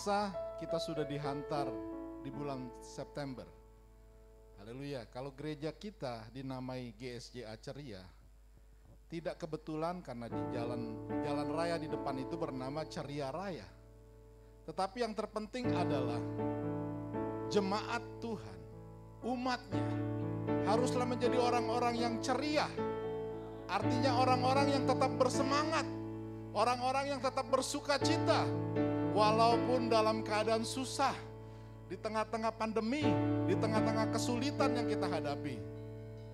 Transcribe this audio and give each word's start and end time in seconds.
terasa 0.00 0.32
kita 0.56 0.80
sudah 0.80 1.04
dihantar 1.04 1.68
di 2.24 2.32
bulan 2.32 2.72
September. 2.80 3.44
Haleluya. 4.56 5.04
Kalau 5.12 5.28
gereja 5.36 5.76
kita 5.76 6.24
dinamai 6.32 6.96
GSJ 6.96 7.44
Aceria, 7.44 8.00
tidak 9.12 9.36
kebetulan 9.36 10.00
karena 10.00 10.32
di 10.32 10.40
jalan 10.56 11.04
jalan 11.20 11.48
raya 11.52 11.76
di 11.76 11.84
depan 11.84 12.16
itu 12.16 12.32
bernama 12.40 12.80
Ceria 12.88 13.28
Raya. 13.28 13.68
Tetapi 14.64 15.04
yang 15.04 15.12
terpenting 15.12 15.68
adalah 15.68 16.24
jemaat 17.52 18.00
Tuhan, 18.24 18.58
umatnya 19.20 19.84
haruslah 20.64 21.04
menjadi 21.04 21.36
orang-orang 21.36 22.00
yang 22.00 22.14
ceria. 22.24 22.72
Artinya 23.68 24.16
orang-orang 24.16 24.80
yang 24.80 24.88
tetap 24.88 25.12
bersemangat, 25.20 25.84
orang-orang 26.56 27.04
yang 27.12 27.20
tetap 27.20 27.52
bersuka 27.52 28.00
cita, 28.00 28.48
walaupun 29.14 29.90
dalam 29.90 30.22
keadaan 30.22 30.62
susah, 30.62 31.14
di 31.90 31.98
tengah-tengah 31.98 32.54
pandemi, 32.54 33.02
di 33.50 33.58
tengah-tengah 33.58 34.14
kesulitan 34.14 34.78
yang 34.78 34.86
kita 34.86 35.10
hadapi. 35.10 35.58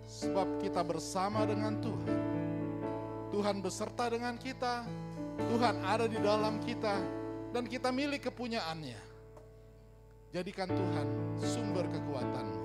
Sebab 0.06 0.60
kita 0.60 0.84
bersama 0.84 1.48
dengan 1.48 1.80
Tuhan. 1.80 2.20
Tuhan 3.32 3.56
beserta 3.64 4.12
dengan 4.12 4.36
kita, 4.36 4.84
Tuhan 5.48 5.80
ada 5.82 6.06
di 6.06 6.20
dalam 6.20 6.60
kita, 6.62 7.00
dan 7.56 7.64
kita 7.64 7.88
milik 7.88 8.28
kepunyaannya. 8.28 9.00
Jadikan 10.36 10.68
Tuhan 10.68 11.06
sumber 11.40 11.88
kekuatanmu. 11.88 12.60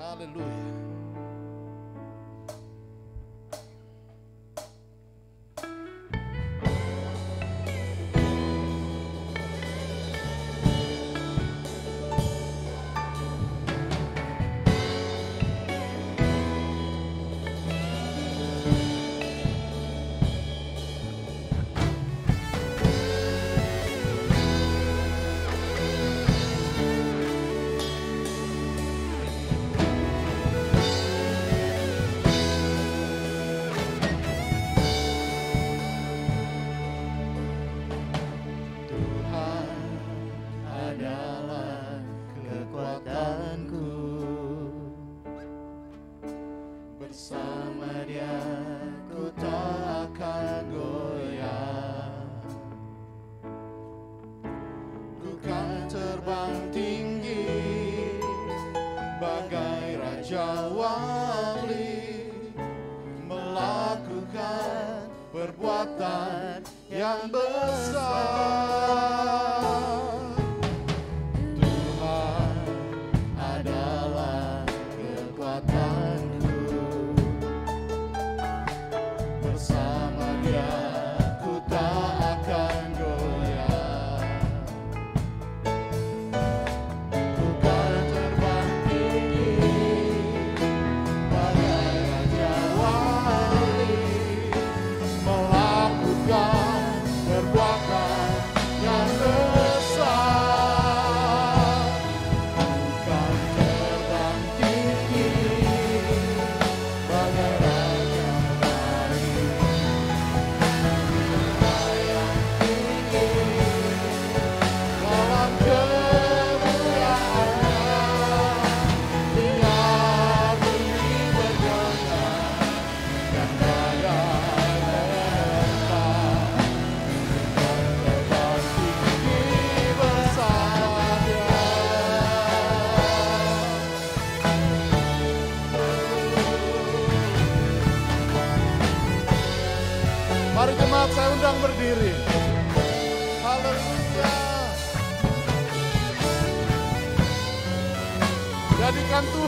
Haleluya. 0.00 0.97
Yang 67.28 67.57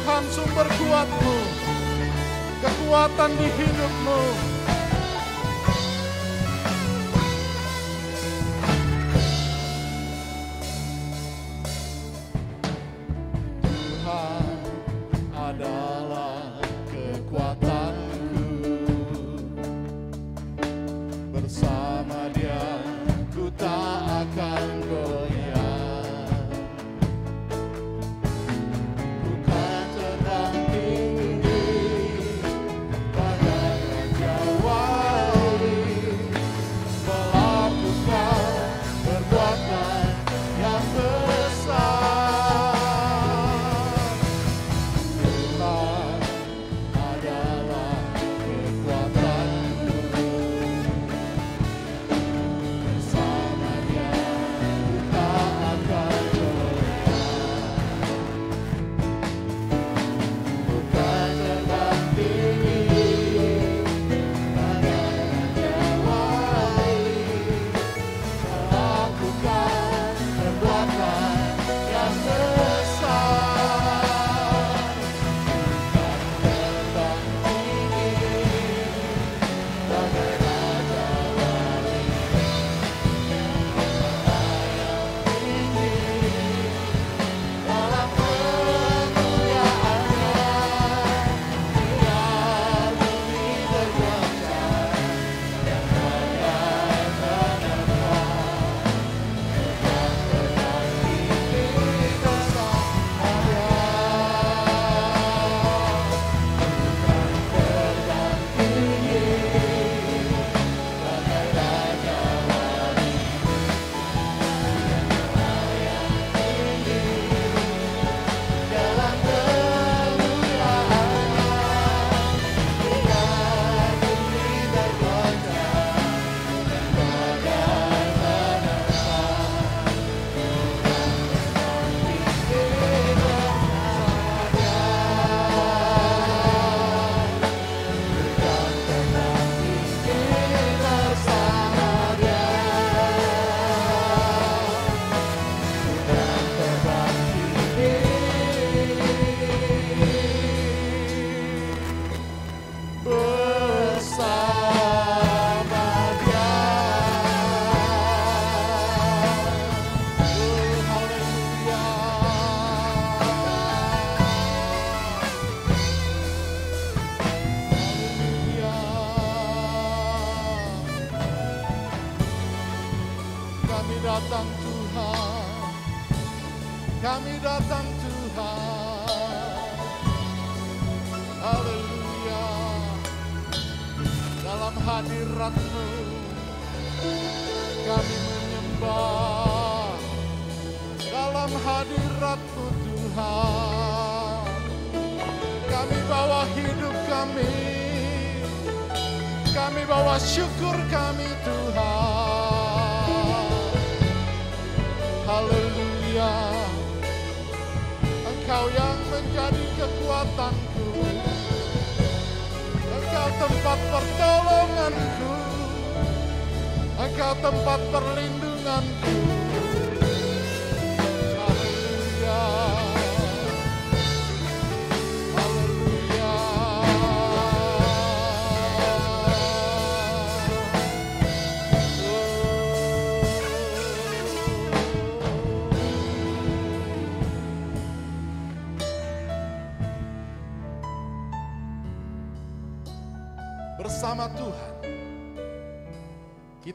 Tuhan 0.01 0.25
sumber 0.33 0.65
kuatmu, 0.65 1.37
kekuatan 2.65 3.37
di 3.37 3.53
hidupmu. 3.53 4.50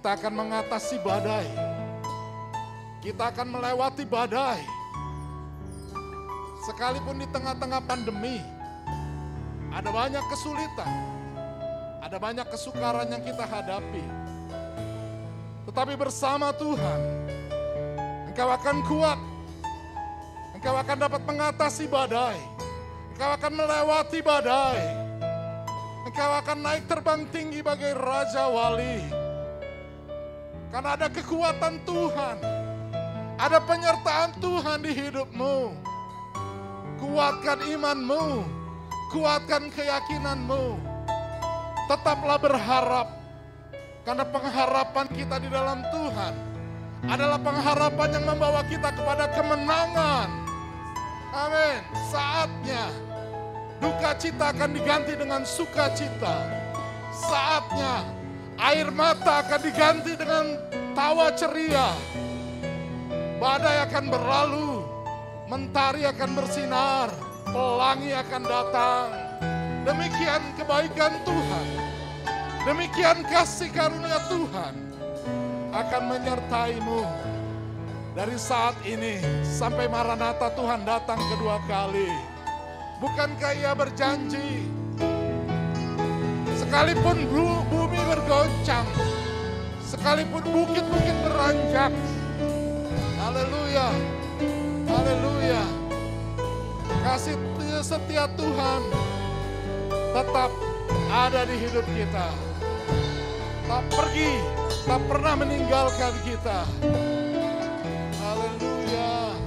Kita 0.05 0.21
akan 0.21 0.37
mengatasi 0.37 1.01
badai. 1.01 1.49
Kita 3.01 3.33
akan 3.33 3.57
melewati 3.57 4.05
badai. 4.05 4.61
Sekalipun 6.61 7.17
di 7.17 7.25
tengah-tengah 7.33 7.81
pandemi, 7.89 8.37
ada 9.73 9.89
banyak 9.89 10.21
kesulitan, 10.29 10.93
ada 12.05 12.21
banyak 12.21 12.45
kesukaran 12.53 13.09
yang 13.09 13.25
kita 13.25 13.49
hadapi. 13.49 14.05
Tetapi 15.73 15.97
bersama 15.97 16.53
Tuhan, 16.53 17.01
engkau 18.29 18.49
akan 18.61 18.77
kuat, 18.85 19.17
engkau 20.53 20.85
akan 20.85 20.97
dapat 21.01 21.21
mengatasi 21.25 21.89
badai, 21.89 22.37
engkau 23.17 23.29
akan 23.41 23.53
melewati 23.57 24.21
badai, 24.21 24.81
engkau 26.05 26.29
akan 26.45 26.57
naik 26.61 26.85
terbang 26.85 27.25
tinggi 27.33 27.65
bagai 27.65 27.97
Raja 27.97 28.53
Wali. 28.53 29.24
Karena 30.73 30.89
ada 30.97 31.07
kekuatan 31.07 31.81
Tuhan, 31.87 32.37
ada 33.35 33.57
penyertaan 33.63 34.31
Tuhan 34.39 34.77
di 34.83 34.91
hidupmu. 34.91 35.57
Kuatkan 36.95 37.59
imanmu, 37.69 38.43
kuatkan 39.11 39.67
keyakinanmu. 39.71 40.79
Tetaplah 41.85 42.39
berharap, 42.41 43.07
karena 44.01 44.25
pengharapan 44.25 45.05
kita 45.13 45.35
di 45.37 45.49
dalam 45.53 45.85
Tuhan 45.93 46.33
adalah 47.05 47.37
pengharapan 47.37 48.09
yang 48.17 48.25
membawa 48.25 48.61
kita 48.65 48.89
kepada 48.89 49.29
kemenangan. 49.37 50.29
Amin. 51.35 51.77
Saatnya 52.09 52.89
duka 53.77 54.17
cita 54.17 54.55
akan 54.55 54.69
diganti 54.73 55.13
dengan 55.13 55.45
sukacita. 55.45 56.47
Saatnya 57.13 58.07
air 58.59 58.87
mata 58.91 59.43
akan 59.43 59.59
diganti 59.61 60.13
dengan 60.15 60.45
tawa 60.95 61.31
ceria. 61.35 61.91
Badai 63.35 63.83
akan 63.91 64.05
berlalu, 64.07 64.71
mentari 65.51 66.07
akan 66.07 66.31
bersinar, 66.39 67.11
pelangi 67.51 68.15
akan 68.15 68.43
datang. 68.47 69.07
Demikian 69.85 70.41
kebaikan 70.57 71.13
Tuhan, 71.21 71.67
demikian 72.65 73.21
kasih 73.29 73.69
karunia 73.69 74.17
Tuhan 74.25 74.73
akan 75.69 76.03
menyertaimu 76.09 77.01
dari 78.17 78.33
saat 78.39 78.73
ini 78.87 79.21
sampai 79.45 79.85
Maranatha 79.91 80.49
Tuhan 80.57 80.87
datang 80.87 81.19
kedua 81.19 81.61
kali. 81.69 82.09
Bukankah 82.97 83.53
ia 83.59 83.75
berjanji 83.75 84.65
sekalipun 86.65 87.17
bu- 87.29 87.65
bumi 87.69 88.01
bergoncang, 88.09 88.89
sekalipun 89.85 90.41
bukit-bukit 90.49 91.13
beranjak, 91.21 91.93
haleluya, 93.21 93.93
haleluya, 94.89 95.61
kasih 97.05 97.37
setia 97.85 98.25
Tuhan 98.33 98.81
tetap 100.09 100.49
ada 101.13 101.45
di 101.45 101.55
hidup 101.61 101.85
kita, 101.93 102.33
tak 103.69 103.83
pergi, 103.93 104.41
tak 104.89 105.01
pernah 105.05 105.33
meninggalkan 105.37 106.13
kita. 106.25 106.65
Haleluya, 108.25 109.37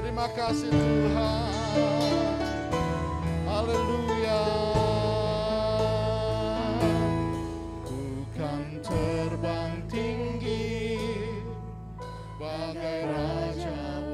terima 0.00 0.26
kasih 0.32 0.72
Tuhan. 0.72 1.52
Haleluya. 3.44 4.40
Terbang 8.78 9.82
tinggi 9.90 10.98
bagai 12.38 13.00
raja 13.10 14.07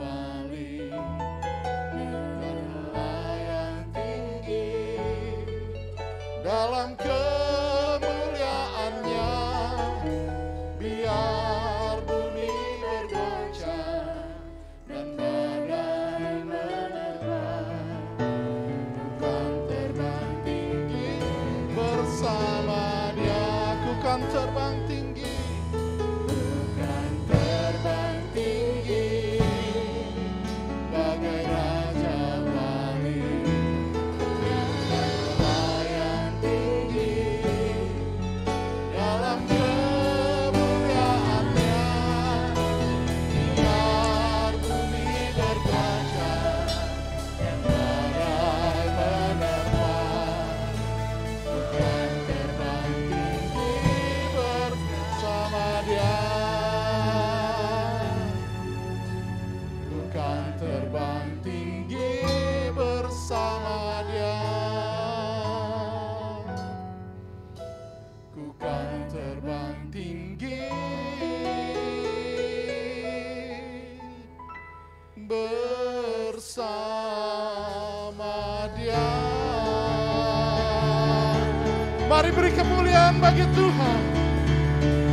kemuliaan 82.94 83.18
bagi 83.18 83.46
Tuhan. 83.58 84.00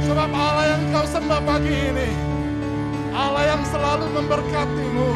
Sebab 0.05 0.29
Allah 0.29 0.65
yang 0.69 0.83
kau 0.93 1.05
sembah 1.09 1.41
pagi 1.41 1.73
ini, 1.73 2.09
Allah 3.09 3.57
yang 3.57 3.63
selalu 3.65 4.05
memberkatimu, 4.21 5.09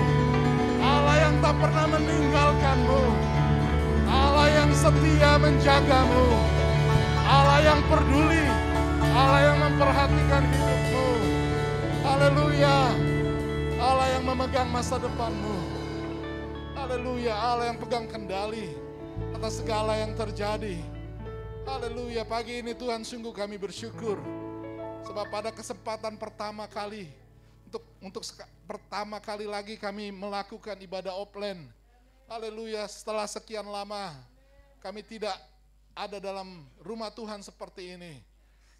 Allah 0.82 1.16
yang 1.30 1.36
tak 1.46 1.56
pernah 1.62 1.86
meninggalkanmu, 1.94 3.04
Allah 4.10 4.48
yang 4.50 4.72
setia 4.74 5.38
menjagamu, 5.38 6.26
Allah 7.30 7.60
yang 7.62 7.82
peduli, 7.86 8.46
Allah 9.14 9.40
yang 9.46 9.58
memperhatikan 9.62 10.44
hidupmu. 10.50 11.08
Haleluya. 12.02 12.78
Allah 13.78 14.08
yang 14.18 14.24
memegang 14.26 14.70
masa 14.74 14.98
depanmu. 14.98 15.58
Haleluya. 16.74 17.34
Allah 17.38 17.66
yang 17.70 17.78
pegang 17.78 18.10
kendali 18.10 18.74
atas 19.38 19.62
segala 19.62 20.02
yang 20.02 20.18
terjadi. 20.18 20.95
Haleluya. 21.66 22.22
Pagi 22.22 22.62
ini 22.62 22.78
Tuhan 22.78 23.02
sungguh 23.02 23.34
kami 23.34 23.58
bersyukur. 23.58 24.22
Sebab 25.02 25.26
pada 25.34 25.50
kesempatan 25.50 26.14
pertama 26.14 26.70
kali 26.70 27.10
untuk 27.66 27.82
untuk 27.98 28.22
pertama 28.70 29.18
kali 29.18 29.50
lagi 29.50 29.74
kami 29.74 30.14
melakukan 30.14 30.78
ibadah 30.78 31.18
offline. 31.18 31.66
Haleluya. 32.30 32.86
Setelah 32.86 33.26
sekian 33.26 33.66
lama 33.66 34.14
kami 34.78 35.02
tidak 35.02 35.34
ada 35.98 36.22
dalam 36.22 36.70
rumah 36.86 37.10
Tuhan 37.10 37.42
seperti 37.42 37.98
ini. 37.98 38.22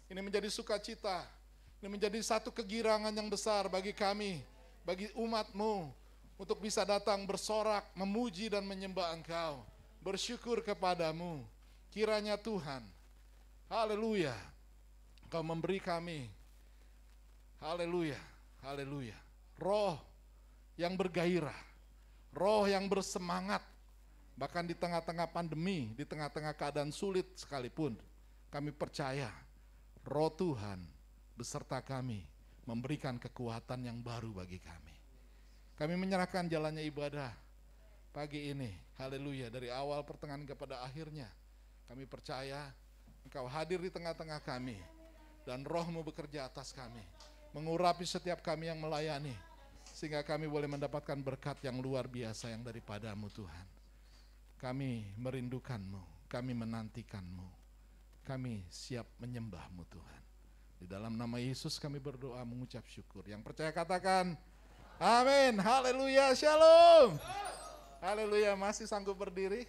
Ini 0.06 0.22
menjadi 0.22 0.46
sukacita. 0.46 1.26
Ini 1.82 1.90
menjadi 1.90 2.22
satu 2.22 2.54
kegirangan 2.54 3.10
yang 3.10 3.26
besar 3.26 3.66
bagi 3.66 3.90
kami, 3.90 4.46
bagi 4.86 5.10
umatmu, 5.18 5.90
untuk 6.38 6.62
bisa 6.62 6.86
datang 6.86 7.26
bersorak, 7.26 7.82
memuji 7.98 8.46
dan 8.46 8.62
menyembah 8.62 9.10
engkau. 9.10 9.66
Bersyukur 10.00 10.62
kepadamu. 10.62 11.55
Kiranya 11.92 12.36
Tuhan, 12.36 12.84
haleluya, 13.72 14.36
engkau 15.24 15.42
memberi 15.42 15.80
kami, 15.80 16.28
haleluya, 17.58 18.20
haleluya, 18.60 19.16
roh 19.56 19.96
yang 20.76 20.94
bergairah, 20.94 21.56
roh 22.36 22.68
yang 22.68 22.84
bersemangat, 22.86 23.64
bahkan 24.36 24.68
di 24.68 24.76
tengah-tengah 24.76 25.32
pandemi, 25.32 25.96
di 25.96 26.04
tengah-tengah 26.04 26.52
keadaan 26.52 26.92
sulit 26.92 27.32
sekalipun, 27.32 27.96
kami 28.52 28.70
percaya 28.76 29.32
roh 30.06 30.30
Tuhan 30.30 30.78
beserta 31.34 31.82
kami 31.82 32.24
memberikan 32.66 33.18
kekuatan 33.18 33.86
yang 33.86 33.98
baru 34.02 34.32
bagi 34.32 34.58
kami. 34.58 34.94
Kami 35.76 35.94
menyerahkan 35.94 36.48
jalannya 36.48 36.82
ibadah 36.88 37.30
pagi 38.10 38.48
ini. 38.48 38.72
Haleluya. 38.96 39.52
Dari 39.52 39.68
awal 39.68 40.02
pertengahan 40.08 40.42
kepada 40.48 40.80
akhirnya. 40.80 41.28
Kami 41.86 42.04
percaya 42.06 42.70
engkau 43.22 43.46
hadir 43.46 43.78
di 43.82 43.90
tengah-tengah 43.90 44.42
kami. 44.42 44.78
Dan 45.46 45.62
rohmu 45.62 46.02
bekerja 46.02 46.50
atas 46.50 46.74
kami. 46.74 47.02
Mengurapi 47.54 48.02
setiap 48.02 48.42
kami 48.42 48.66
yang 48.66 48.82
melayani. 48.82 49.34
Sehingga 49.94 50.26
kami 50.26 50.50
boleh 50.50 50.66
mendapatkan 50.66 51.16
berkat 51.22 51.62
yang 51.62 51.78
luar 51.78 52.10
biasa 52.10 52.50
yang 52.50 52.66
daripadamu 52.66 53.30
Tuhan. 53.30 53.66
Kami 54.58 55.14
merindukanmu. 55.14 56.26
Kami 56.26 56.52
menantikanmu. 56.52 57.48
Kami 58.26 58.66
siap 58.66 59.06
menyembahmu 59.22 59.86
Tuhan. 59.86 60.22
Di 60.76 60.84
dalam 60.90 61.14
nama 61.14 61.38
Yesus 61.38 61.78
kami 61.78 62.02
berdoa 62.02 62.42
mengucap 62.42 62.82
syukur. 62.90 63.22
Yang 63.24 63.46
percaya 63.46 63.70
katakan, 63.70 64.34
Amin. 64.98 65.60
Haleluya. 65.60 66.34
Shalom. 66.34 67.20
Haleluya. 68.00 68.56
Masih 68.56 68.88
sanggup 68.88 69.16
berdiri? 69.16 69.68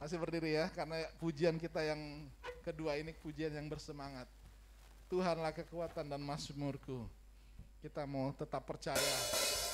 Masih 0.00 0.16
berdiri 0.16 0.56
ya, 0.56 0.72
karena 0.72 0.96
pujian 1.20 1.60
kita 1.60 1.84
yang 1.84 2.24
kedua 2.64 2.96
ini 2.96 3.12
pujian 3.20 3.52
yang 3.52 3.68
bersemangat. 3.68 4.24
Tuhanlah 5.12 5.52
kekuatan 5.52 6.08
dan 6.08 6.24
masmurku. 6.24 7.04
Kita 7.84 8.08
mau 8.08 8.32
tetap 8.32 8.64
percaya. 8.64 9.12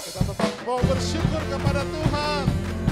Kita 0.03 0.27
tetap 0.27 0.51
mau 0.67 0.83
bersyukur 0.83 1.43
kepada 1.47 1.87
Tuhan. 1.87 2.86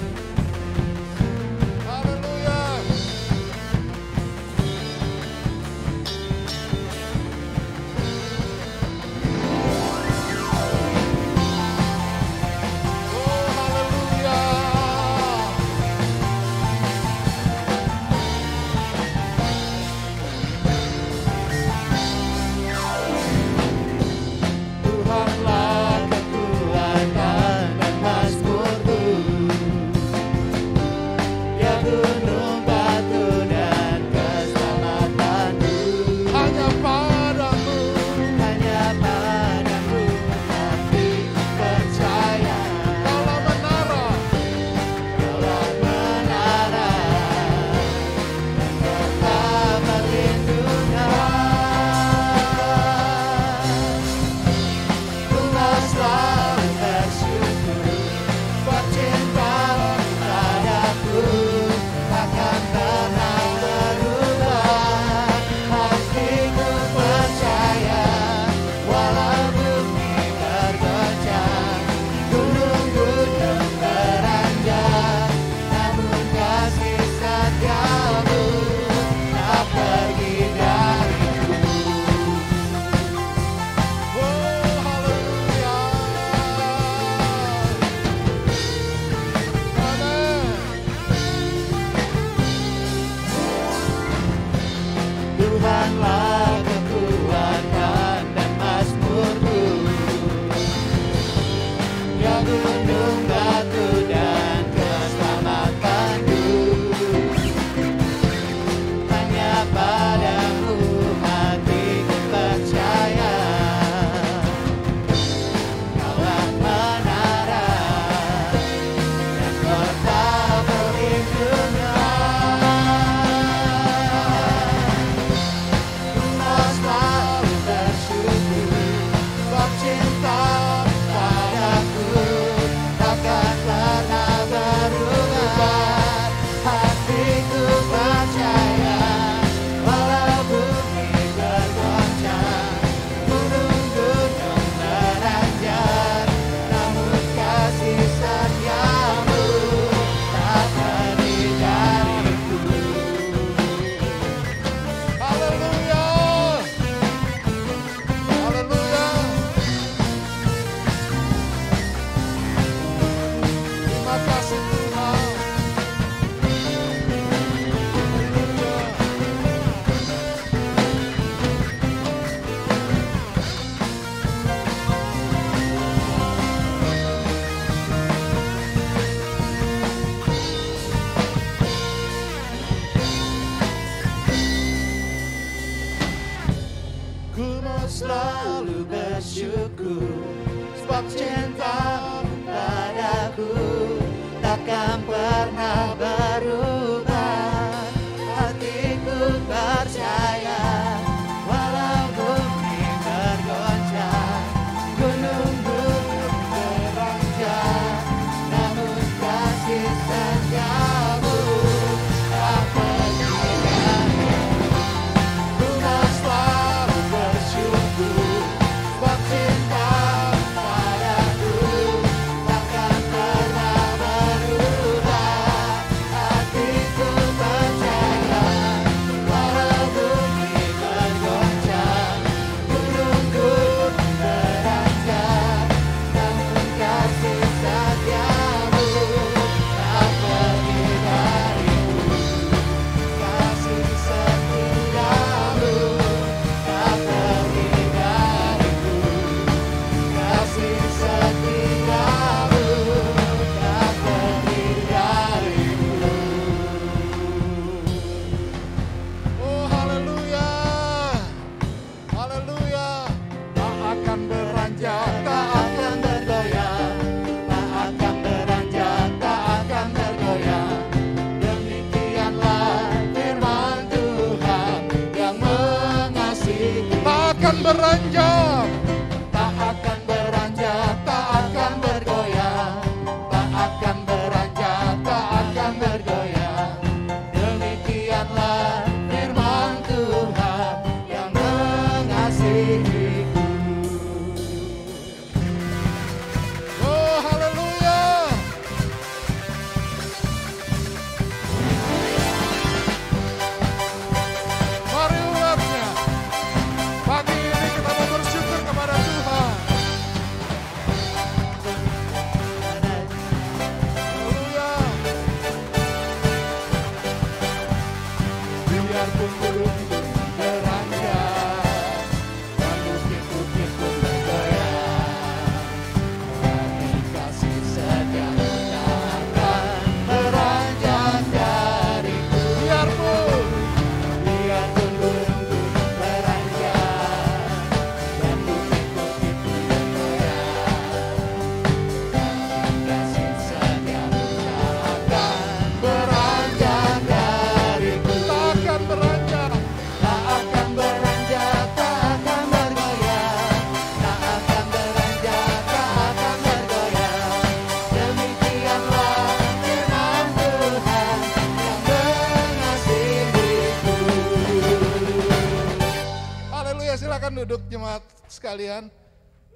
Sekalian. 368.45 368.93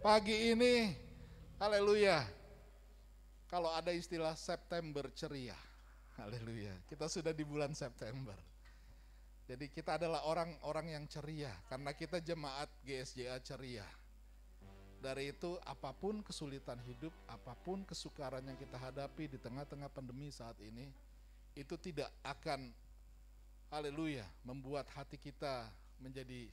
Pagi 0.01 0.57
ini, 0.57 0.88
haleluya. 1.61 2.24
Kalau 3.53 3.68
ada 3.68 3.92
istilah 3.92 4.33
September 4.33 5.12
ceria, 5.12 5.53
haleluya. 6.16 6.72
Kita 6.88 7.05
sudah 7.05 7.37
di 7.37 7.44
bulan 7.44 7.77
September. 7.77 8.33
Jadi 9.44 9.68
kita 9.68 10.01
adalah 10.01 10.24
orang-orang 10.24 10.96
yang 10.96 11.05
ceria 11.05 11.53
karena 11.68 11.92
kita 11.92 12.24
jemaat 12.24 12.72
GSJA 12.81 13.37
ceria. 13.44 13.85
Dari 15.05 15.37
itu 15.37 15.61
apa 15.68 15.92
pun 15.92 16.24
kesulitan 16.24 16.81
hidup, 16.88 17.12
apa 17.29 17.53
pun 17.61 17.85
kesukaran 17.85 18.40
yang 18.40 18.57
kita 18.57 18.81
hadapi 18.81 19.29
di 19.29 19.37
tengah-tengah 19.37 19.92
pandemi 19.92 20.33
saat 20.33 20.57
ini, 20.64 20.88
itu 21.53 21.77
tidak 21.77 22.09
akan 22.24 22.72
haleluya 23.68 24.24
membuat 24.48 24.88
hati 24.96 25.20
kita 25.20 25.68
menjadi 26.01 26.48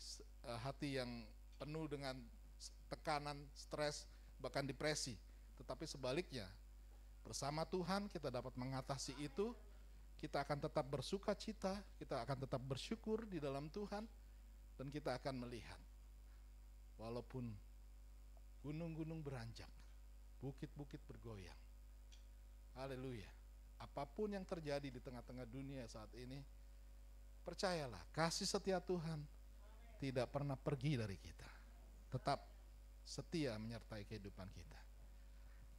eh, 0.51 0.59
hati 0.59 0.99
yang 0.99 1.23
penuh 1.55 1.87
dengan 1.87 2.15
tekanan, 2.91 3.39
stres, 3.55 4.05
bahkan 4.39 4.63
depresi. 4.63 5.15
Tetapi 5.59 5.87
sebaliknya, 5.87 6.47
bersama 7.23 7.63
Tuhan 7.65 8.11
kita 8.11 8.29
dapat 8.29 8.53
mengatasi 8.59 9.15
itu, 9.19 9.55
kita 10.19 10.43
akan 10.43 10.63
tetap 10.63 10.85
bersuka 10.87 11.35
cita, 11.35 11.79
kita 11.99 12.23
akan 12.23 12.47
tetap 12.47 12.61
bersyukur 12.63 13.27
di 13.27 13.39
dalam 13.39 13.67
Tuhan, 13.71 14.07
dan 14.75 14.87
kita 14.91 15.15
akan 15.19 15.47
melihat. 15.47 15.79
Walaupun 16.95 17.51
gunung-gunung 18.63 19.19
beranjak, 19.19 19.69
bukit-bukit 20.39 21.03
bergoyang. 21.03 21.59
Haleluya. 22.75 23.27
Apa 23.79 24.07
pun 24.07 24.31
yang 24.31 24.47
terjadi 24.47 24.87
di 24.87 24.99
tengah-tengah 25.03 25.43
dunia 25.47 25.83
saat 25.91 26.09
ini, 26.15 26.39
percayalah, 27.43 28.01
kasih 28.15 28.47
setia 28.47 28.79
Tuhan 28.79 29.19
tidak 29.97 30.31
pernah 30.31 30.59
pergi 30.59 30.99
dari 30.99 31.17
kita. 31.17 31.49
Tetap 32.11 32.39
setia 33.05 33.55
menyertai 33.55 34.03
kehidupan 34.05 34.49
kita. 34.51 34.79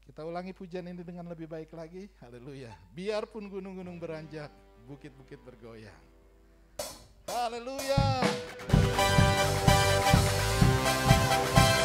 Kita 0.07 0.23
ulangi 0.23 0.55
pujian 0.55 0.87
ini 0.87 1.03
dengan 1.03 1.27
lebih 1.27 1.51
baik 1.51 1.75
lagi. 1.75 2.07
Haleluya. 2.23 2.71
Biarpun 2.95 3.51
gunung-gunung 3.51 3.99
beranjak, 3.99 4.55
bukit-bukit 4.87 5.43
bergoyang. 5.43 5.99
Haleluya. 7.27 8.23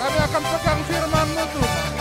Kami 0.01 0.19
akan 0.21 0.43
pegang 0.45 0.81
firman-Mu 0.85 1.43
Tuhan. 1.49 2.00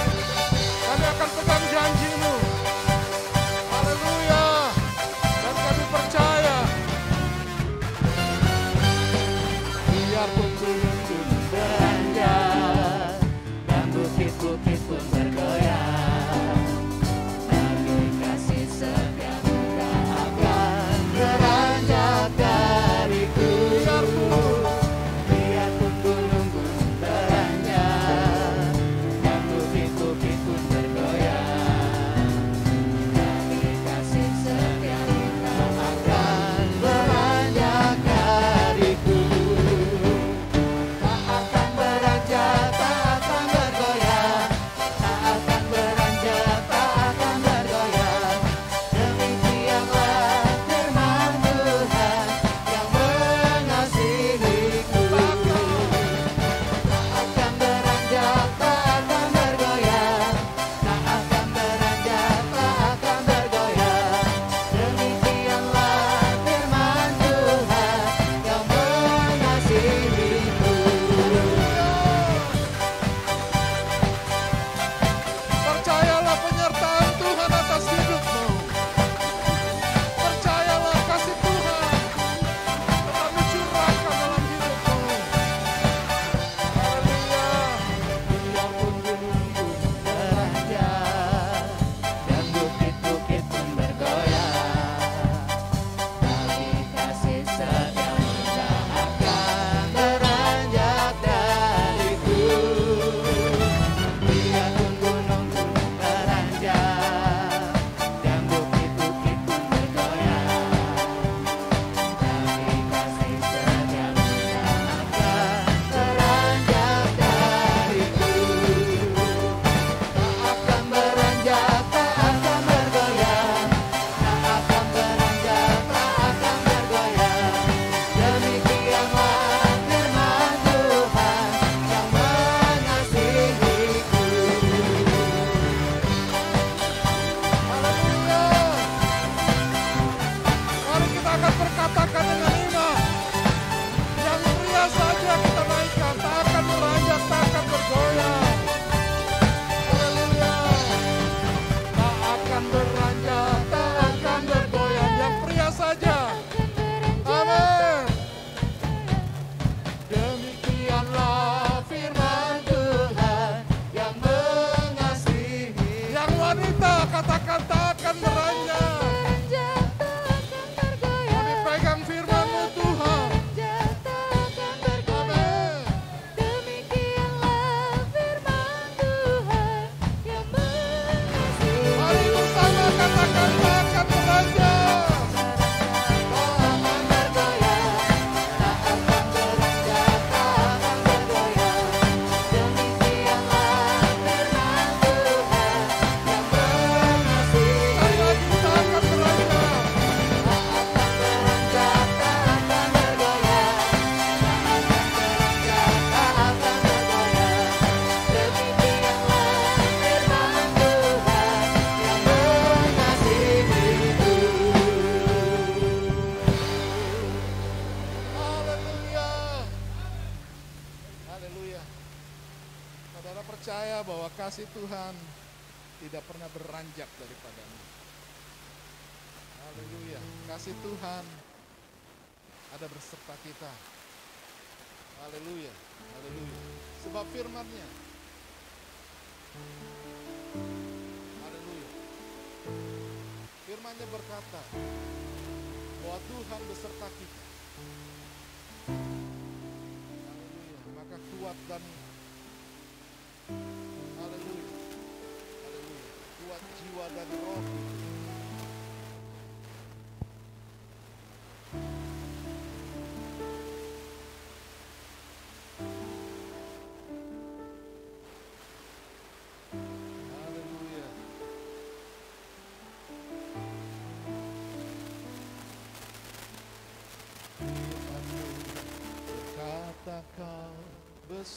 two 224.80 224.86
hand 224.86 225.29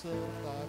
so 0.03 0.09
far. 0.43 0.62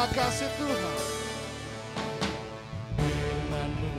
Terima 0.00 0.16
kasih 0.16 0.48
Tuhan. 0.56 0.96
Firmanmu 2.96 3.92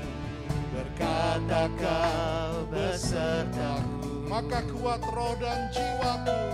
berkata 0.73 1.69
kau 1.77 2.65
besertaku. 2.73 4.25
Maka 4.25 4.65
kuat 4.73 4.97
roh 5.13 5.37
dan 5.37 5.69
jiwaku. 5.69 6.50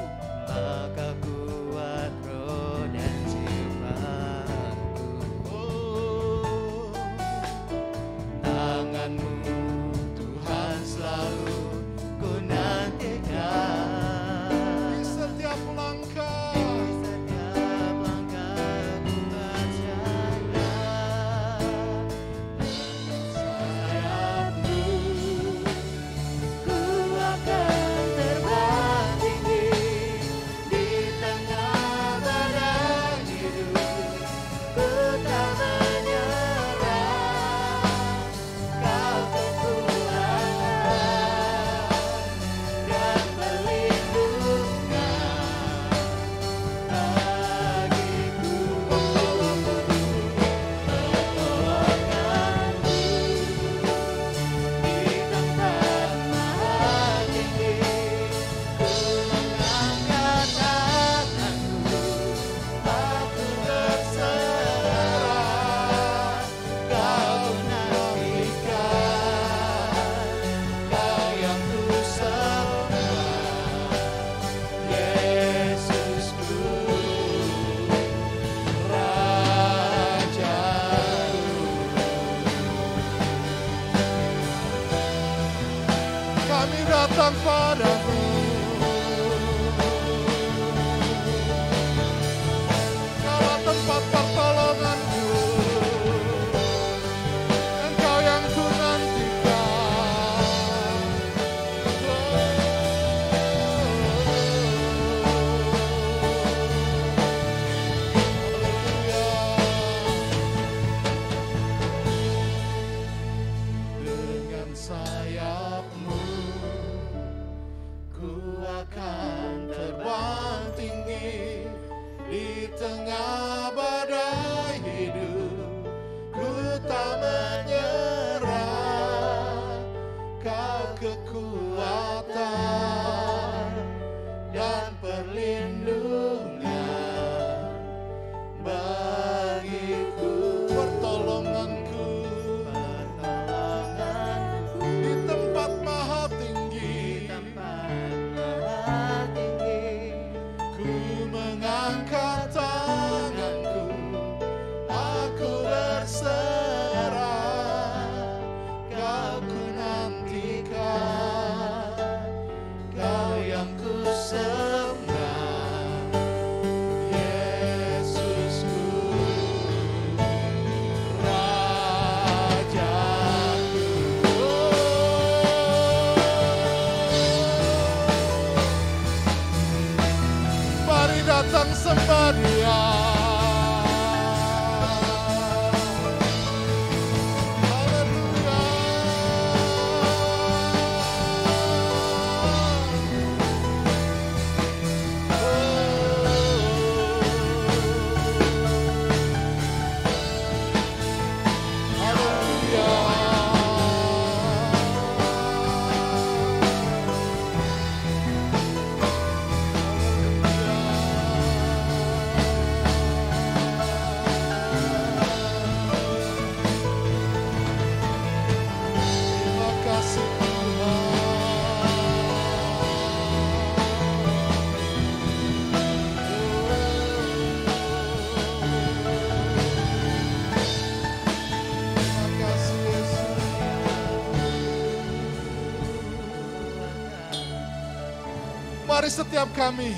Mari 239.07 239.23
setiap 239.23 239.47
kami. 239.55 239.95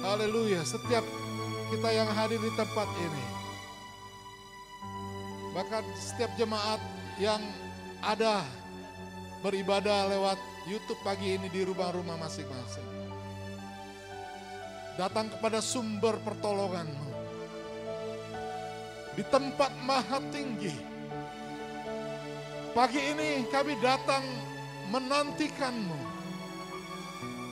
Haleluya, 0.00 0.64
setiap 0.64 1.04
kita 1.68 1.92
yang 1.92 2.08
hadir 2.08 2.40
di 2.40 2.48
tempat 2.56 2.88
ini. 2.96 3.24
Bahkan 5.52 5.84
setiap 5.92 6.32
jemaat 6.40 6.80
yang 7.20 7.44
ada 8.00 8.40
beribadah 9.44 10.08
lewat 10.08 10.40
YouTube 10.64 10.96
pagi 11.04 11.36
ini 11.36 11.52
di 11.52 11.68
rumah-rumah 11.68 12.16
masing-masing. 12.16 12.88
Datang 14.96 15.36
kepada 15.36 15.60
sumber 15.60 16.16
pertolonganmu. 16.24 17.12
Di 19.20 19.24
tempat 19.28 19.68
maha 19.84 20.16
tinggi. 20.32 20.72
Pagi 22.72 23.00
ini 23.04 23.44
kami 23.52 23.76
datang 23.84 24.51
menantikanmu. 24.92 26.00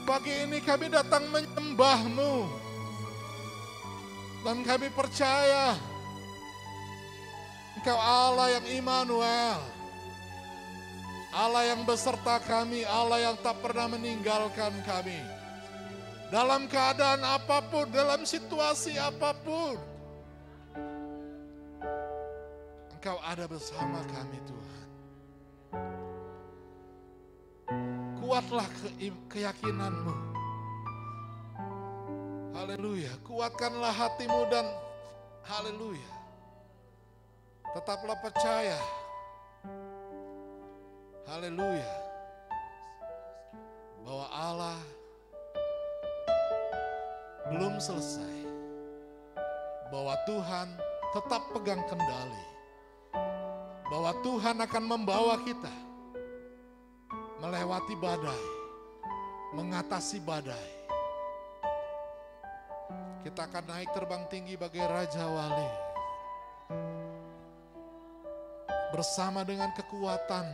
Pagi 0.05 0.45
ini 0.45 0.61
kami 0.61 0.93
datang 0.93 1.25
menyembahmu. 1.33 2.61
Dan 4.41 4.65
kami 4.65 4.89
percaya 4.93 5.77
Engkau 7.81 7.97
Allah 7.97 8.61
yang 8.61 8.65
Immanuel. 8.77 9.57
Allah 11.31 11.63
yang 11.73 11.81
beserta 11.87 12.37
kami, 12.43 12.85
Allah 12.85 13.31
yang 13.31 13.37
tak 13.41 13.57
pernah 13.63 13.89
meninggalkan 13.89 14.69
kami. 14.85 15.17
Dalam 16.29 16.69
keadaan 16.69 17.25
apa 17.25 17.63
pun, 17.65 17.89
dalam 17.89 18.21
situasi 18.27 18.99
apa 19.01 19.33
pun. 19.41 19.79
Engkau 22.99 23.17
ada 23.25 23.49
bersama 23.49 24.03
kami 24.13 24.37
Tuhan. 24.45 24.60
Kuatlah 28.21 28.63
ke, 28.63 29.11
keyakinanmu. 29.27 30.15
Haleluya. 32.55 33.11
Kuatkanlah 33.27 33.91
hatimu 33.91 34.47
dan 34.47 34.63
haleluya. 35.43 36.11
Tetaplah 37.75 38.17
percaya. 38.23 38.79
Haleluya. 41.27 41.91
Bahwa 44.05 44.27
Allah 44.31 44.79
belum 47.51 47.81
selesai. 47.83 48.47
Bahwa 49.91 50.15
Tuhan 50.23 50.67
tetap 51.11 51.41
pegang 51.51 51.83
kendali. 51.91 52.45
Bahwa 53.91 54.15
Tuhan 54.23 54.55
akan 54.63 54.83
membawa 54.87 55.35
kita 55.43 55.90
melewati 57.41 57.97
badai, 57.97 58.45
mengatasi 59.57 60.21
badai. 60.21 60.69
Kita 63.25 63.49
akan 63.49 63.65
naik 63.65 63.89
terbang 63.97 64.29
tinggi 64.29 64.53
bagai 64.53 64.85
Raja 64.85 65.25
Wali. 65.25 65.71
Bersama 68.93 69.41
dengan 69.41 69.73
kekuatan 69.73 70.45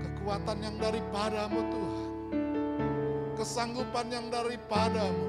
kekuatan 0.00 0.56
yang 0.64 0.76
daripadamu 0.80 1.60
Tuhan. 1.68 2.10
Kesanggupan 3.36 4.06
yang 4.08 4.26
daripadamu. 4.32 5.24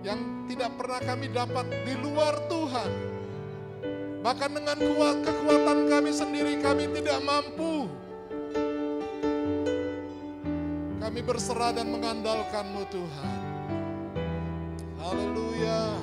Yang 0.00 0.20
tidak 0.48 0.70
pernah 0.80 1.00
kami 1.04 1.26
dapat 1.28 1.66
di 1.84 1.94
luar 2.00 2.34
Tuhan. 2.48 3.11
Bahkan 4.22 4.50
dengan 4.54 4.78
kuat 4.78 5.16
kekuatan 5.26 5.90
kami 5.90 6.14
sendiri 6.14 6.54
kami 6.62 6.86
tidak 6.94 7.18
mampu. 7.26 7.90
Kami 11.02 11.20
berserah 11.26 11.74
dan 11.74 11.90
mengandalkanmu 11.90 12.86
Tuhan. 12.86 13.38
Haleluya. 15.02 16.01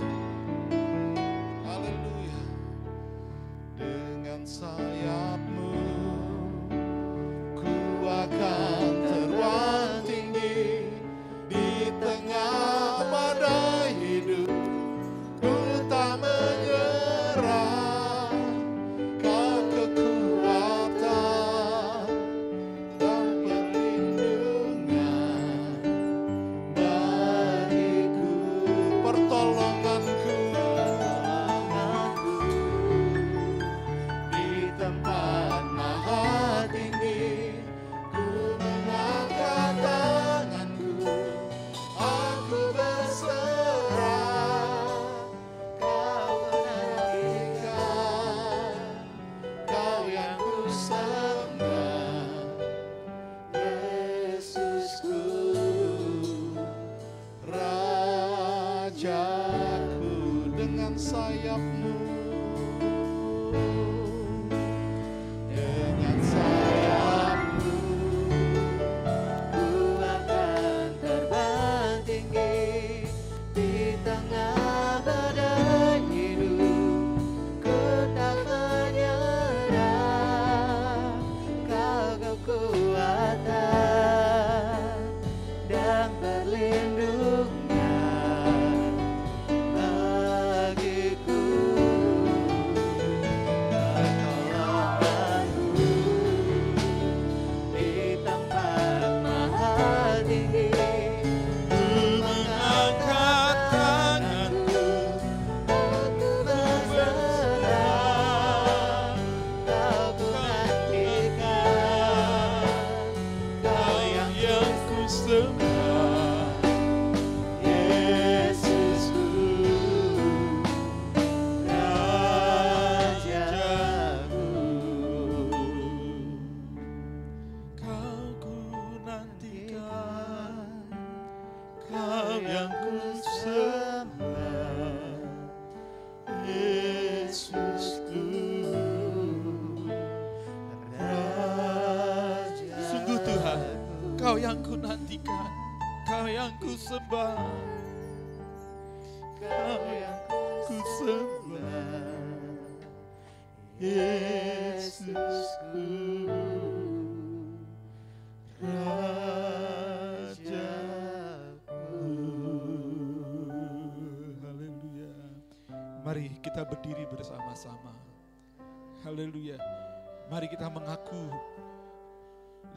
Mari 170.29 170.45
kita 170.45 170.69
mengaku 170.69 171.25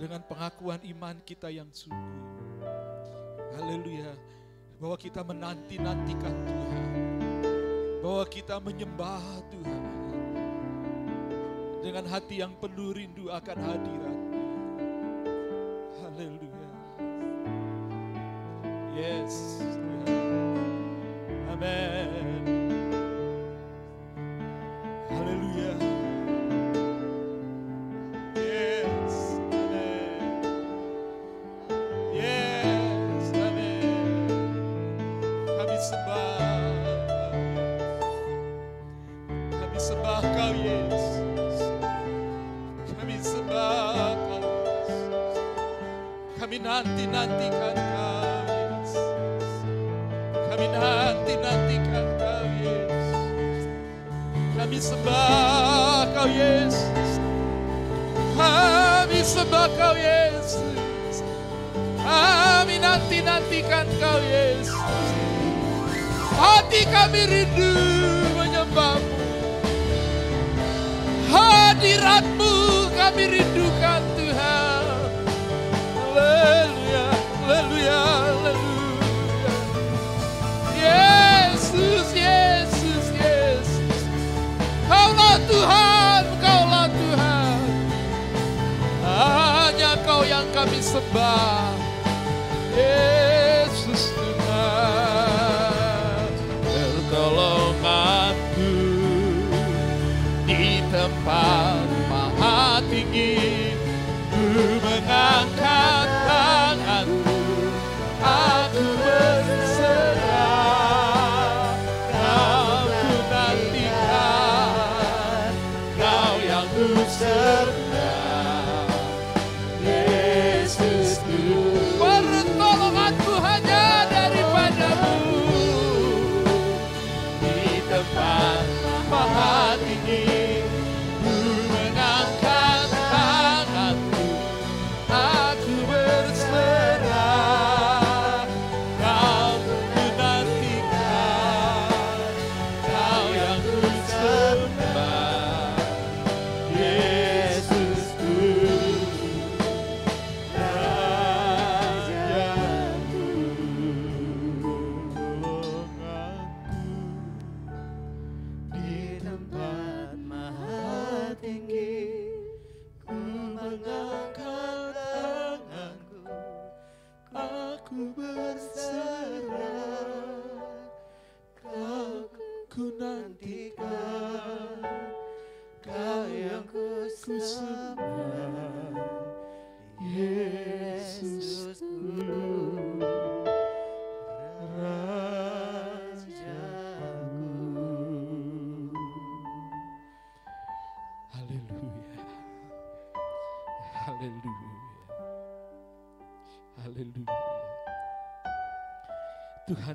dengan 0.01 0.25
pengakuan 0.25 0.81
iman 0.89 1.21
kita 1.21 1.53
yang 1.53 1.69
sungguh. 1.69 2.65
Haleluya. 3.61 4.17
Bahwa 4.81 4.97
kita 4.97 5.21
menanti-nantikan 5.21 6.33
Tuhan. 6.49 6.91
Bahwa 8.01 8.25
kita 8.25 8.57
menyembah 8.57 9.45
Tuhan. 9.53 9.85
Dengan 11.85 12.09
hati 12.09 12.41
yang 12.41 12.57
penuh 12.57 12.97
rindu 12.97 13.29
akan 13.29 13.59
hadirat. 13.61 14.19
Haleluya. 16.01 16.71
Yes. 18.97 19.61
Tuhan. 19.61 20.09
Amin. 21.53 22.32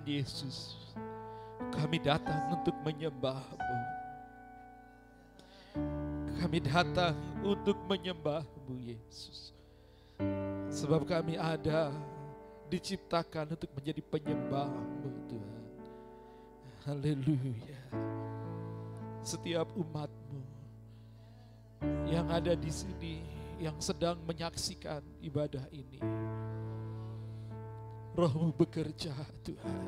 Yesus 0.07 0.79
Kami 1.67 1.99
datang 1.99 2.55
untuk 2.55 2.73
menyembahmu. 2.81 3.77
Kami 6.37 6.57
datang 6.63 7.17
untuk 7.43 7.75
menyembahmu 7.85 8.73
Yesus. 8.87 9.51
Sebab 10.71 11.05
kami 11.05 11.35
ada 11.37 11.93
diciptakan 12.71 13.57
untuk 13.57 13.71
menjadi 13.73 14.01
penyembahmu 14.05 15.09
Tuhan. 15.29 15.63
Haleluya. 16.87 17.81
Setiap 19.21 19.67
umatmu 19.75 20.41
yang 22.07 22.31
ada 22.31 22.55
di 22.55 22.71
sini 22.71 23.21
yang 23.59 23.75
sedang 23.81 24.17
menyaksikan 24.23 25.03
ibadah 25.19 25.65
ini. 25.73 25.99
Rohmu 28.17 28.49
bekerja 28.49 29.13
Tuhan. 29.45 29.85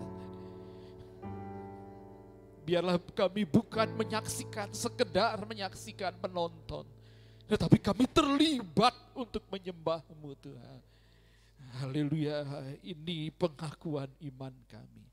Biarlah 2.61 3.01
kami 3.01 3.49
bukan 3.49 3.89
menyaksikan, 3.97 4.69
sekedar 4.69 5.41
menyaksikan, 5.41 6.13
menonton. 6.21 6.85
Tetapi 7.49 7.81
kami 7.81 8.05
terlibat 8.05 8.93
untuk 9.17 9.41
menyembahmu 9.49 10.37
Tuhan. 10.37 10.81
Haleluya, 11.81 12.45
ini 12.85 13.33
pengakuan 13.33 14.13
iman 14.21 14.53
kami. 14.69 15.09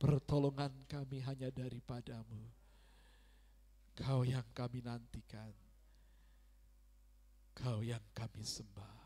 Pertolongan 0.00 0.72
kami 0.88 1.20
hanya 1.20 1.52
daripadamu. 1.52 2.40
Kau 4.00 4.24
yang 4.24 4.48
kami 4.56 4.80
nantikan. 4.80 5.52
Kau 7.52 7.84
yang 7.84 8.00
kami 8.16 8.40
sembah. 8.40 8.96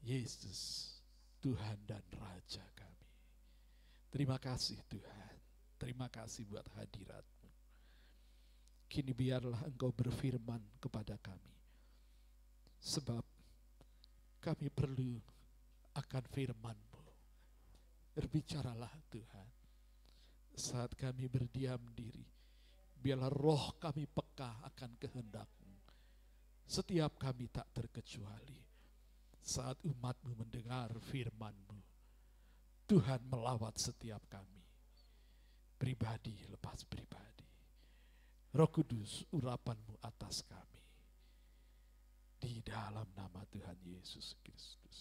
Yesus, 0.00 0.95
Tuhan 1.46 1.78
dan 1.86 2.02
Raja 2.18 2.66
kami. 2.74 3.06
Terima 4.10 4.34
kasih 4.34 4.82
Tuhan. 4.90 5.34
Terima 5.78 6.10
kasih 6.10 6.42
buat 6.42 6.66
hadiratmu. 6.74 7.50
Kini 8.90 9.14
biarlah 9.14 9.62
engkau 9.62 9.94
berfirman 9.94 10.58
kepada 10.82 11.14
kami. 11.22 11.54
Sebab 12.82 13.22
kami 14.42 14.74
perlu 14.74 15.22
akan 15.94 16.24
firman-Mu. 16.34 17.04
Berbicaralah 18.10 18.98
Tuhan. 19.06 19.50
Saat 20.50 20.98
kami 20.98 21.30
berdiam 21.30 21.78
diri, 21.94 22.26
biarlah 22.98 23.30
roh 23.30 23.78
kami 23.78 24.10
peka 24.10 24.66
akan 24.66 24.98
kehendak-Mu. 24.98 25.78
Setiap 26.66 27.22
kami 27.22 27.46
tak 27.54 27.70
terkecuali. 27.70 28.65
Saat 29.46 29.78
umat-Mu 29.86 30.34
mendengar 30.42 30.90
firman-Mu, 30.98 31.78
Tuhan 32.90 33.22
melawat 33.30 33.78
setiap 33.78 34.18
kami. 34.26 34.58
Pribadi 35.78 36.34
lepas 36.50 36.82
pribadi. 36.82 37.46
Roh 38.58 38.66
Kudus, 38.66 39.22
urapanmu 39.30 40.02
atas 40.02 40.42
kami. 40.50 40.82
Di 42.42 42.58
dalam 42.66 43.06
nama 43.14 43.46
Tuhan 43.46 43.78
Yesus 43.86 44.34
Kristus. 44.42 44.98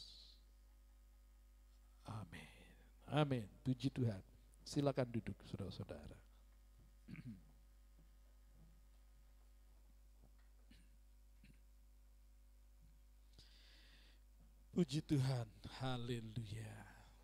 Amin. 2.06 2.70
Amin. 3.10 3.50
Puji 3.66 3.90
Tuhan. 3.90 4.22
Silakan 4.62 5.10
duduk 5.10 5.42
saudara-saudara. 5.46 6.18
Puji 14.76 15.00
Tuhan. 15.08 15.48
Haleluya. 15.80 16.76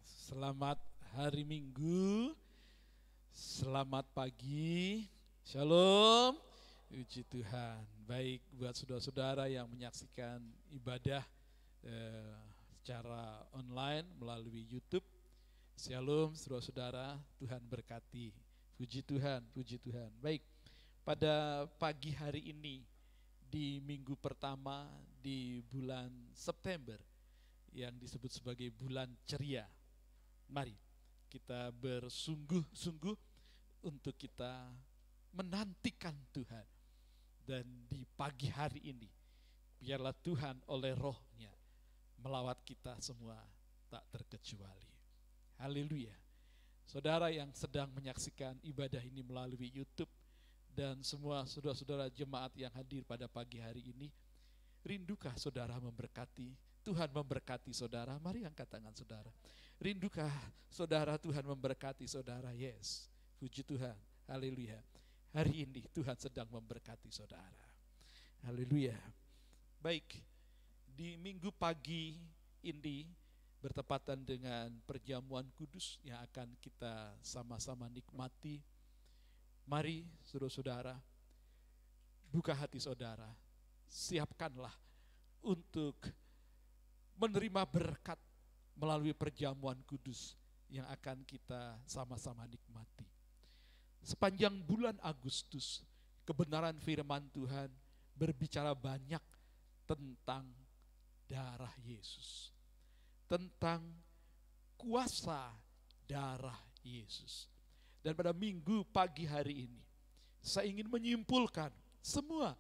Selamat 0.08 0.80
hari 1.12 1.44
Minggu. 1.44 2.32
Selamat 3.36 4.08
pagi. 4.16 5.04
Shalom. 5.44 6.40
Puji 6.88 7.28
Tuhan. 7.28 7.84
Baik 8.08 8.40
buat 8.56 8.72
saudara-saudara 8.72 9.52
yang 9.52 9.68
menyaksikan 9.68 10.40
ibadah 10.72 11.28
eh, 11.84 12.40
secara 12.80 13.44
online 13.52 14.08
melalui 14.16 14.64
YouTube. 14.72 15.04
Shalom 15.76 16.32
saudara-saudara, 16.32 17.20
Tuhan 17.36 17.60
berkati. 17.68 18.32
Puji 18.80 19.04
Tuhan, 19.04 19.44
puji 19.52 19.76
Tuhan. 19.84 20.08
Baik, 20.24 20.40
pada 21.04 21.68
pagi 21.76 22.16
hari 22.16 22.48
ini 22.48 22.80
di 23.52 23.84
minggu 23.84 24.16
pertama 24.16 24.88
di 25.20 25.60
bulan 25.68 26.08
September 26.32 27.11
yang 27.72 27.96
disebut 28.00 28.32
sebagai 28.32 28.72
bulan 28.76 29.08
ceria. 29.24 29.68
Mari 30.52 30.76
kita 31.32 31.72
bersungguh-sungguh 31.72 33.16
untuk 33.88 34.16
kita 34.20 34.68
menantikan 35.32 36.16
Tuhan. 36.36 36.68
Dan 37.42 37.66
di 37.90 38.06
pagi 38.06 38.52
hari 38.54 38.94
ini, 38.94 39.10
biarlah 39.82 40.14
Tuhan 40.14 40.62
oleh 40.70 40.94
rohnya 40.94 41.50
melawat 42.22 42.62
kita 42.62 43.02
semua 43.02 43.40
tak 43.90 44.06
terkecuali. 44.14 44.92
Haleluya. 45.58 46.14
Saudara 46.86 47.32
yang 47.34 47.50
sedang 47.56 47.90
menyaksikan 47.96 48.60
ibadah 48.62 49.02
ini 49.02 49.26
melalui 49.26 49.72
YouTube 49.74 50.12
dan 50.72 51.02
semua 51.04 51.44
saudara-saudara 51.48 52.08
jemaat 52.14 52.52
yang 52.56 52.72
hadir 52.76 53.04
pada 53.04 53.28
pagi 53.28 53.60
hari 53.60 53.92
ini, 53.92 54.08
rindukah 54.86 55.34
saudara 55.36 55.76
memberkati? 55.82 56.71
Tuhan 56.82 57.10
memberkati 57.14 57.72
saudara. 57.72 58.18
Mari 58.18 58.46
angkat 58.46 58.68
tangan 58.68 58.94
saudara. 58.98 59.30
Rindukah 59.82 60.30
saudara 60.70 61.18
Tuhan 61.18 61.46
memberkati 61.46 62.06
saudara? 62.10 62.54
Yes. 62.54 63.10
Puji 63.38 63.66
Tuhan. 63.66 63.98
Haleluya. 64.30 64.82
Hari 65.32 65.64
ini 65.64 65.88
Tuhan 65.94 66.18
sedang 66.18 66.50
memberkati 66.50 67.10
saudara. 67.10 67.66
Haleluya. 68.44 68.98
Baik, 69.82 70.22
di 70.86 71.18
minggu 71.18 71.50
pagi 71.56 72.20
ini 72.62 73.10
bertepatan 73.62 74.26
dengan 74.26 74.74
perjamuan 74.86 75.46
kudus 75.54 76.02
yang 76.02 76.18
akan 76.26 76.58
kita 76.58 77.14
sama-sama 77.22 77.86
nikmati. 77.90 78.62
Mari 79.70 80.06
saudara-saudara, 80.26 80.98
buka 82.34 82.58
hati 82.58 82.82
saudara, 82.82 83.30
siapkanlah 83.86 84.74
untuk 85.46 85.98
menerima 87.22 87.62
berkat 87.70 88.18
melalui 88.74 89.14
perjamuan 89.14 89.78
kudus 89.86 90.34
yang 90.74 90.90
akan 90.90 91.22
kita 91.22 91.78
sama-sama 91.86 92.50
nikmati. 92.50 93.06
Sepanjang 94.02 94.58
bulan 94.66 94.98
Agustus, 95.06 95.86
kebenaran 96.26 96.74
firman 96.82 97.22
Tuhan 97.30 97.70
berbicara 98.18 98.74
banyak 98.74 99.22
tentang 99.86 100.50
darah 101.30 101.74
Yesus. 101.86 102.50
Tentang 103.30 103.86
kuasa 104.74 105.54
darah 106.10 106.58
Yesus. 106.82 107.46
Dan 108.02 108.18
pada 108.18 108.34
minggu 108.34 108.82
pagi 108.90 109.30
hari 109.30 109.70
ini, 109.70 109.82
saya 110.42 110.66
ingin 110.66 110.90
menyimpulkan 110.90 111.70
semua 112.02 112.58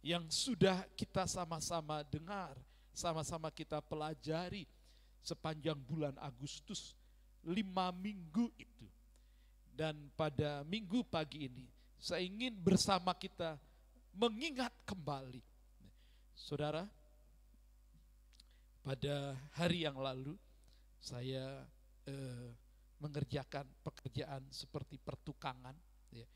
yang 0.00 0.24
sudah 0.32 0.88
kita 0.96 1.28
sama-sama 1.28 2.00
dengar, 2.08 2.56
sama-sama 2.92 3.48
kita 3.48 3.80
pelajari 3.80 4.68
sepanjang 5.24 5.80
bulan 5.80 6.14
Agustus, 6.20 6.92
lima 7.44 7.90
minggu 7.90 8.52
itu. 8.60 8.86
Dan 9.72 10.12
pada 10.12 10.60
minggu 10.68 11.00
pagi 11.08 11.48
ini, 11.48 11.64
saya 11.96 12.20
ingin 12.20 12.52
bersama 12.52 13.16
kita 13.16 13.56
mengingat 14.12 14.70
kembali. 14.84 15.40
Saudara, 16.36 16.84
pada 18.84 19.32
hari 19.56 19.88
yang 19.88 19.96
lalu 19.96 20.36
saya 21.00 21.64
eh, 22.04 22.50
mengerjakan 23.00 23.64
pekerjaan 23.80 24.44
seperti 24.52 25.00
pertukangan, 25.00 25.74
ya, 26.12 26.26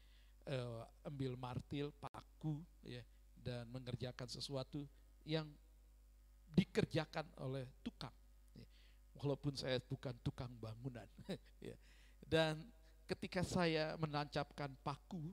eh, 0.49 0.83
ambil 1.05 1.37
martil, 1.37 1.93
paku, 2.01 2.65
ya, 2.83 3.05
dan 3.37 3.69
mengerjakan 3.69 4.27
sesuatu 4.27 4.83
yang 5.23 5.47
dikerjakan 6.53 7.27
oleh 7.43 7.67
tukang. 7.83 8.15
Walaupun 9.17 9.57
saya 9.57 9.81
bukan 9.81 10.13
tukang 10.21 10.53
bangunan. 10.61 11.09
ya. 11.65 11.77
Dan 12.21 12.61
ketika 13.09 13.41
saya 13.41 13.97
menancapkan 13.97 14.75
paku 14.85 15.33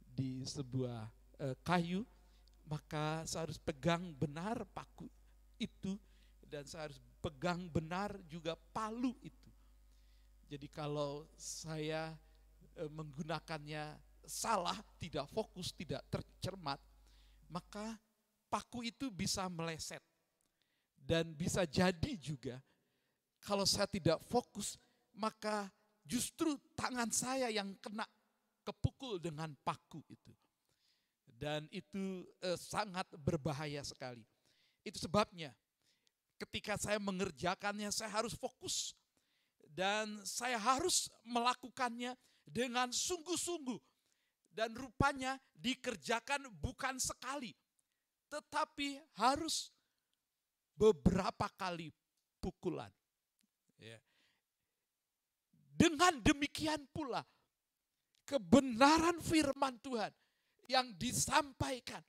di 0.00 0.46
sebuah 0.46 1.08
eh, 1.42 1.56
kayu, 1.66 2.06
maka 2.68 3.24
saya 3.24 3.48
harus 3.48 3.58
pegang 3.58 4.12
benar 4.14 4.62
paku 4.76 5.08
itu 5.56 5.96
dan 6.44 6.64
saya 6.68 6.88
harus 6.88 7.00
pegang 7.20 7.66
benar 7.68 8.14
juga 8.28 8.56
palu 8.72 9.12
itu. 9.24 9.50
Jadi 10.48 10.64
kalau 10.72 11.28
saya 11.36 12.16
e, 12.72 12.88
menggunakannya 12.88 14.00
salah, 14.24 14.76
tidak 14.96 15.28
fokus, 15.28 15.76
tidak 15.76 16.00
tercermat, 16.08 16.80
maka 17.52 18.00
paku 18.48 18.88
itu 18.88 19.12
bisa 19.12 19.44
meleset. 19.52 20.00
Dan 21.08 21.32
bisa 21.32 21.64
jadi 21.64 22.12
juga 22.20 22.60
kalau 23.40 23.64
saya 23.64 23.88
tidak 23.88 24.20
fokus, 24.28 24.76
maka 25.16 25.72
justru 26.04 26.52
tangan 26.76 27.08
saya 27.08 27.48
yang 27.48 27.72
kena 27.80 28.04
kepukul 28.60 29.16
dengan 29.16 29.56
paku 29.64 30.04
itu. 30.12 30.36
Dan 31.24 31.64
itu 31.72 32.28
e, 32.44 32.60
sangat 32.60 33.08
berbahaya 33.16 33.80
sekali. 33.80 34.20
Itu 34.84 35.00
sebabnya 35.00 35.56
ketika 36.36 36.76
saya 36.76 37.00
mengerjakannya 37.00 37.88
saya 37.88 38.12
harus 38.12 38.36
fokus 38.36 38.92
dan 39.72 40.12
saya 40.28 40.60
harus 40.60 41.08
melakukannya 41.24 42.12
dengan 42.44 42.92
sungguh-sungguh 42.92 43.80
dan 44.52 44.76
rupanya 44.76 45.40
dikerjakan 45.56 46.52
bukan 46.58 47.00
sekali 47.00 47.54
tetapi 48.28 49.00
harus 49.16 49.72
beberapa 50.78 51.50
kali 51.58 51.90
pukulan 52.38 52.90
ya. 53.82 53.98
dengan 55.74 56.22
demikian 56.22 56.86
pula 56.94 57.26
kebenaran 58.22 59.18
firman 59.18 59.74
Tuhan 59.82 60.14
yang 60.70 60.86
disampaikan 60.94 62.04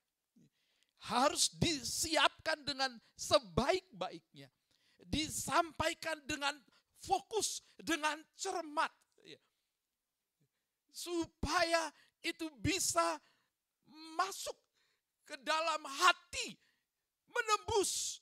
harus 1.08 1.48
disiapkan 1.56 2.60
dengan 2.68 2.92
sebaik-baiknya. 3.16 4.52
Disampaikan 5.00 6.20
dengan 6.28 6.60
fokus, 7.00 7.64
dengan 7.80 8.20
cermat. 8.36 8.92
Ya. 9.24 9.40
Supaya 10.92 11.88
itu 12.20 12.52
bisa 12.60 13.16
masuk 14.20 14.58
ke 15.24 15.40
dalam 15.40 15.80
hati, 15.88 16.60
menembus. 17.32 18.19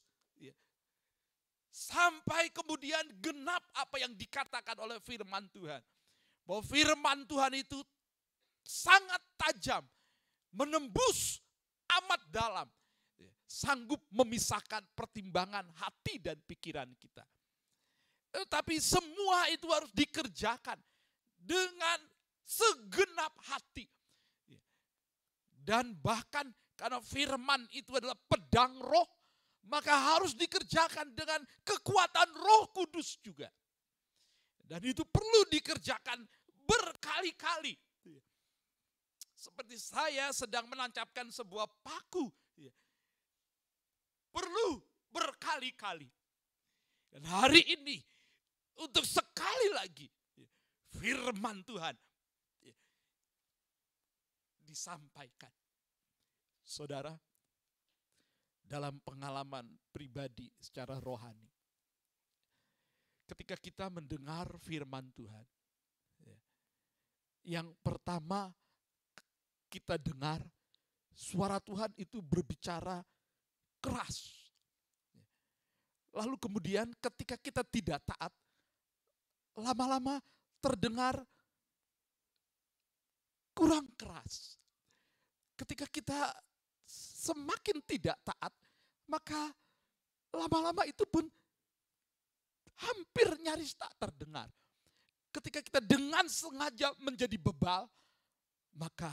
Sampai 1.78 2.50
kemudian 2.50 3.06
genap 3.22 3.62
apa 3.78 4.02
yang 4.02 4.18
dikatakan 4.18 4.82
oleh 4.82 4.98
firman 4.98 5.46
Tuhan. 5.54 5.78
Bahwa 6.42 6.66
firman 6.66 7.22
Tuhan 7.30 7.54
itu 7.54 7.78
sangat 8.66 9.22
tajam, 9.38 9.86
menembus 10.58 11.38
amat 12.02 12.22
dalam. 12.34 12.68
Sanggup 13.46 14.02
memisahkan 14.10 14.84
pertimbangan 14.98 15.70
hati 15.78 16.18
dan 16.18 16.42
pikiran 16.50 16.90
kita. 16.98 17.22
Tapi 18.50 18.82
semua 18.82 19.48
itu 19.54 19.70
harus 19.70 19.94
dikerjakan 19.94 20.82
dengan 21.38 22.00
segenap 22.42 23.32
hati. 23.54 23.86
Dan 25.54 25.94
bahkan 26.02 26.50
karena 26.74 27.00
firman 27.00 27.70
itu 27.72 27.96
adalah 27.96 28.18
pedang 28.28 28.82
roh, 28.84 29.17
maka 29.68 29.94
harus 30.16 30.34
dikerjakan 30.34 31.12
dengan 31.14 31.44
kekuatan 31.64 32.30
roh 32.36 32.72
kudus 32.72 33.20
juga. 33.20 33.52
Dan 34.68 34.84
itu 34.84 35.04
perlu 35.08 35.48
dikerjakan 35.48 36.28
berkali-kali 36.68 37.76
seperti 39.38 39.80
saya 39.80 40.34
sedang 40.34 40.68
menancapkan 40.68 41.30
sebuah 41.32 41.70
paku. 41.86 42.28
Perlu 44.34 44.84
berkali-kali. 45.14 46.10
Dan 47.08 47.24
hari 47.24 47.64
ini 47.64 47.98
untuk 48.84 49.08
sekali 49.08 49.72
lagi 49.72 50.10
firman 51.00 51.64
Tuhan 51.64 51.96
disampaikan. 54.68 55.54
Saudara, 56.68 57.16
dalam 58.68 59.00
pengalaman 59.02 59.64
pribadi 59.96 60.52
secara 60.60 61.00
rohani, 61.00 61.48
ketika 63.32 63.56
kita 63.56 63.88
mendengar 63.88 64.52
firman 64.60 65.08
Tuhan, 65.16 65.48
ya, 66.28 66.40
yang 67.48 67.72
pertama 67.80 68.52
kita 69.72 69.96
dengar 69.96 70.44
suara 71.16 71.64
Tuhan 71.64 71.96
itu 71.96 72.20
berbicara 72.20 73.00
keras. 73.80 74.36
Lalu 76.12 76.36
kemudian 76.38 76.92
ketika 77.00 77.40
kita 77.40 77.64
tidak 77.68 78.04
taat, 78.04 78.34
lama-lama 79.56 80.20
terdengar 80.62 81.24
kurang 83.58 83.90
keras. 83.98 84.58
Ketika 85.58 85.90
kita 85.90 86.30
semakin 86.88 87.84
tidak 87.84 88.16
taat, 88.24 88.54
maka 89.12 89.52
lama-lama 90.32 90.88
itu 90.88 91.04
pun 91.04 91.28
hampir 92.80 93.28
nyaris 93.44 93.76
tak 93.76 93.92
terdengar. 94.00 94.48
Ketika 95.36 95.60
kita 95.60 95.80
dengan 95.84 96.26
sengaja 96.32 96.96
menjadi 97.04 97.36
bebal, 97.36 97.86
maka 98.74 99.12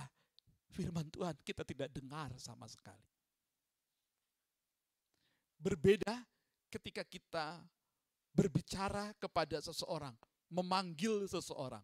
firman 0.72 1.11
Tuhan 1.11 1.35
kita 1.43 1.66
tidak 1.66 1.91
dengar 1.91 2.31
sama 2.39 2.70
sekali. 2.70 3.09
Berbeda 5.59 6.22
ketika 6.68 7.03
kita 7.05 7.61
berbicara 8.35 9.14
kepada 9.16 9.62
seseorang, 9.62 10.12
memanggil 10.51 11.25
seseorang. 11.31 11.83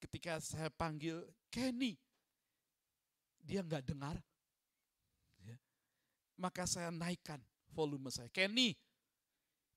Ketika 0.00 0.40
saya 0.40 0.72
panggil 0.72 1.20
Kenny, 1.52 1.98
dia 3.44 3.60
nggak 3.60 3.84
dengar. 3.84 4.16
Maka 6.40 6.64
saya 6.64 6.88
naikkan 6.88 7.36
volume 7.76 8.08
saya. 8.08 8.32
Kenny, 8.32 8.72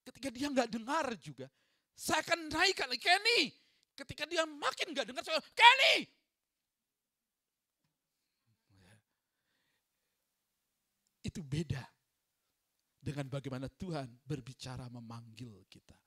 ketika 0.07 0.31
dia 0.31 0.47
nggak 0.47 0.71
dengar 0.71 1.11
juga, 1.19 1.51
saya 1.91 2.23
akan 2.23 2.47
naikkan 2.47 2.89
Kenny. 2.95 3.51
Ketika 3.93 4.25
dia 4.25 4.47
makin 4.47 4.95
nggak 4.95 5.05
dengar, 5.11 5.21
saya 5.21 5.43
Kenny. 5.51 6.07
Itu 11.23 11.43
beda 11.43 11.83
dengan 13.03 13.27
bagaimana 13.27 13.67
Tuhan 13.67 14.07
berbicara 14.23 14.87
memanggil 14.87 15.67
kita. 15.67 15.97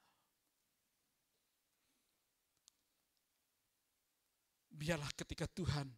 Biarlah 4.76 5.08
ketika 5.16 5.48
Tuhan 5.48 5.88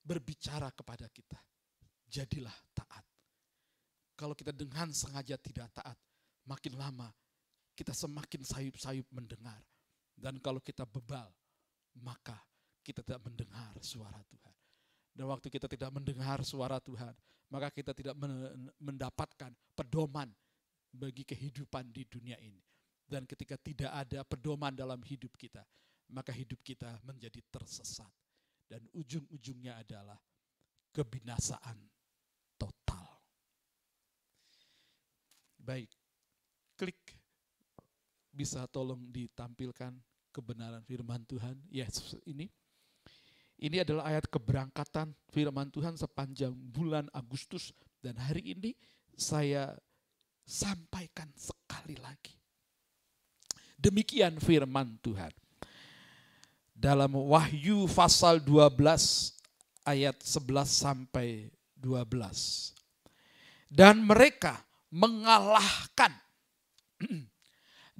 berbicara 0.00 0.72
kepada 0.72 1.06
kita, 1.12 1.36
jadilah 2.08 2.54
taat. 2.72 3.05
Kalau 4.16 4.32
kita 4.32 4.50
dengan 4.50 4.88
sengaja 4.96 5.36
tidak 5.36 5.68
taat, 5.76 5.96
makin 6.48 6.74
lama 6.74 7.12
kita 7.76 7.92
semakin 7.92 8.40
sayup-sayup 8.40 9.04
mendengar. 9.12 9.60
Dan 10.16 10.40
kalau 10.40 10.64
kita 10.64 10.88
bebal, 10.88 11.28
maka 12.00 12.40
kita 12.80 13.04
tidak 13.04 13.20
mendengar 13.28 13.76
suara 13.84 14.16
Tuhan. 14.24 14.56
Dan 15.12 15.28
waktu 15.28 15.52
kita 15.52 15.68
tidak 15.68 15.92
mendengar 15.92 16.40
suara 16.40 16.80
Tuhan, 16.80 17.12
maka 17.52 17.68
kita 17.68 17.92
tidak 17.92 18.16
mendapatkan 18.80 19.52
pedoman 19.76 20.32
bagi 20.88 21.28
kehidupan 21.28 21.92
di 21.92 22.08
dunia 22.08 22.40
ini. 22.40 22.64
Dan 23.04 23.28
ketika 23.28 23.60
tidak 23.60 23.92
ada 23.92 24.24
pedoman 24.24 24.72
dalam 24.72 24.98
hidup 25.04 25.36
kita, 25.36 25.62
maka 26.10 26.32
hidup 26.32 26.58
kita 26.64 26.96
menjadi 27.04 27.44
tersesat. 27.52 28.10
Dan 28.66 28.82
ujung-ujungnya 28.96 29.84
adalah 29.84 30.18
kebinasaan 30.96 31.76
Baik, 35.66 35.90
klik 36.78 36.94
bisa 38.30 38.70
tolong 38.70 39.02
ditampilkan 39.10 39.90
kebenaran 40.30 40.78
firman 40.86 41.26
Tuhan. 41.26 41.58
Yes, 41.66 42.14
ini 42.22 42.46
ini 43.58 43.82
adalah 43.82 44.06
ayat 44.06 44.30
keberangkatan 44.30 45.10
firman 45.34 45.66
Tuhan 45.74 45.98
sepanjang 45.98 46.54
bulan 46.54 47.10
Agustus 47.10 47.74
dan 47.98 48.14
hari 48.14 48.54
ini 48.54 48.78
saya 49.18 49.74
sampaikan 50.46 51.26
sekali 51.34 51.98
lagi. 51.98 52.36
Demikian 53.74 54.38
firman 54.38 55.00
Tuhan. 55.02 55.34
Dalam 56.76 57.10
Wahyu 57.16 57.88
pasal 57.88 58.38
12 58.38 58.76
ayat 59.82 60.14
11 60.20 60.68
sampai 60.68 61.48
12. 61.80 62.76
Dan 63.72 64.04
mereka 64.04 64.65
mengalahkan 64.90 66.12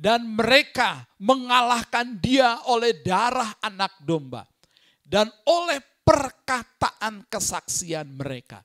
dan 0.07 0.29
mereka 0.29 1.09
mengalahkan 1.17 2.21
dia 2.21 2.61
oleh 2.69 2.93
darah 3.01 3.57
anak 3.65 3.97
domba 4.05 4.45
dan 5.07 5.31
oleh 5.49 5.81
perkataan 6.07 7.27
kesaksian 7.27 8.07
mereka. 8.15 8.63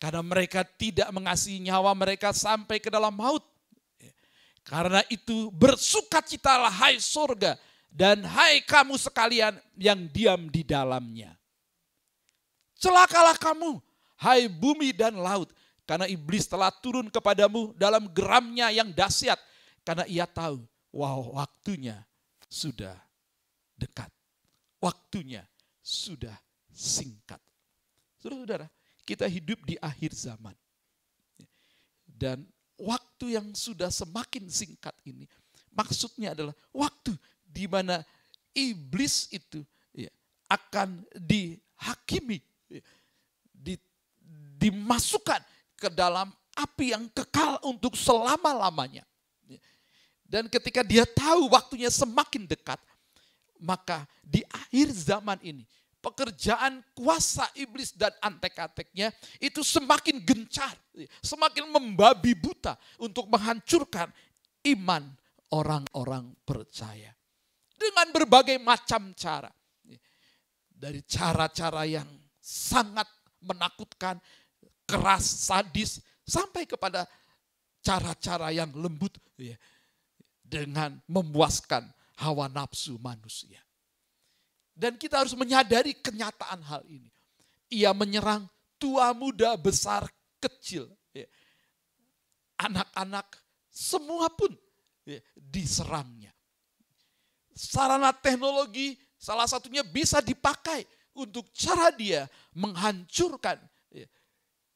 Karena 0.00 0.24
mereka 0.24 0.66
tidak 0.66 1.12
mengasihi 1.14 1.62
nyawa 1.62 1.94
mereka 1.94 2.34
sampai 2.34 2.82
ke 2.82 2.90
dalam 2.90 3.14
maut. 3.14 3.44
Karena 4.62 5.02
itu 5.10 5.50
bersukacitalah 5.54 6.70
hai 6.70 6.98
surga 6.98 7.58
dan 7.90 8.22
hai 8.24 8.62
kamu 8.62 8.96
sekalian 8.98 9.58
yang 9.78 10.06
diam 10.10 10.48
di 10.50 10.62
dalamnya. 10.62 11.34
Celakalah 12.78 13.38
kamu, 13.38 13.78
hai 14.18 14.50
bumi 14.50 14.90
dan 14.90 15.14
laut, 15.18 15.50
karena 15.92 16.08
iblis 16.08 16.48
telah 16.48 16.72
turun 16.72 17.12
kepadamu 17.12 17.76
dalam 17.76 18.08
geramnya 18.16 18.72
yang 18.72 18.96
dahsyat, 18.96 19.36
karena 19.84 20.08
ia 20.08 20.24
tahu, 20.24 20.64
wow 20.88 21.36
waktunya 21.36 22.00
sudah 22.48 22.96
dekat. 23.76 24.08
Waktunya 24.80 25.44
sudah 25.84 26.32
singkat. 26.72 27.36
Saudara-saudara, 28.24 28.72
kita 29.04 29.28
hidup 29.28 29.60
di 29.68 29.76
akhir 29.84 30.16
zaman. 30.16 30.56
Dan 32.08 32.48
waktu 32.80 33.36
yang 33.36 33.52
sudah 33.52 33.92
semakin 33.92 34.48
singkat 34.48 34.96
ini, 35.04 35.28
maksudnya 35.76 36.32
adalah 36.32 36.56
waktu 36.72 37.12
di 37.44 37.68
mana 37.68 38.00
iblis 38.56 39.28
itu 39.28 39.60
ya, 39.92 40.08
akan 40.48 41.04
dihakimi, 41.20 42.40
ya, 42.72 42.80
di, 43.52 43.76
dimasukkan 44.56 45.51
ke 45.82 45.90
dalam 45.90 46.30
api 46.54 46.94
yang 46.94 47.10
kekal 47.10 47.58
untuk 47.66 47.98
selama-lamanya. 47.98 49.02
Ya. 49.50 49.58
Dan 50.22 50.46
ketika 50.46 50.86
dia 50.86 51.02
tahu 51.02 51.50
waktunya 51.50 51.90
semakin 51.90 52.46
dekat, 52.46 52.78
maka 53.58 54.06
di 54.22 54.46
akhir 54.46 54.94
zaman 54.94 55.42
ini 55.42 55.66
pekerjaan 56.02 56.82
kuasa 56.98 57.46
iblis 57.54 57.94
dan 57.94 58.10
antek-anteknya 58.18 59.14
itu 59.38 59.62
semakin 59.62 60.18
gencar, 60.22 60.74
semakin 61.22 61.70
membabi 61.70 62.34
buta 62.34 62.74
untuk 62.98 63.30
menghancurkan 63.30 64.10
iman 64.66 65.06
orang-orang 65.54 66.34
percaya. 66.42 67.14
Dengan 67.78 68.10
berbagai 68.14 68.58
macam 68.62 69.14
cara. 69.14 69.50
Dari 70.82 70.98
cara-cara 71.06 71.86
yang 71.86 72.06
sangat 72.42 73.06
menakutkan, 73.38 74.18
keras, 74.92 75.24
sadis, 75.48 76.04
sampai 76.28 76.68
kepada 76.68 77.08
cara-cara 77.80 78.52
yang 78.52 78.68
lembut 78.76 79.16
dengan 80.44 81.00
memuaskan 81.08 81.88
hawa 82.20 82.52
nafsu 82.52 83.00
manusia. 83.00 83.64
Dan 84.76 85.00
kita 85.00 85.24
harus 85.24 85.32
menyadari 85.32 85.96
kenyataan 85.96 86.60
hal 86.60 86.84
ini. 86.84 87.08
Ia 87.72 87.96
menyerang 87.96 88.44
tua, 88.76 89.16
muda, 89.16 89.56
besar, 89.56 90.04
kecil. 90.36 90.92
Ya. 91.16 91.24
Anak-anak, 92.60 93.32
semua 93.72 94.28
pun 94.28 94.52
ya, 95.08 95.20
diserangnya. 95.36 96.36
Sarana 97.52 98.12
teknologi 98.12 98.96
salah 99.16 99.48
satunya 99.48 99.84
bisa 99.84 100.20
dipakai 100.24 100.84
untuk 101.12 101.52
cara 101.52 101.92
dia 101.92 102.24
menghancurkan 102.56 103.60
ya, 103.60 103.71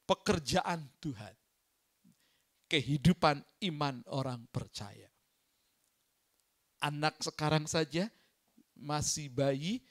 pekerjaan 0.07 0.87
Tuhan. 1.03 1.35
Kehidupan 2.67 3.39
iman 3.71 4.03
orang 4.11 4.43
percaya 4.51 5.07
anak 6.81 7.17
sekarang 7.21 7.65
saja 7.65 8.09
masih 8.77 9.29
bayi, 9.33 9.81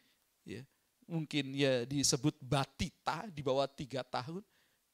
ya, 0.47 0.63
mungkin 1.07 1.55
ya 1.55 1.83
disebut 1.87 2.39
batita 2.39 3.27
di 3.31 3.43
bawah 3.43 3.67
tiga 3.67 4.07
tahun, 4.07 4.43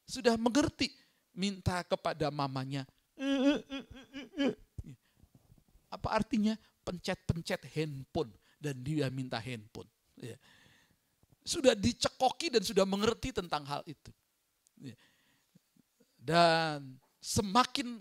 sudah 0.08 0.36
mengerti 0.40 0.92
minta 1.36 1.84
kepada 1.84 2.32
mamanya. 2.32 2.88
Apa 5.92 6.08
artinya? 6.08 6.56
Pencet-pencet 6.82 7.62
handphone 7.78 8.32
dan 8.58 8.80
dia 8.82 9.06
minta 9.12 9.38
handphone. 9.38 9.86
Ya. 10.18 10.34
Sudah 11.46 11.78
dicekoki 11.78 12.50
dan 12.50 12.64
sudah 12.64 12.82
mengerti 12.82 13.30
tentang 13.30 13.62
hal 13.68 13.86
itu. 13.86 14.10
Ya. 14.82 14.96
Dan 16.22 17.02
semakin 17.18 17.98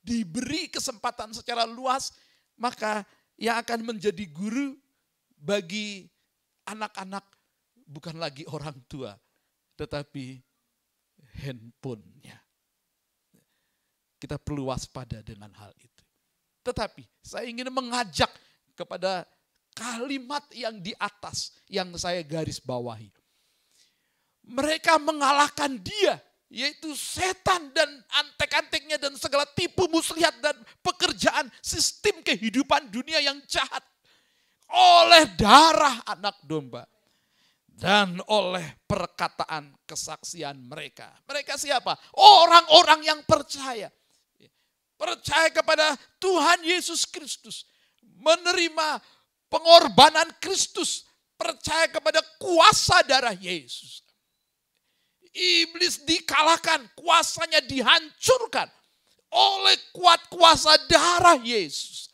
diberi 0.00 0.72
kesempatan 0.72 1.36
secara 1.36 1.68
luas, 1.68 2.16
maka 2.56 3.04
yang 3.36 3.60
akan 3.60 3.84
menjadi 3.84 4.24
guru 4.32 4.72
bagi 5.36 6.08
anak-anak 6.64 7.22
bukan 7.84 8.16
lagi 8.16 8.48
orang 8.48 8.74
tua, 8.88 9.12
tetapi 9.76 10.40
handphonenya. 11.44 12.40
Kita 14.16 14.40
perlu 14.40 14.72
waspada 14.72 15.20
dengan 15.20 15.52
hal 15.60 15.76
itu. 15.76 16.04
Tetapi 16.64 17.04
saya 17.20 17.46
ingin 17.46 17.68
mengajak 17.68 18.32
kepada 18.72 19.28
kalimat 19.76 20.42
yang 20.56 20.80
di 20.80 20.96
atas 20.96 21.52
yang 21.68 21.92
saya 22.00 22.24
garis 22.24 22.56
bawahi. 22.58 23.12
Mereka 24.46 24.96
mengalahkan 25.02 25.76
dia, 25.76 26.16
yaitu 26.46 26.94
setan 26.94 27.74
dan 27.74 27.88
antek-anteknya 28.22 29.02
dan 29.02 29.18
segala 29.18 29.42
tipu 29.56 29.90
muslihat 29.90 30.38
dan 30.38 30.54
pekerjaan 30.78 31.50
sistem 31.58 32.22
kehidupan 32.22 32.86
dunia 32.90 33.18
yang 33.18 33.38
jahat 33.50 33.82
oleh 34.70 35.26
darah 35.34 36.02
anak 36.06 36.38
domba 36.46 36.86
dan 37.66 38.18
oleh 38.30 38.64
perkataan 38.88 39.74
kesaksian 39.84 40.56
mereka. 40.64 41.12
Mereka 41.28 41.58
siapa? 41.60 41.92
Orang-orang 42.16 43.04
yang 43.04 43.20
percaya 43.26 43.90
percaya 44.96 45.52
kepada 45.52 45.94
Tuhan 46.16 46.64
Yesus 46.64 47.04
Kristus, 47.04 47.68
menerima 48.16 48.98
pengorbanan 49.52 50.32
Kristus, 50.40 51.04
percaya 51.36 51.86
kepada 51.92 52.24
kuasa 52.40 53.04
darah 53.04 53.36
Yesus. 53.36 54.02
Iblis 55.36 56.00
dikalahkan, 56.08 56.88
kuasanya 56.96 57.60
dihancurkan 57.60 58.72
oleh 59.28 59.76
kuat 59.92 60.32
kuasa 60.32 60.80
darah 60.88 61.36
Yesus. 61.36 62.08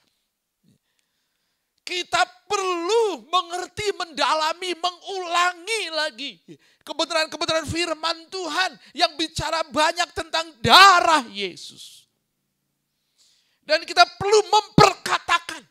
Kita 1.83 2.23
perlu 2.47 3.27
mengerti, 3.27 3.95
mendalami, 3.95 4.75
mengulangi 4.75 5.83
lagi 5.95 6.33
kebenaran-kebenaran 6.83 7.66
firman 7.66 8.27
Tuhan 8.31 8.70
yang 8.95 9.14
bicara 9.14 9.66
banyak 9.66 10.11
tentang 10.14 10.47
darah 10.62 11.23
Yesus. 11.31 12.07
Dan 13.62 13.87
kita 13.87 14.03
perlu 14.18 14.43
memperkatakan 14.51 15.62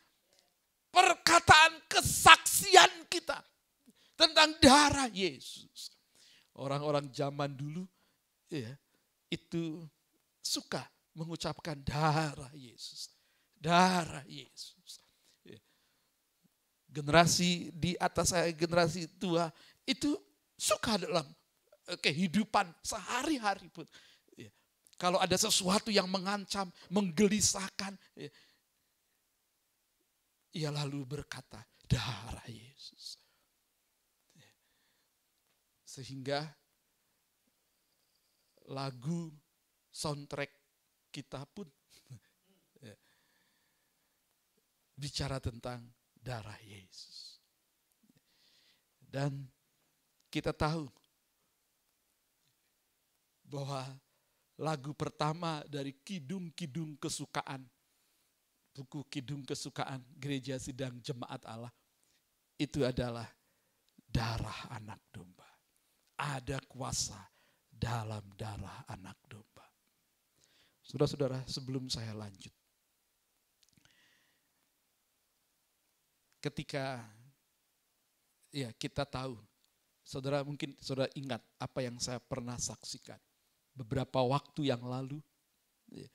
perkataan 0.92 1.74
kesaksian 1.92 2.92
kita 3.12 3.40
tentang 4.16 4.56
darah 4.64 5.12
Yesus. 5.12 5.91
Orang-orang 6.62 7.10
zaman 7.10 7.50
dulu 7.58 7.90
ya, 8.54 8.70
itu 9.34 9.82
suka 10.46 10.86
mengucapkan 11.18 11.82
darah 11.82 12.54
Yesus. 12.54 13.10
Darah 13.58 14.22
Yesus. 14.30 15.02
Ya. 15.42 15.58
Generasi 16.86 17.74
di 17.74 17.98
atas 17.98 18.38
saya, 18.38 18.54
generasi 18.54 19.10
tua 19.18 19.50
itu 19.90 20.14
suka 20.54 21.02
dalam 21.02 21.26
eh, 21.90 21.98
kehidupan 21.98 22.70
sehari-hari 22.86 23.66
pun 23.74 23.90
kalau 25.02 25.18
ada 25.18 25.34
sesuatu 25.34 25.90
yang 25.90 26.06
mengancam, 26.06 26.70
menggelisahkan, 26.94 27.98
ya, 28.14 28.30
ia 30.54 30.70
lalu 30.70 31.02
berkata, 31.10 31.58
darah 31.90 32.46
Yesus. 32.46 33.18
Sehingga 35.92 36.48
lagu 38.72 39.28
soundtrack 39.92 40.56
kita 41.12 41.44
pun 41.52 41.68
ya, 42.88 42.96
bicara 44.96 45.44
tentang 45.44 45.84
darah 46.16 46.56
Yesus. 46.64 47.44
Dan 49.04 49.44
kita 50.32 50.56
tahu 50.56 50.88
bahwa 53.44 53.84
lagu 54.56 54.96
pertama 54.96 55.60
dari 55.68 55.92
Kidung-Kidung 55.92 56.96
Kesukaan. 56.96 57.68
Buku 58.72 59.04
Kidung 59.12 59.44
Kesukaan 59.44 60.00
Gereja 60.16 60.56
Sidang 60.56 61.04
Jemaat 61.04 61.44
Allah. 61.44 61.76
Itu 62.56 62.88
adalah 62.88 63.28
darah 64.08 64.72
anak 64.72 65.04
domba. 65.12 65.41
Ada 66.22 66.62
kuasa 66.70 67.18
dalam 67.68 68.22
darah 68.38 68.86
anak 68.86 69.18
domba. 69.26 69.66
Saudara-saudara, 70.86 71.42
sebelum 71.50 71.90
saya 71.90 72.14
lanjut. 72.14 72.54
Ketika 76.42 77.02
ya 78.54 78.70
kita 78.78 79.02
tahu, 79.06 79.38
saudara 80.06 80.46
mungkin 80.46 80.78
saudara 80.78 81.10
ingat 81.18 81.42
apa 81.58 81.80
yang 81.82 81.98
saya 81.98 82.22
pernah 82.22 82.58
saksikan 82.58 83.18
beberapa 83.74 84.22
waktu 84.22 84.70
yang 84.70 84.84
lalu. 84.84 85.18
Ya. 85.90 86.10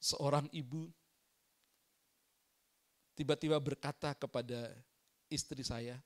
Seorang 0.00 0.48
ibu 0.50 0.88
tiba-tiba 3.14 3.60
berkata 3.60 4.16
kepada 4.16 4.72
istri 5.28 5.60
saya, 5.60 6.00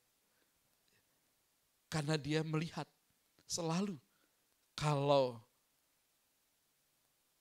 karena 1.95 2.19
dia 2.19 2.43
melihat 2.43 2.91
selalu 3.47 3.95
kalau 4.75 5.39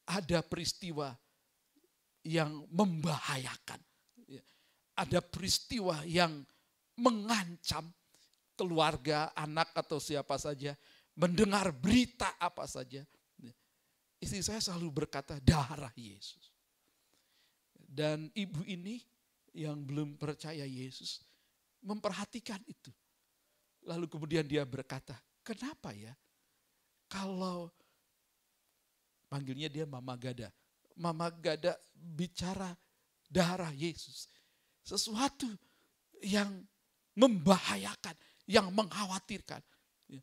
ada 0.05 0.45
peristiwa 0.45 1.09
yang 2.21 2.61
membahayakan, 2.69 3.81
ya. 4.29 4.45
ada 4.93 5.25
peristiwa 5.25 6.05
yang 6.05 6.45
mengancam 7.01 7.89
keluarga, 8.53 9.33
anak 9.33 9.73
atau 9.73 9.97
siapa 9.97 10.37
saja, 10.37 10.77
mendengar 11.17 11.73
berita 11.73 12.37
apa 12.37 12.69
saja. 12.69 13.01
Istri 14.21 14.39
saya 14.39 14.61
selalu 14.63 15.03
berkata 15.03 15.35
darah 15.41 15.91
Yesus. 15.99 16.53
Dan 17.75 18.31
ibu 18.31 18.63
ini 18.63 19.03
yang 19.51 19.83
belum 19.83 20.15
percaya 20.15 20.63
Yesus 20.63 21.19
memperhatikan 21.83 22.63
itu. 22.63 22.93
Lalu 23.83 24.05
kemudian 24.07 24.47
dia 24.47 24.63
berkata, 24.63 25.19
kenapa 25.43 25.91
ya 25.91 26.15
kalau 27.11 27.67
panggilnya 29.27 29.67
dia 29.67 29.85
Mama 29.85 30.15
Gada. 30.15 30.49
Mama 30.95 31.27
Gada 31.33 31.75
bicara 31.93 32.71
darah 33.27 33.73
Yesus. 33.73 34.29
Sesuatu 34.83 35.47
yang 36.23 36.63
membahayakan 37.15 38.15
yang 38.47 38.67
mengkhawatirkan, 38.75 39.61
ya, 40.11 40.21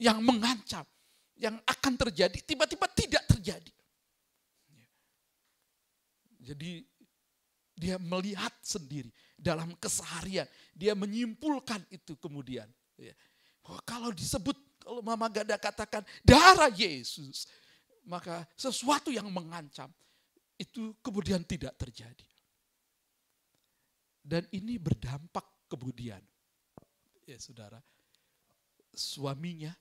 yang 0.00 0.18
mengancam, 0.24 0.84
yang 1.36 1.56
akan 1.68 1.94
terjadi, 2.00 2.38
tiba-tiba 2.44 2.88
tidak 2.96 3.24
terjadi. 3.28 3.72
Ya. 4.72 4.86
Jadi 6.52 6.72
dia 7.78 7.96
melihat 8.00 8.50
sendiri 8.64 9.12
dalam 9.36 9.76
keseharian, 9.76 10.48
dia 10.72 10.96
menyimpulkan 10.96 11.84
itu 11.92 12.16
kemudian. 12.18 12.66
Ya. 12.98 13.14
Oh, 13.70 13.78
kalau 13.86 14.10
disebut, 14.10 14.58
kalau 14.82 15.00
Mama 15.00 15.30
Gada 15.30 15.54
katakan 15.54 16.02
darah 16.26 16.72
Yesus, 16.74 17.46
maka 18.02 18.42
sesuatu 18.58 19.14
yang 19.14 19.30
mengancam 19.30 19.88
itu 20.58 20.96
kemudian 21.04 21.46
tidak 21.46 21.78
terjadi. 21.78 22.26
Dan 24.18 24.44
ini 24.52 24.76
berdampak 24.76 25.46
kemudian 25.70 26.20
ya 27.28 27.38
saudara, 27.40 27.80
suaminya 28.92 29.72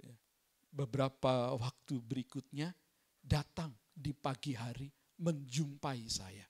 ya, 0.00 0.16
beberapa 0.72 1.52
waktu 1.56 2.00
berikutnya 2.00 2.72
datang 3.20 3.72
di 3.92 4.16
pagi 4.16 4.56
hari 4.56 4.88
menjumpai 5.20 6.00
saya. 6.08 6.48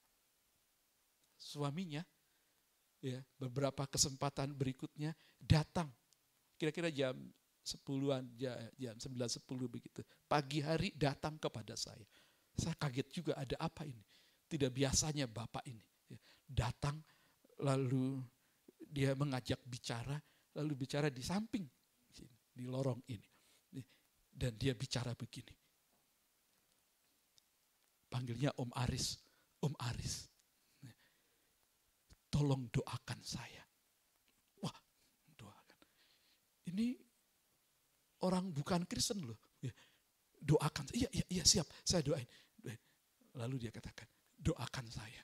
Suaminya 1.35 2.01
ya 3.05 3.20
beberapa 3.36 3.84
kesempatan 3.84 4.57
berikutnya 4.57 5.12
datang 5.36 5.92
kira-kira 6.57 6.88
jam 6.88 7.12
sepuluhan 7.61 8.24
jam 8.76 8.96
sembilan 8.96 9.28
sepuluh 9.28 9.68
begitu 9.68 10.00
pagi 10.24 10.64
hari 10.64 10.92
datang 10.96 11.36
kepada 11.36 11.76
saya 11.76 12.05
saya 12.57 12.72
kaget 12.80 13.09
juga 13.12 13.32
ada 13.36 13.61
apa 13.61 13.84
ini 13.84 14.00
tidak 14.48 14.72
biasanya 14.72 15.28
bapak 15.28 15.64
ini 15.68 15.84
ya, 16.09 16.20
datang 16.48 16.96
lalu 17.61 18.24
dia 18.94 19.11
mengajak 19.18 19.59
bicara, 19.66 20.14
lalu 20.55 20.86
bicara 20.86 21.11
di 21.11 21.18
samping, 21.18 21.66
di 22.55 22.64
lorong 22.70 23.02
ini. 23.11 23.26
Dan 24.34 24.55
dia 24.59 24.74
bicara 24.74 25.14
begini. 25.14 25.55
Panggilnya 28.11 28.50
Om 28.59 28.70
Aris, 28.86 29.18
Om 29.62 29.74
Aris. 29.78 30.26
Tolong 32.35 32.66
doakan 32.74 33.20
saya. 33.22 33.62
Wah, 34.59 34.74
doakan. 35.39 35.78
Ini 36.74 36.99
orang 38.26 38.51
bukan 38.51 38.82
Kristen 38.91 39.22
loh. 39.22 39.39
Ya, 39.62 39.70
doakan. 40.43 40.91
Iya, 40.99 41.07
iya, 41.14 41.24
iya 41.30 41.45
siap. 41.47 41.70
Saya 41.87 42.03
doain. 42.03 42.26
Lalu 43.39 43.66
dia 43.66 43.70
katakan, 43.70 44.11
doakan 44.35 44.87
saya. 44.91 45.22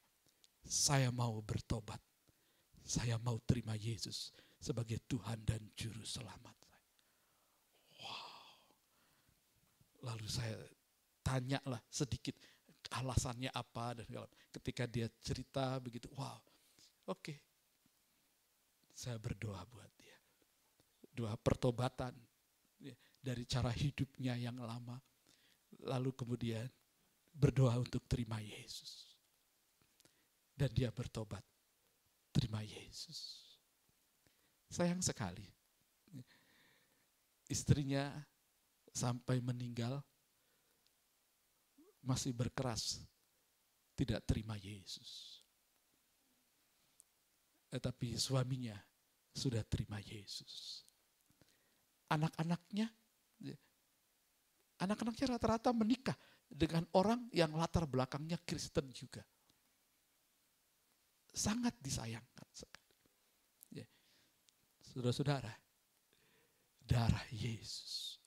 Saya 0.63 1.11
mau 1.11 1.43
bertobat. 1.43 1.99
Saya 2.87 3.19
mau 3.19 3.43
terima 3.43 3.75
Yesus 3.75 4.31
sebagai 4.59 5.03
Tuhan 5.07 5.43
dan 5.43 5.63
Juru 5.75 6.03
Selamat. 6.07 6.55
Wow. 7.99 8.55
Lalu 10.11 10.27
saya 10.27 10.59
tanyalah 11.23 11.83
sedikit 11.91 12.35
alasannya 12.91 13.51
apa 13.55 14.03
dan 14.03 14.07
ketika 14.51 14.85
dia 14.91 15.07
cerita 15.23 15.79
begitu, 15.79 16.11
wow, 16.19 16.43
oke, 17.09 17.35
saya 18.93 19.17
berdoa 19.17 19.65
buat 19.65 19.91
dia, 19.97 20.19
doa 21.15 21.37
pertobatan 21.41 22.13
ya, 22.81 22.93
dari 23.21 23.49
cara 23.49 23.73
hidupnya 23.73 24.37
yang 24.37 24.61
lama, 24.61 25.01
lalu 25.85 26.13
kemudian 26.13 26.69
berdoa 27.33 27.81
untuk 27.81 28.05
terima 28.05 28.43
Yesus. 28.43 29.17
Dan 30.53 30.69
dia 30.77 30.93
bertobat, 30.93 31.41
terima 32.37 32.61
Yesus. 32.61 33.49
Sayang 34.69 35.01
sekali, 35.01 35.49
istrinya 37.49 38.13
sampai 38.93 39.41
meninggal 39.41 40.05
masih 42.05 42.37
berkeras 42.37 43.01
tidak 43.97 44.21
terima 44.29 44.57
Yesus. 44.61 45.40
Tetapi 47.71 48.19
suaminya 48.19 48.75
sudah 49.31 49.63
terima 49.63 50.03
Yesus. 50.03 50.83
Anak-anaknya, 52.11 52.91
anak-anaknya 54.83 55.27
rata-rata 55.39 55.71
menikah 55.71 56.19
dengan 56.51 56.83
orang 56.99 57.31
yang 57.31 57.55
latar 57.55 57.87
belakangnya 57.87 58.43
Kristen 58.43 58.91
juga. 58.91 59.23
Sangat 61.31 61.79
disayangkan 61.79 62.49
sekali. 62.51 62.99
Ya. 63.71 63.87
Saudara-saudara, 64.83 65.55
darah 66.83 67.27
Yesus 67.31 68.19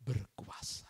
berkuasa. 0.00 0.88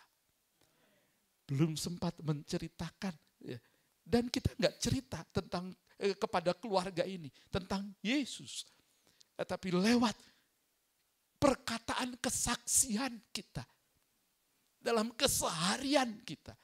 Belum 1.43 1.75
sempat 1.75 2.15
menceritakan, 2.23 3.15
ya. 3.43 3.59
dan 4.07 4.31
kita 4.31 4.55
nggak 4.55 4.75
cerita 4.79 5.19
tentang 5.31 5.75
eh, 6.01 6.15
kepada 6.17 6.53
keluarga 6.57 7.03
ini 7.03 7.29
tentang 7.49 7.93
Yesus, 8.01 8.65
eh, 9.37 9.45
tapi 9.45 9.73
lewat 9.73 10.15
perkataan 11.37 12.17
kesaksian 12.17 13.13
kita 13.29 13.65
dalam 14.81 15.11
keseharian 15.13 16.23
kita 16.23 16.55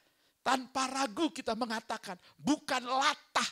tanpa 0.44 0.92
ragu 0.92 1.32
kita 1.32 1.56
mengatakan, 1.56 2.20
bukan 2.36 2.84
latah, 2.84 3.50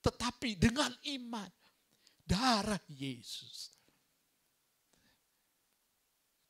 tetapi 0.00 0.54
dengan 0.56 0.94
iman. 1.18 1.50
Darah 2.24 2.80
Yesus. 2.88 3.68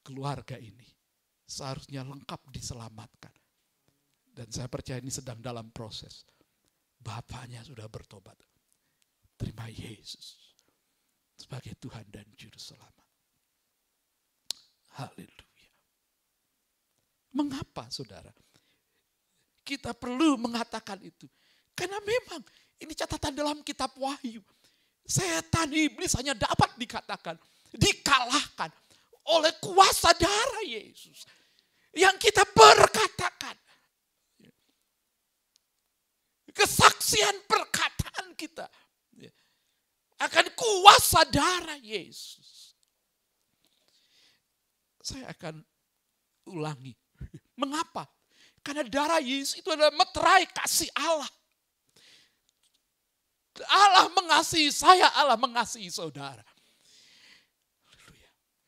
Keluarga 0.04 0.54
ini 0.60 0.86
seharusnya 1.48 2.06
lengkap 2.06 2.52
diselamatkan. 2.54 3.34
Dan 4.34 4.46
saya 4.50 4.70
percaya 4.70 5.02
ini 5.02 5.10
sedang 5.10 5.42
dalam 5.42 5.70
proses. 5.74 6.22
Bapaknya 7.04 7.60
sudah 7.60 7.84
bertobat. 7.86 8.34
Terima 9.36 9.68
Yesus 9.68 10.56
sebagai 11.36 11.76
Tuhan 11.76 12.08
dan 12.08 12.24
Juru 12.32 12.56
Selamat. 12.56 13.04
Haleluya. 14.96 15.70
Mengapa 17.34 17.90
saudara? 17.92 18.30
Kita 19.60 19.92
perlu 19.92 20.40
mengatakan 20.40 21.02
itu. 21.04 21.28
Karena 21.74 21.98
memang 22.00 22.40
ini 22.80 22.94
catatan 22.94 23.34
dalam 23.34 23.60
kitab 23.60 23.92
Wahyu. 23.98 24.40
Setan 25.04 25.68
iblis 25.68 26.16
hanya 26.16 26.32
dapat 26.32 26.72
dikatakan, 26.80 27.36
dikalahkan 27.76 28.72
oleh 29.28 29.52
kuasa 29.60 30.16
darah 30.16 30.64
Yesus. 30.64 31.28
Yang 31.92 32.30
kita 32.30 32.48
berkatakan. 32.48 32.83
Kesaksian 36.54 37.44
perkataan 37.50 38.32
kita. 38.38 38.70
Akan 40.22 40.46
kuasa 40.54 41.26
darah 41.26 41.76
Yesus. 41.82 42.78
Saya 45.02 45.28
akan 45.34 45.60
ulangi. 46.48 46.94
Mengapa? 47.60 48.06
Karena 48.64 48.86
darah 48.88 49.20
Yesus 49.20 49.60
itu 49.60 49.68
adalah 49.68 49.92
meterai 49.92 50.48
kasih 50.48 50.88
Allah. 50.96 51.28
Allah 53.68 54.10
mengasihi 54.10 54.72
saya, 54.72 55.12
Allah 55.14 55.38
mengasihi 55.38 55.86
saudara. 55.92 56.42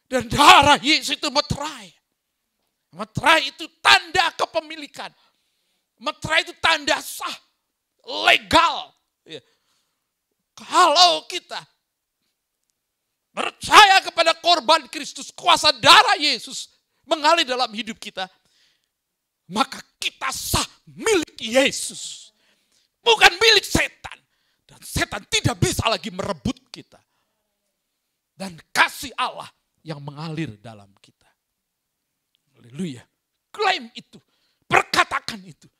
Dan 0.07 0.31
darah 0.31 0.79
Yesus 0.79 1.19
itu 1.19 1.29
meterai. 1.33 1.91
Meterai 2.95 3.51
itu 3.51 3.67
tanda 3.83 4.31
kepemilikan. 4.39 5.11
Meterai 5.99 6.47
itu 6.47 6.55
tanda 6.61 7.01
sah, 7.03 7.35
legal. 8.07 8.95
Ya. 9.27 9.43
Kalau 10.57 11.27
kita 11.29 11.61
percaya 13.37 14.01
kepada 14.01 14.33
korban 14.41 14.89
Kristus, 14.89 15.29
kuasa 15.35 15.75
darah 15.77 16.17
Yesus 16.17 16.73
mengalir 17.05 17.45
dalam 17.45 17.69
hidup 17.75 18.01
kita, 18.01 18.25
maka 19.53 19.83
kita 20.01 20.33
sah 20.33 20.65
milik 20.89 21.37
Yesus. 21.39 22.33
Bukan 23.05 23.31
milik 23.39 23.63
setan. 23.63 24.19
Dan 24.67 24.81
setan 24.83 25.23
tidak 25.31 25.61
bisa 25.63 25.87
lagi 25.87 26.11
merebut 26.11 26.59
kita. 26.75 26.99
Dan 28.35 28.59
kasih 28.75 29.15
Allah 29.15 29.47
yang 29.87 30.03
mengalir 30.03 30.59
dalam 30.59 30.91
kita. 30.99 31.31
Haleluya. 32.59 33.07
Klaim 33.55 33.87
itu. 33.95 34.19
Perkatakan 34.67 35.39
itu. 35.47 35.71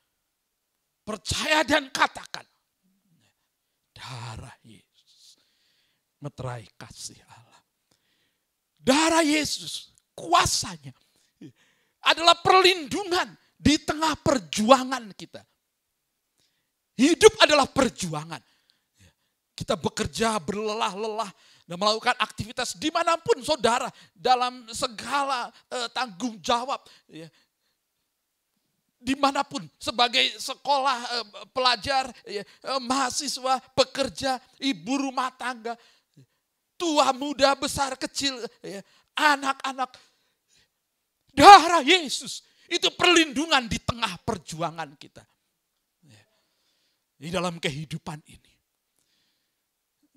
Percaya 1.07 1.63
dan 1.63 1.87
katakan. 1.95 2.43
Darah 3.95 4.59
Yesus. 4.67 5.39
Meterai 6.19 6.67
kasih 6.75 7.23
Allah. 7.31 7.63
Darah 8.75 9.23
Yesus. 9.23 9.95
Kuasanya. 10.19 10.91
Adalah 12.03 12.43
perlindungan 12.43 13.39
di 13.55 13.79
tengah 13.79 14.19
perjuangan 14.19 15.15
kita. 15.15 15.47
Hidup 16.99 17.39
adalah 17.39 17.71
perjuangan. 17.71 18.43
Kita 19.57 19.79
bekerja 19.79 20.37
berlelah-lelah 20.43 21.31
dan 21.67 21.77
melakukan 21.81 22.15
aktivitas 22.21 22.77
di 22.77 22.93
mana 22.93 23.17
pun 23.19 23.41
saudara 23.41 23.89
dalam 24.13 24.69
segala 24.71 25.49
uh, 25.73 25.89
tanggung 25.91 26.37
jawab. 26.45 26.79
Ya. 27.09 27.27
Di 29.07 29.15
mana 29.15 29.47
pun 29.47 29.63
sebagai 29.79 30.35
sekolah 30.35 30.99
uh, 30.99 31.27
pelajar, 31.55 32.11
ya, 32.27 32.43
uh, 32.75 32.83
mahasiswa, 32.83 33.63
pekerja, 33.71 34.43
ibu 34.59 34.99
rumah 34.99 35.31
tangga, 35.31 35.79
tua 36.75 37.15
muda 37.15 37.55
besar 37.55 37.95
kecil, 37.95 38.35
ya, 38.67 38.83
anak-anak. 39.15 39.95
Darah 41.31 41.87
Yesus 41.87 42.43
itu 42.67 42.91
perlindungan 42.99 43.71
di 43.71 43.79
tengah 43.79 44.19
perjuangan 44.27 44.99
kita. 44.99 45.23
Ya. 46.03 46.27
Di 47.15 47.31
dalam 47.31 47.63
kehidupan 47.63 48.19
ini. 48.27 48.55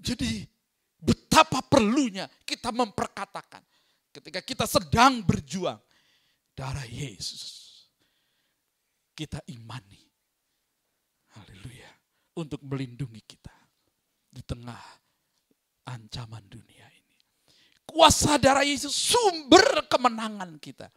Jadi 0.02 0.50
betapa 0.98 1.62
perlunya 1.62 2.26
kita 2.42 2.74
memperkatakan. 2.74 3.62
Ketika 4.10 4.42
kita 4.42 4.66
sedang 4.66 5.22
berjuang. 5.22 5.78
Darah 6.58 6.90
Yesus. 6.90 7.69
Kita 9.20 9.44
imani. 9.52 10.00
Haleluya. 11.36 11.92
Untuk 12.40 12.64
melindungi 12.64 13.20
kita. 13.28 13.52
Di 14.32 14.40
tengah 14.48 14.80
ancaman 15.92 16.48
dunia 16.48 16.88
ini. 16.88 17.18
Kuasa 17.84 18.40
darah 18.40 18.64
Yesus 18.64 18.96
sumber 18.96 19.84
kemenangan 19.92 20.56
kita. 20.64 20.88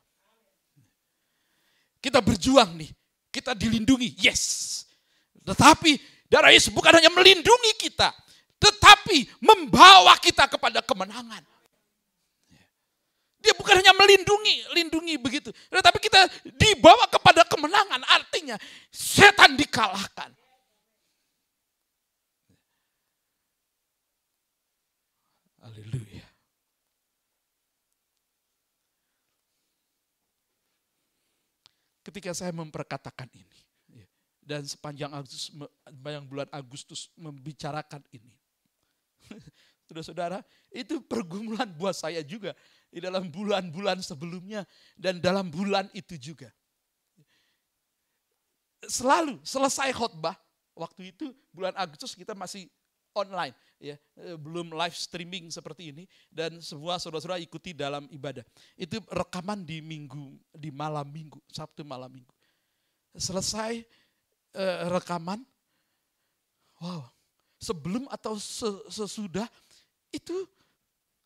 Kita 1.99 2.23
berjuang 2.23 2.79
nih, 2.79 2.91
kita 3.31 3.55
dilindungi, 3.55 4.19
yes. 4.19 4.85
Tetapi 5.43 5.99
darah 6.27 6.51
Yesus 6.51 6.75
bukan 6.75 6.99
hanya 6.99 7.15
melindungi 7.15 7.79
kita, 7.79 8.11
tetapi 8.59 9.39
membawa 9.39 10.19
kita 10.19 10.51
kepada 10.51 10.83
kemenangan. 10.83 11.47
Dia 13.43 13.53
bukan 13.59 13.75
hanya 13.75 13.91
melindungi, 13.99 14.57
lindungi 14.71 15.15
begitu. 15.19 15.51
Tetapi 15.51 15.99
kita 15.99 16.31
dibawa 16.55 17.11
kepada 17.11 17.43
kemenangan. 17.43 18.07
Artinya 18.07 18.55
setan 18.95 19.59
dikalahkan. 19.59 20.31
Haleluya. 25.63 26.27
Ketika 32.03 32.35
saya 32.35 32.51
memperkatakan 32.51 33.31
ini, 33.31 33.59
ya, 33.95 34.07
dan 34.43 34.67
sepanjang 34.67 35.15
Agustus, 35.15 35.55
sepanjang 35.87 36.27
bulan 36.27 36.51
Agustus 36.51 37.07
membicarakan 37.15 38.03
ini, 38.11 38.35
saudara-saudara, 39.93 40.41
itu 40.73 41.05
pergumulan 41.05 41.69
buat 41.77 41.93
saya 41.93 42.25
juga 42.25 42.57
di 42.89 42.99
dalam 42.99 43.29
bulan-bulan 43.29 44.01
sebelumnya 44.01 44.65
dan 44.97 45.21
dalam 45.21 45.53
bulan 45.53 45.87
itu 45.93 46.17
juga. 46.17 46.49
Selalu 48.89 49.39
selesai 49.45 49.93
khotbah, 49.95 50.35
waktu 50.75 51.13
itu 51.13 51.31
bulan 51.53 51.77
Agustus 51.77 52.17
kita 52.17 52.33
masih 52.33 52.67
online 53.13 53.53
ya 53.77 53.97
eh, 54.25 54.37
belum 54.39 54.73
live 54.73 54.97
streaming 54.97 55.53
seperti 55.53 55.93
ini 55.93 56.05
dan 56.33 56.63
semua 56.65 56.97
saudara-saudara 56.97 57.43
ikuti 57.43 57.77
dalam 57.77 58.09
ibadah 58.09 58.47
itu 58.79 58.99
rekaman 59.13 59.67
di 59.67 59.85
minggu 59.85 60.39
di 60.55 60.73
malam 60.73 61.05
minggu 61.11 61.37
Sabtu 61.53 61.85
malam 61.85 62.09
minggu 62.09 62.33
selesai 63.19 63.85
eh, 64.57 64.79
rekaman 64.89 65.45
wow 66.81 67.05
sebelum 67.63 68.09
atau 68.11 68.39
sesudah 68.91 69.47
itu 70.13 70.37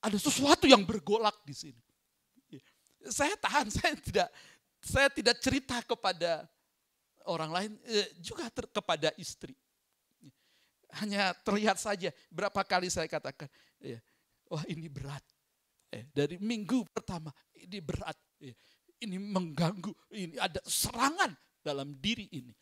ada 0.00 0.16
sesuatu 0.16 0.64
yang 0.70 0.86
bergolak 0.86 1.34
di 1.42 1.54
sini 1.54 1.82
ya. 2.48 2.62
saya 3.10 3.34
tahan 3.36 3.66
saya 3.76 3.94
tidak 3.98 4.28
saya 4.80 5.08
tidak 5.10 5.36
cerita 5.42 5.82
kepada 5.82 6.46
orang 7.26 7.50
lain 7.50 7.72
eh, 7.90 8.08
juga 8.22 8.46
ter, 8.48 8.70
kepada 8.70 9.10
istri 9.18 9.52
hanya 11.02 11.34
terlihat 11.44 11.76
saja 11.76 12.14
berapa 12.30 12.62
kali 12.62 12.88
saya 12.88 13.10
katakan, 13.10 13.50
ya, 13.82 13.98
wah 14.48 14.62
ini 14.70 14.88
berat. 14.88 15.22
Eh, 15.92 16.06
dari 16.10 16.36
minggu 16.40 16.86
pertama 16.90 17.30
ini 17.54 17.78
berat, 17.78 18.16
ini 19.02 19.16
mengganggu, 19.20 19.92
ini 20.14 20.36
ada 20.40 20.58
serangan 20.66 21.34
dalam 21.62 21.94
diri 21.98 22.26
ini. 22.32 22.52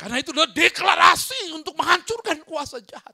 Karena 0.00 0.16
itu 0.16 0.32
adalah 0.32 0.48
deklarasi 0.48 1.52
untuk 1.52 1.76
menghancurkan 1.76 2.40
kuasa 2.48 2.80
jahat. 2.80 3.12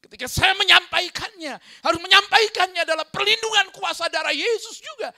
Ketika 0.00 0.24
saya 0.24 0.56
menyampaikannya, 0.56 1.60
harus 1.84 2.00
menyampaikannya 2.00 2.80
dalam 2.88 3.04
perlindungan 3.12 3.68
kuasa 3.76 4.08
darah 4.08 4.32
Yesus 4.32 4.80
juga. 4.80 5.12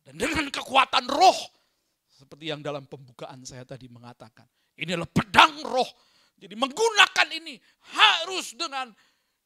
Dan 0.00 0.16
dengan 0.16 0.48
kekuatan 0.48 1.12
roh. 1.12 1.36
Seperti 2.08 2.48
yang 2.48 2.64
dalam 2.64 2.88
pembukaan 2.88 3.44
saya 3.44 3.68
tadi 3.68 3.84
mengatakan. 3.92 4.48
Ini 4.80 4.96
adalah 4.96 5.12
pedang 5.12 5.60
roh. 5.60 5.90
Jadi 6.40 6.56
menggunakan 6.56 7.28
ini 7.44 7.60
harus 7.92 8.56
dengan 8.56 8.96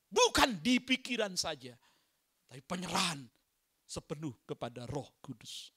bukan 0.06 0.62
di 0.62 0.78
pikiran 0.78 1.34
saja. 1.34 1.74
Tapi 2.46 2.62
penyerahan 2.62 3.26
sepenuh 3.82 4.46
kepada 4.46 4.86
roh 4.86 5.10
kudus. 5.18 5.74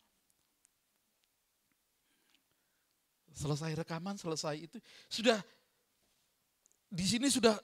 Selesai 3.32 3.72
rekaman, 3.80 4.20
selesai 4.20 4.56
itu. 4.60 4.78
Sudah 5.08 5.40
di 6.92 7.06
sini 7.08 7.32
sudah 7.32 7.56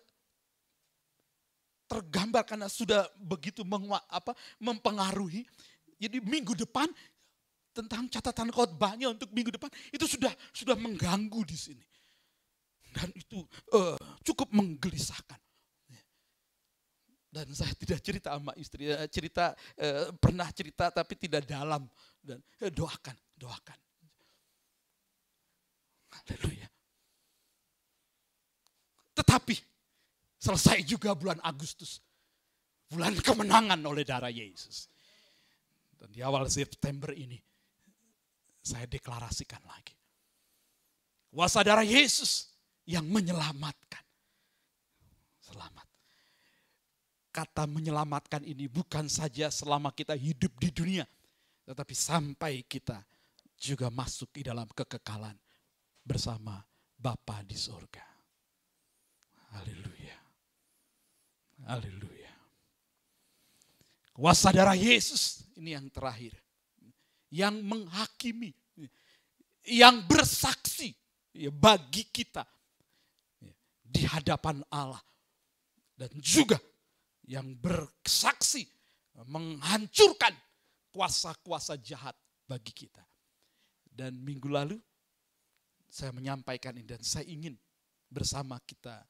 tergambar 1.88 2.44
karena 2.44 2.68
sudah 2.68 3.08
begitu 3.20 3.64
menguat, 3.64 4.04
apa, 4.08 4.36
mempengaruhi. 4.60 5.48
Jadi 5.98 6.24
minggu 6.24 6.54
depan 6.54 6.88
tentang 7.76 8.10
catatan 8.10 8.50
khotbahnya 8.50 9.12
untuk 9.14 9.30
minggu 9.36 9.54
depan 9.54 9.70
itu 9.94 10.06
sudah 10.06 10.32
sudah 10.56 10.76
mengganggu 10.78 11.42
di 11.48 11.58
sini. 11.58 11.86
Dan 12.92 13.12
itu 13.14 13.44
uh, 13.76 13.98
cukup 14.24 14.50
menggelisahkan. 14.56 15.38
Dan 17.28 17.54
saya 17.54 17.76
tidak 17.76 18.00
cerita 18.02 18.34
sama 18.34 18.56
istri, 18.58 18.88
eh, 18.90 19.06
cerita 19.12 19.54
uh, 19.78 20.10
pernah 20.18 20.48
cerita 20.50 20.90
tapi 20.90 21.14
tidak 21.20 21.46
dalam 21.46 21.86
dan 22.24 22.42
doakan, 22.74 23.14
doakan. 23.38 23.78
Haleluya. 26.24 26.68
Tetapi 29.18 29.56
selesai 30.38 30.86
juga 30.86 31.18
bulan 31.18 31.42
Agustus. 31.42 32.02
Bulan 32.88 33.18
kemenangan 33.20 33.82
oleh 33.84 34.08
darah 34.08 34.32
Yesus. 34.32 34.88
Dan 35.98 36.14
di 36.14 36.22
awal 36.22 36.48
September 36.48 37.12
ini 37.12 37.36
saya 38.62 38.86
deklarasikan 38.86 39.60
lagi. 39.66 39.98
Kuasa 41.34 41.62
darah 41.66 41.86
Yesus 41.86 42.50
yang 42.88 43.06
menyelamatkan. 43.10 44.02
Selamat. 45.42 45.86
Kata 47.30 47.70
menyelamatkan 47.70 48.42
ini 48.42 48.66
bukan 48.66 49.06
saja 49.06 49.52
selama 49.54 49.94
kita 49.94 50.18
hidup 50.18 50.54
di 50.58 50.70
dunia. 50.74 51.06
Tetapi 51.68 51.94
sampai 51.94 52.64
kita 52.66 53.04
juga 53.60 53.92
masuk 53.92 54.32
di 54.38 54.48
dalam 54.48 54.66
kekekalan 54.72 55.36
bersama 56.08 56.64
Bapa 56.96 57.44
di 57.44 57.60
surga. 57.60 58.06
Haleluya. 59.60 60.18
Haleluya. 61.68 62.32
Kuasa 64.16 64.56
darah 64.56 64.74
Yesus 64.80 65.46
ini 65.60 65.76
yang 65.76 65.92
terakhir 65.92 66.34
yang 67.32 67.60
menghakimi, 67.64 68.56
yang 69.68 70.04
bersaksi 70.08 70.96
ya, 71.36 71.52
bagi 71.52 72.08
kita 72.08 72.44
ya, 73.44 73.54
di 73.84 74.04
hadapan 74.08 74.64
Allah. 74.72 75.02
Dan 75.98 76.14
juga 76.22 76.62
yang 77.26 77.58
bersaksi 77.58 78.64
menghancurkan 79.26 80.32
kuasa-kuasa 80.94 81.82
jahat 81.82 82.14
bagi 82.46 82.70
kita. 82.70 83.02
Dan 83.82 84.22
minggu 84.22 84.46
lalu 84.46 84.78
saya 85.88 86.12
menyampaikan 86.12 86.76
ini 86.76 86.88
dan 86.88 87.02
saya 87.02 87.26
ingin 87.28 87.56
bersama 88.08 88.60
kita 88.64 89.08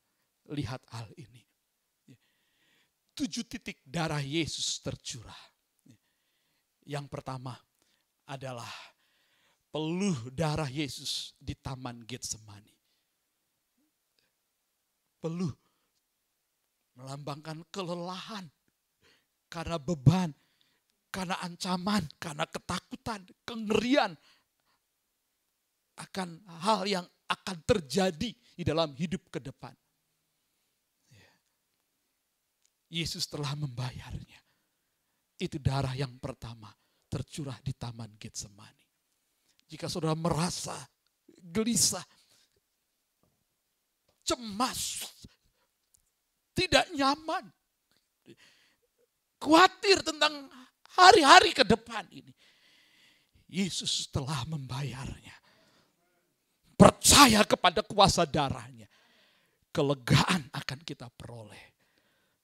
lihat 0.54 0.82
hal 0.94 1.10
ini. 1.18 1.44
Ya, 2.08 2.18
tujuh 3.18 3.44
titik 3.46 3.82
darah 3.84 4.22
Yesus 4.22 4.80
tercurah. 4.80 5.38
Yang 6.88 7.12
pertama, 7.12 7.52
adalah 8.28 8.72
peluh 9.72 10.32
darah 10.32 10.68
Yesus 10.68 11.36
di 11.40 11.56
Taman 11.56 12.04
Getsemani. 12.04 12.76
Peluh 15.18 15.52
melambangkan 16.96 17.64
kelelahan 17.72 18.48
karena 19.48 19.80
beban, 19.80 20.32
karena 21.12 21.40
ancaman, 21.40 22.04
karena 22.20 22.44
ketakutan, 22.48 23.24
kengerian 23.48 24.16
akan 25.98 26.46
hal 26.62 26.86
yang 26.86 27.06
akan 27.28 27.58
terjadi 27.66 28.30
di 28.32 28.64
dalam 28.64 28.94
hidup 28.96 29.28
ke 29.28 29.42
depan. 29.42 29.74
Ya. 31.12 31.32
Yesus 32.94 33.28
telah 33.28 33.58
membayarnya. 33.58 34.40
Itu 35.38 35.62
darah 35.62 35.94
yang 35.94 36.18
pertama 36.18 36.72
tercurah 37.10 37.58
di 37.62 37.74
Taman 37.78 38.18
Getsemani. 38.18 38.86
Jika 39.68 39.92
saudara 39.92 40.16
merasa 40.16 40.74
gelisah, 41.28 42.04
cemas, 44.24 45.04
tidak 46.56 46.88
nyaman, 46.96 47.46
khawatir 49.38 50.02
tentang 50.02 50.50
hari-hari 50.98 51.54
ke 51.54 51.62
depan 51.62 52.08
ini. 52.10 52.34
Yesus 53.48 54.12
telah 54.12 54.44
membayarnya. 54.50 55.36
Percaya 56.78 57.42
kepada 57.42 57.82
kuasa 57.82 58.24
darahnya. 58.24 58.86
Kelegaan 59.74 60.48
akan 60.54 60.80
kita 60.86 61.10
peroleh. 61.10 61.74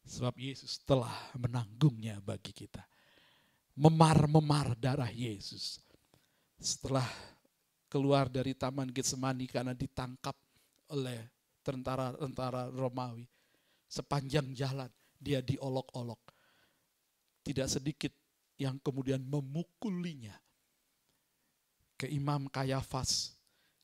Sebab 0.03 0.35
Yesus 0.35 0.83
telah 0.83 1.13
menanggungnya 1.37 2.19
bagi 2.19 2.51
kita 2.51 2.83
memar-memar 3.77 4.77
darah 4.77 5.09
Yesus. 5.09 5.81
Setelah 6.61 7.05
keluar 7.89 8.29
dari 8.29 8.53
Taman 8.53 8.89
Getsemani 8.89 9.49
karena 9.49 9.73
ditangkap 9.73 10.37
oleh 10.93 11.29
tentara-tentara 11.65 12.69
Romawi. 12.69 13.25
Sepanjang 13.89 14.53
jalan 14.57 14.89
dia 15.17 15.41
diolok-olok. 15.41 16.21
Tidak 17.43 17.67
sedikit 17.69 18.13
yang 18.57 18.81
kemudian 18.81 19.21
memukulinya. 19.21 20.33
Ke 21.93 22.09
Imam 22.09 22.49
Kayafas, 22.49 23.37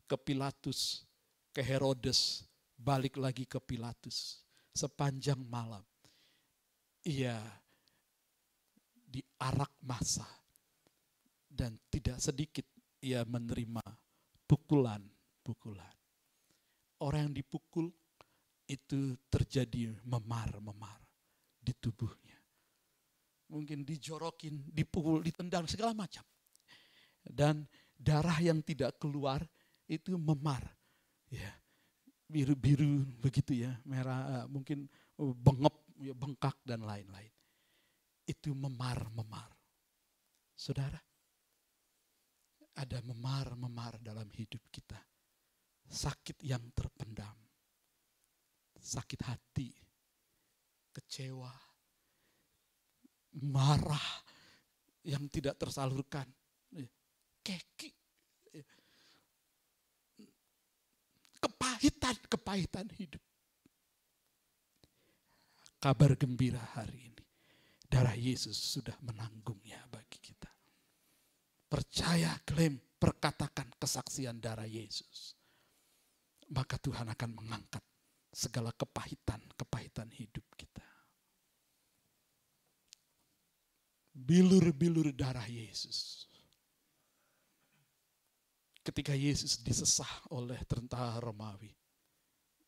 ke 0.10 0.18
Pilatus, 0.18 1.06
ke 1.54 1.62
Herodes, 1.62 2.42
balik 2.74 3.22
lagi 3.22 3.46
ke 3.46 3.62
Pilatus 3.62 4.42
sepanjang 4.74 5.38
malam. 5.46 5.86
Ia 7.06 7.38
diarak 9.06 9.78
masa 9.86 10.26
dan 11.46 11.78
tidak 11.94 12.18
sedikit 12.18 12.66
ia 13.06 13.22
menerima 13.28 13.82
pukulan-pukulan. 14.50 15.96
Orang 17.00 17.32
yang 17.32 17.36
dipukul 17.36 17.88
itu 18.70 19.16
terjadi 19.32 19.96
memar-memar 20.04 21.00
di 21.58 21.72
tubuhnya. 21.78 22.38
Mungkin 23.50 23.82
dijorokin, 23.82 24.70
dipukul, 24.70 25.26
ditendang 25.26 25.66
segala 25.66 25.96
macam. 25.96 26.22
Dan 27.24 27.66
darah 27.98 28.38
yang 28.40 28.62
tidak 28.62 29.00
keluar 29.02 29.42
itu 29.90 30.14
memar. 30.16 30.62
Ya, 31.34 31.50
biru-biru 32.30 33.06
begitu 33.18 33.66
ya, 33.66 33.74
merah 33.86 34.46
mungkin 34.46 34.86
bengep, 35.18 35.76
ya, 36.02 36.14
bengkak 36.14 36.58
dan 36.62 36.86
lain-lain. 36.86 37.34
Itu 38.30 38.54
memar-memar. 38.54 39.50
Saudara, 40.54 41.02
ada 42.78 43.00
memar-memar 43.02 43.98
dalam 44.00 44.30
hidup 44.30 44.62
kita. 44.70 45.02
Sakit 45.90 46.46
yang 46.46 46.62
terpendam. 46.72 47.34
Sakit 48.78 49.22
hati. 49.26 49.74
Kecewa. 50.94 51.50
Marah 53.50 54.26
yang 55.06 55.26
tidak 55.30 55.58
tersalurkan. 55.58 56.30
Keki. 57.42 57.99
Kepahitan, 61.60 62.16
kepahitan 62.32 62.88
hidup. 62.96 63.20
Kabar 65.84 66.16
gembira 66.16 66.64
hari 66.72 67.12
ini. 67.12 67.24
Darah 67.84 68.16
Yesus 68.16 68.56
sudah 68.56 68.96
menanggungnya 69.04 69.84
bagi 69.92 70.24
kita. 70.24 70.48
Percaya, 71.68 72.32
klaim, 72.48 72.80
perkatakan 72.96 73.68
kesaksian 73.76 74.40
darah 74.40 74.64
Yesus. 74.64 75.36
Maka 76.56 76.80
Tuhan 76.80 77.12
akan 77.12 77.32
mengangkat 77.36 77.84
segala 78.32 78.72
kepahitan-kepahitan 78.72 80.16
hidup 80.16 80.48
kita. 80.56 80.88
Bilur-bilur 84.16 85.12
darah 85.12 85.46
Yesus. 85.52 86.29
Ketika 88.80 89.14
Yesus 89.14 89.60
disesah 89.60 90.10
oleh 90.32 90.58
tentara 90.66 91.20
Romawi, 91.20 91.70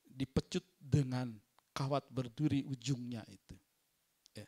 dipecut 0.06 0.64
dengan 0.78 1.32
kawat 1.72 2.12
berduri 2.12 2.68
ujungnya 2.68 3.24
itu. 3.32 3.56
Ya. 4.36 4.48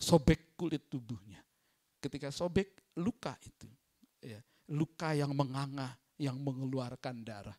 Sobek 0.00 0.56
kulit 0.56 0.88
tubuhnya. 0.88 1.44
Ketika 2.02 2.32
sobek 2.34 2.96
luka 2.98 3.36
itu, 3.44 3.68
ya. 4.24 4.40
luka 4.74 5.14
yang 5.14 5.36
menganga, 5.36 5.94
yang 6.18 6.40
mengeluarkan 6.40 7.22
darah, 7.22 7.54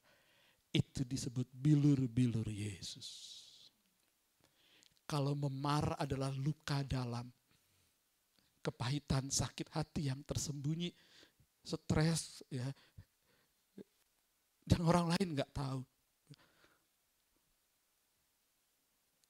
itu 0.73 1.05
disebut 1.05 1.47
bilur-bilur 1.53 2.49
Yesus. 2.49 3.39
Kalau 5.05 5.37
memar 5.37 5.95
adalah 6.01 6.33
luka 6.33 6.81
dalam, 6.81 7.29
kepahitan, 8.65 9.29
sakit 9.29 9.69
hati 9.69 10.09
yang 10.09 10.25
tersembunyi, 10.25 10.89
stres, 11.63 12.41
ya, 12.49 12.67
dan 14.63 14.79
orang 14.83 15.11
lain 15.15 15.27
nggak 15.35 15.51
tahu. 15.51 15.81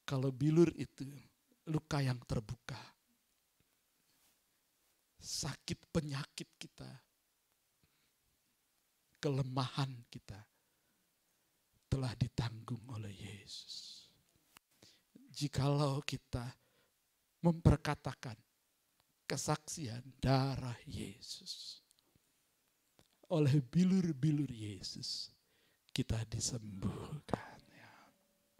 Kalau 0.03 0.29
bilur 0.29 0.69
itu 0.77 1.07
luka 1.73 2.03
yang 2.03 2.19
terbuka, 2.27 2.77
sakit 5.17 5.89
penyakit 5.89 6.49
kita, 6.59 6.91
kelemahan 9.23 9.89
kita 10.11 10.37
telah 11.87 12.13
ditanggung 12.19 12.83
oleh 12.91 13.13
Yesus. 13.13 14.05
Jikalau 15.33 16.03
kita 16.05 16.45
memperkatakan 17.41 18.37
kesaksian 19.27 20.03
darah 20.19 20.77
Yesus. 20.85 21.82
Oleh 23.33 23.57
bilur-bilur 23.65 24.49
Yesus 24.53 25.33
kita 25.89 26.21
disembuhkan. 26.29 27.57
Ya. 27.73 27.91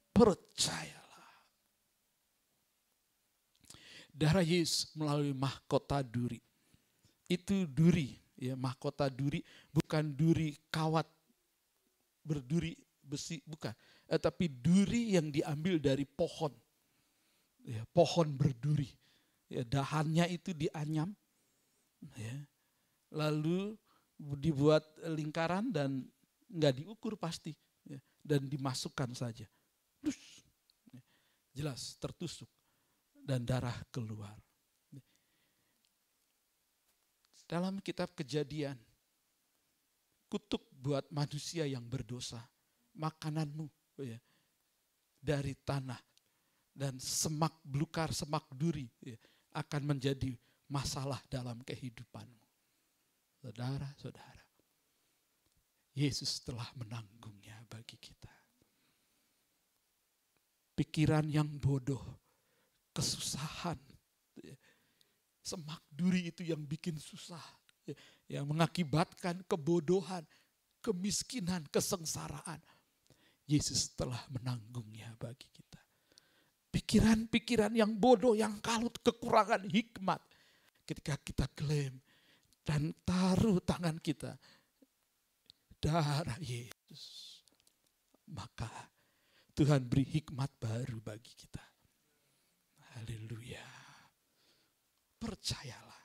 Percayalah. 0.10 1.30
Darah 4.10 4.46
Yesus 4.46 4.90
melalui 4.98 5.34
mahkota 5.34 6.02
duri. 6.02 6.42
Itu 7.30 7.70
duri, 7.70 8.18
ya 8.38 8.54
mahkota 8.54 9.10
duri 9.10 9.42
bukan 9.74 10.14
duri 10.14 10.58
kawat 10.70 11.06
berduri 12.26 12.78
besi, 13.02 13.42
bukan. 13.46 13.74
Eh, 14.10 14.22
tapi 14.22 14.50
duri 14.50 15.18
yang 15.18 15.34
diambil 15.34 15.78
dari 15.82 16.06
pohon. 16.06 16.54
Ya, 17.64 17.82
pohon 17.96 18.36
berduri 18.36 18.92
ya, 19.54 19.62
dahannya 19.62 20.26
itu 20.34 20.52
dianyam, 20.52 21.14
ya, 22.18 22.36
lalu 23.14 23.78
dibuat 24.40 24.84
lingkaran 25.12 25.74
dan 25.74 26.08
nggak 26.48 26.84
diukur 26.84 27.20
pasti, 27.20 27.52
ya, 27.84 28.00
dan 28.24 28.48
dimasukkan 28.48 29.12
saja, 29.18 29.48
dus, 30.00 30.18
ya, 30.92 31.02
jelas 31.52 31.98
tertusuk 32.00 32.48
dan 33.24 33.44
darah 33.44 33.76
keluar. 33.92 34.36
Dalam 37.44 37.78
kitab 37.84 38.10
kejadian, 38.16 38.80
kutuk 40.32 40.66
buat 40.74 41.06
manusia 41.14 41.68
yang 41.70 41.86
berdosa, 41.86 42.42
makananmu 42.98 43.70
ya, 44.02 44.18
dari 45.22 45.54
tanah 45.62 46.00
dan 46.74 46.98
semak 46.98 47.54
belukar, 47.62 48.10
semak 48.10 48.48
duri 48.50 48.90
ya, 49.04 49.14
akan 49.54 49.94
menjadi 49.94 50.34
masalah 50.66 51.22
dalam 51.30 51.62
kehidupanmu. 51.62 52.43
Saudara-saudara, 53.44 54.48
Yesus 56.00 56.48
telah 56.48 56.64
menanggungnya 56.80 57.60
bagi 57.68 58.00
kita. 58.00 58.32
Pikiran 60.80 61.28
yang 61.28 61.52
bodoh, 61.60 62.24
kesusahan, 62.96 63.76
semak 65.44 65.84
duri 65.92 66.32
itu 66.32 66.48
yang 66.48 66.64
bikin 66.64 66.96
susah, 66.96 67.44
yang 68.32 68.48
mengakibatkan 68.48 69.44
kebodohan, 69.44 70.24
kemiskinan, 70.80 71.68
kesengsaraan. 71.68 72.64
Yesus 73.44 73.92
telah 73.92 74.24
menanggungnya 74.32 75.20
bagi 75.20 75.52
kita 75.52 75.84
pikiran-pikiran 76.74 77.78
yang 77.78 77.94
bodoh, 77.94 78.34
yang 78.34 78.58
kalut, 78.66 78.98
kekurangan 79.06 79.62
hikmat. 79.70 80.18
Ketika 80.90 81.22
kita 81.22 81.46
klaim 81.54 82.02
dan 82.64 82.96
taruh 83.04 83.60
tangan 83.60 84.00
kita 84.00 84.40
darah 85.84 86.40
Yesus, 86.40 87.44
maka 88.32 88.72
Tuhan 89.52 89.84
beri 89.86 90.08
hikmat 90.08 90.50
baru 90.58 90.98
bagi 91.04 91.36
kita. 91.36 91.62
Haleluya. 92.96 93.68
Percayalah. 95.20 96.02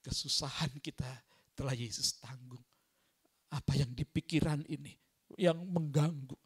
Kesusahan 0.00 0.78
kita 0.78 1.10
telah 1.58 1.74
Yesus 1.74 2.22
tanggung. 2.22 2.62
Apa 3.50 3.74
yang 3.74 3.90
dipikiran 3.92 4.62
ini 4.70 4.94
yang 5.36 5.58
mengganggu. 5.66 6.38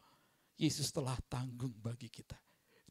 Yesus 0.57 0.93
telah 0.93 1.17
tanggung 1.25 1.73
bagi 1.81 2.09
kita 2.09 2.37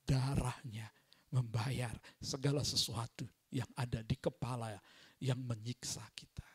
darahnya 0.02 0.90
membayar 1.30 1.94
segala 2.18 2.66
sesuatu 2.66 3.22
yang 3.54 3.68
ada 3.78 4.02
di 4.02 4.18
kepala 4.18 4.74
yang 5.20 5.40
menyiksa 5.44 6.04
kita. 6.16 6.48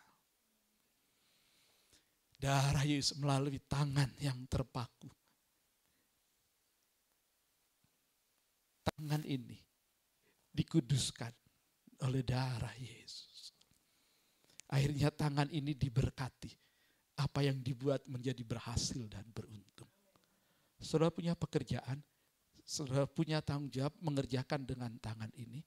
Darah 2.36 2.84
Yesus 2.84 3.16
melalui 3.18 3.62
tangan 3.64 4.12
yang 4.20 4.38
terpaku. 4.46 5.10
Tangan 8.86 9.24
ini 9.26 9.58
dikuduskan 10.54 11.34
oleh 12.06 12.22
darah 12.22 12.76
Yesus. 12.78 13.56
Akhirnya 14.70 15.10
tangan 15.14 15.48
ini 15.50 15.74
diberkati. 15.74 16.52
Apa 17.16 17.48
yang 17.48 17.64
dibuat 17.64 18.04
menjadi 18.12 18.44
berhasil 18.44 19.08
dan 19.08 19.24
beruntung. 19.32 19.88
Saudara 20.84 21.08
punya 21.16 21.32
pekerjaan, 21.32 22.04
saudara 22.68 23.08
punya 23.08 23.40
tanggung 23.40 23.72
jawab 23.72 23.96
mengerjakan 24.04 24.68
dengan 24.68 24.92
tangan 25.00 25.32
ini. 25.40 25.64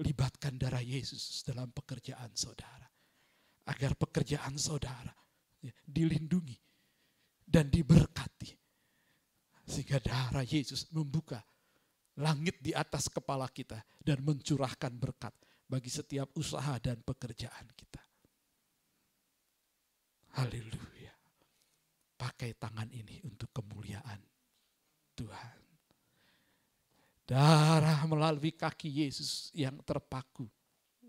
Libatkan 0.00 0.56
darah 0.56 0.80
Yesus 0.80 1.44
dalam 1.44 1.68
pekerjaan 1.70 2.32
saudara. 2.32 2.88
Agar 3.68 3.94
pekerjaan 3.94 4.56
saudara 4.56 5.12
ya, 5.60 5.72
dilindungi 5.84 6.56
dan 7.44 7.68
diberkati. 7.68 8.50
Sehingga 9.68 10.00
darah 10.00 10.42
Yesus 10.42 10.88
membuka 10.90 11.44
langit 12.18 12.58
di 12.58 12.72
atas 12.74 13.12
kepala 13.12 13.46
kita 13.52 13.78
dan 14.00 14.24
mencurahkan 14.24 14.96
berkat 14.96 15.36
bagi 15.70 15.92
setiap 15.92 16.34
usaha 16.34 16.74
dan 16.82 16.98
pekerjaan 17.04 17.70
kita. 17.78 18.02
Haleluya. 20.40 21.14
Pakai 22.18 22.58
tangan 22.58 22.90
ini 22.90 23.22
untuk 23.22 23.54
kemuliaan 23.54 24.20
Tuhan. 25.14 25.69
Darah 27.30 28.02
melalui 28.10 28.50
kaki 28.50 29.06
Yesus 29.06 29.54
yang 29.54 29.78
terpaku 29.86 30.50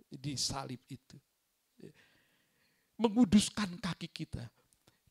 di 0.05 0.37
salib 0.37 0.77
itu. 0.85 1.17
Menguduskan 3.01 3.81
kaki 3.81 4.05
kita. 4.05 4.45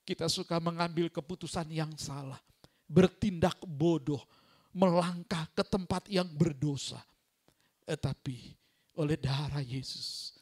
Kita 0.07 0.31
suka 0.31 0.63
mengambil 0.63 1.11
keputusan 1.11 1.67
yang 1.75 1.91
salah. 1.99 2.39
Bertindak 2.87 3.59
bodoh. 3.67 4.23
Melangkah 4.71 5.51
ke 5.51 5.67
tempat 5.67 6.07
yang 6.07 6.31
berdosa. 6.31 7.03
Tetapi 7.91 8.55
oleh 9.03 9.19
darah 9.19 9.67
Yesus 9.67 10.39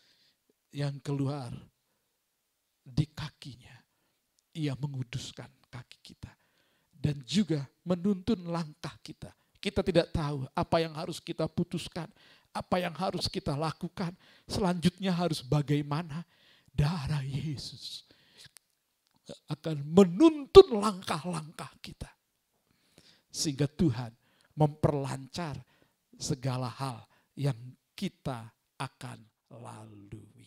yang 0.69 1.01
keluar 1.01 1.49
di 2.85 3.09
kakinya. 3.09 3.73
Ia 4.53 4.77
menguduskan 4.77 5.49
kaki 5.73 6.13
kita. 6.13 6.29
Dan 6.93 7.25
juga 7.25 7.65
menuntun 7.89 8.53
langkah 8.53 8.93
kita. 9.01 9.33
Kita 9.59 9.83
tidak 9.83 10.15
tahu 10.15 10.47
apa 10.55 10.77
yang 10.79 10.95
harus 10.95 11.19
kita 11.19 11.51
putuskan. 11.51 12.07
Apa 12.55 12.81
yang 12.81 12.95
harus 12.95 13.27
kita 13.27 13.59
lakukan. 13.59 14.15
Selanjutnya 14.47 15.11
harus 15.11 15.43
bagaimana. 15.43 16.23
Darah 16.71 17.27
Yesus 17.27 18.07
akan 19.51 19.83
menuntun 19.85 20.79
langkah-langkah 20.79 21.69
kita. 21.83 22.09
Sehingga 23.29 23.69
Tuhan 23.69 24.15
memperlancar 24.57 25.59
segala 26.17 26.71
hal 26.71 27.05
yang 27.35 27.59
kita 27.93 28.51
akan 28.79 29.19
lalui. 29.59 30.47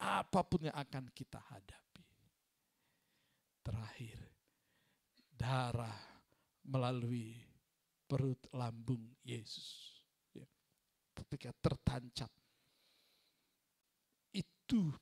Apa 0.00 0.44
pun 0.44 0.68
yang 0.68 0.76
akan 0.76 1.08
kita 1.12 1.40
hadapi. 1.40 2.04
Terakhir, 3.64 4.18
darah 5.36 6.00
melalui 6.68 7.43
perut 8.14 8.38
lambung 8.54 9.02
Yesus. 9.26 9.90
Ya. 10.30 10.46
Ketika 11.18 11.50
tertancap, 11.58 12.30
itu 14.30 14.94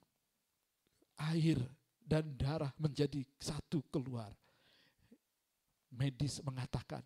air 1.21 1.61
dan 2.01 2.33
darah 2.41 2.73
menjadi 2.81 3.21
satu 3.37 3.85
keluar. 3.93 4.33
Medis 5.93 6.41
mengatakan, 6.41 7.05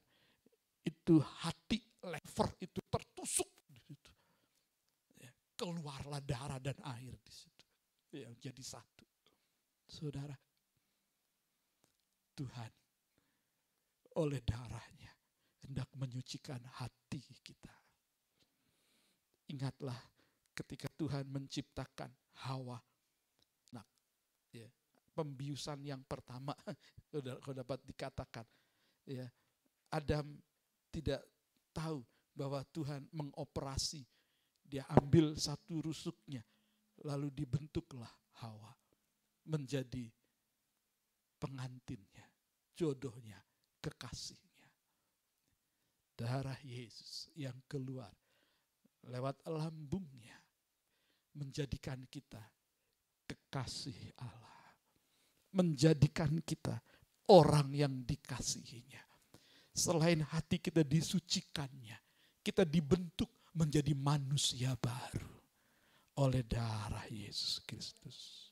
itu 0.87 1.19
hati 1.19 1.83
lever 2.07 2.55
itu 2.63 2.79
tertusuk. 2.87 3.51
Ya, 5.19 5.35
keluarlah 5.59 6.23
darah 6.23 6.63
dan 6.63 6.79
air 6.87 7.19
di 7.19 7.33
situ. 7.35 7.67
Yang 8.15 8.47
jadi 8.47 8.63
satu. 8.63 9.03
Saudara, 9.91 10.39
Tuhan 12.39 12.71
oleh 14.23 14.39
darahnya 14.47 15.16
hendak 15.67 15.91
menyucikan 15.99 16.63
hati 16.79 17.19
kita. 17.43 17.75
Ingatlah 19.51 19.99
ketika 20.55 20.87
Tuhan 20.95 21.27
menciptakan 21.27 22.11
Hawa. 22.47 22.79
Nah, 23.75 23.87
ya, 24.55 24.71
pembiusan 25.17 25.83
yang 25.83 26.05
pertama 26.07 26.53
kalau 27.11 27.55
dapat 27.57 27.81
dikatakan 27.89 28.45
ya 29.09 29.25
Adam 29.89 30.37
tidak 30.93 31.25
tahu 31.73 32.05
bahwa 32.37 32.61
Tuhan 32.69 33.09
mengoperasi 33.17 34.05
dia 34.61 34.85
ambil 34.93 35.33
satu 35.41 35.81
rusuknya 35.81 36.45
lalu 37.01 37.33
dibentuklah 37.33 38.11
Hawa 38.45 38.77
menjadi 39.49 40.05
pengantinnya 41.41 42.29
jodohnya 42.77 43.41
kekasihnya 43.81 44.46
darah 46.17 46.57
Yesus 46.65 47.29
yang 47.37 47.55
keluar 47.69 48.11
lewat 49.07 49.45
lambungnya 49.47 50.35
menjadikan 51.37 52.01
kita 52.09 52.41
kekasih 53.29 54.17
Allah. 54.25 54.73
Menjadikan 55.53 56.41
kita 56.41 56.81
orang 57.33 57.73
yang 57.77 58.05
dikasihinya. 58.05 59.05
Selain 59.77 60.25
hati 60.25 60.57
kita 60.57 60.81
disucikannya, 60.81 61.97
kita 62.41 62.65
dibentuk 62.65 63.29
menjadi 63.53 63.93
manusia 63.93 64.73
baru 64.77 65.37
oleh 66.17 66.41
darah 66.45 67.05
Yesus 67.13 67.61
Kristus. 67.65 68.49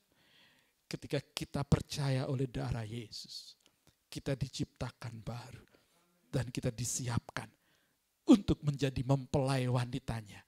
Ketika 0.84 1.20
kita 1.32 1.64
percaya 1.64 2.28
oleh 2.28 2.44
darah 2.44 2.84
Yesus, 2.84 3.56
kita 4.12 4.36
diciptakan 4.36 5.24
baru 5.24 5.73
dan 6.34 6.50
kita 6.50 6.74
disiapkan 6.74 7.46
untuk 8.26 8.58
menjadi 8.66 9.06
mempelai 9.06 9.70
wanitanya 9.70 10.42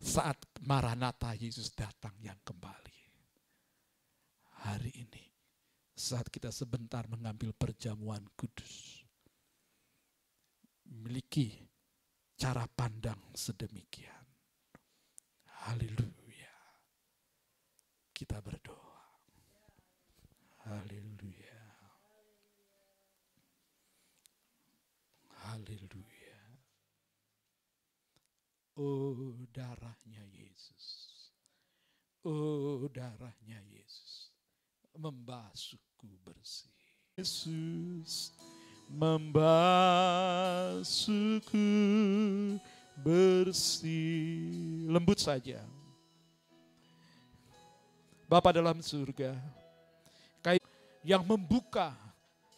saat 0.00 0.40
Maranatha 0.64 1.36
Yesus 1.36 1.76
datang 1.76 2.16
yang 2.24 2.40
kembali. 2.40 2.96
Hari 4.64 4.92
ini, 4.96 5.24
saat 5.92 6.32
kita 6.32 6.48
sebentar 6.48 7.04
mengambil 7.12 7.52
perjamuan 7.52 8.24
kudus, 8.32 9.04
miliki 10.88 11.52
cara 12.40 12.64
pandang 12.64 13.20
sedemikian. 13.36 14.24
Haleluya. 15.68 16.56
Kita 18.16 18.40
berdoa. 18.40 19.04
Haleluya. 20.64 21.15
Haleluya. 25.56 26.36
Oh 28.76 29.40
darahnya 29.56 30.20
Yesus. 30.36 30.84
Oh 32.20 32.84
darahnya 32.92 33.64
Yesus. 33.72 34.36
Membasuhku 34.92 36.12
bersih. 36.28 36.68
Yesus 37.16 38.36
membasuhku 38.92 39.40
bersih. 43.00 44.84
Lembut 44.92 45.16
saja. 45.24 45.64
Bapa 48.28 48.52
dalam 48.52 48.84
surga, 48.84 49.40
yang 51.06 51.22
membuka 51.22 51.94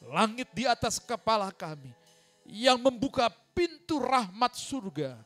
langit 0.01 0.49
di 0.57 0.65
atas 0.65 0.97
kepala 0.97 1.53
kami, 1.53 1.93
yang 2.49 2.81
membuka 2.81 3.29
pintu 3.53 4.01
rahmat 4.01 4.57
surga, 4.57 5.21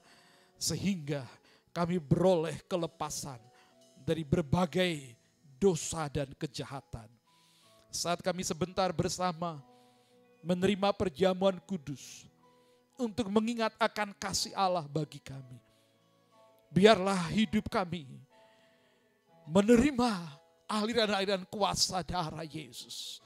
sehingga 0.58 1.22
kami 1.70 2.02
beroleh 2.02 2.58
kelepasan 2.66 3.38
dari 4.02 4.26
berbagai 4.26 5.14
dosa 5.62 6.10
dan 6.10 6.26
kejahatan. 6.34 7.06
Saat 7.94 8.18
kami 8.20 8.42
sebentar 8.42 8.90
bersama 8.90 9.62
menerima 10.42 10.90
perjamuan 10.90 11.62
kudus 11.62 12.26
untuk 12.98 13.30
mengingat 13.30 13.70
akan 13.78 14.10
kasih 14.18 14.50
Allah 14.58 14.84
bagi 14.90 15.22
kami. 15.22 15.62
Biarlah 16.72 17.30
hidup 17.30 17.70
kami 17.70 18.08
menerima 19.46 20.10
aliran-aliran 20.66 21.44
kuasa 21.46 22.02
darah 22.02 22.48
Yesus 22.48 23.21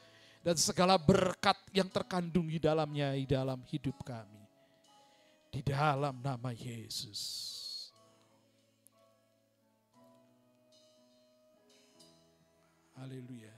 dan 0.46 0.54
segala 0.54 0.94
berkat 0.94 1.58
yang 1.74 1.90
terkandung 1.90 2.46
di 2.46 2.62
dalamnya 2.62 3.18
di 3.18 3.26
dalam 3.26 3.66
hidup 3.66 3.98
kami. 4.06 4.46
Di 5.50 5.58
dalam 5.58 6.22
nama 6.22 6.54
Yesus. 6.54 7.50
Haleluya. 12.94 13.50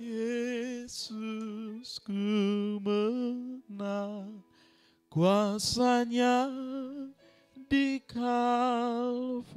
Yesus 0.00 2.00
ku 2.00 2.16
menang 2.80 4.51
kuasanya 5.12 6.48
di 7.68 8.00
Kalvari. 8.08 9.52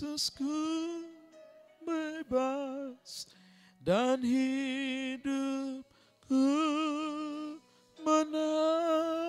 Yesusku 0.00 1.04
bebas 1.84 3.28
dan 3.84 4.24
hidupku 4.24 5.44
menang 8.00 9.20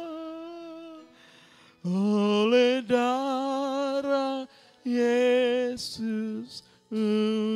oleh 1.84 2.80
darah 2.88 4.48
Yesus 4.88 6.64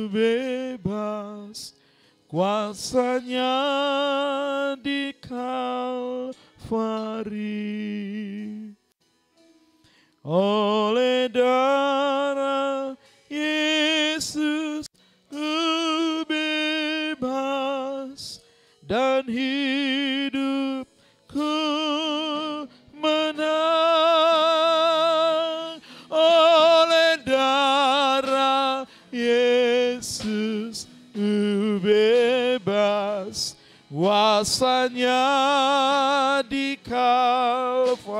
bebas 0.08 1.76
kuasanya 2.26 3.56
di 4.80 5.12
Kalvari. 5.20 6.34
Oleh 10.26 11.30
darah 11.30 12.85
kuasanya 34.36 35.24
di 36.44 36.76
Kalvari 36.84 38.12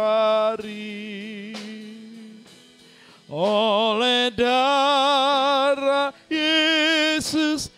oleh 3.29 4.33
darah 4.33 6.17
Yesus 6.33 7.69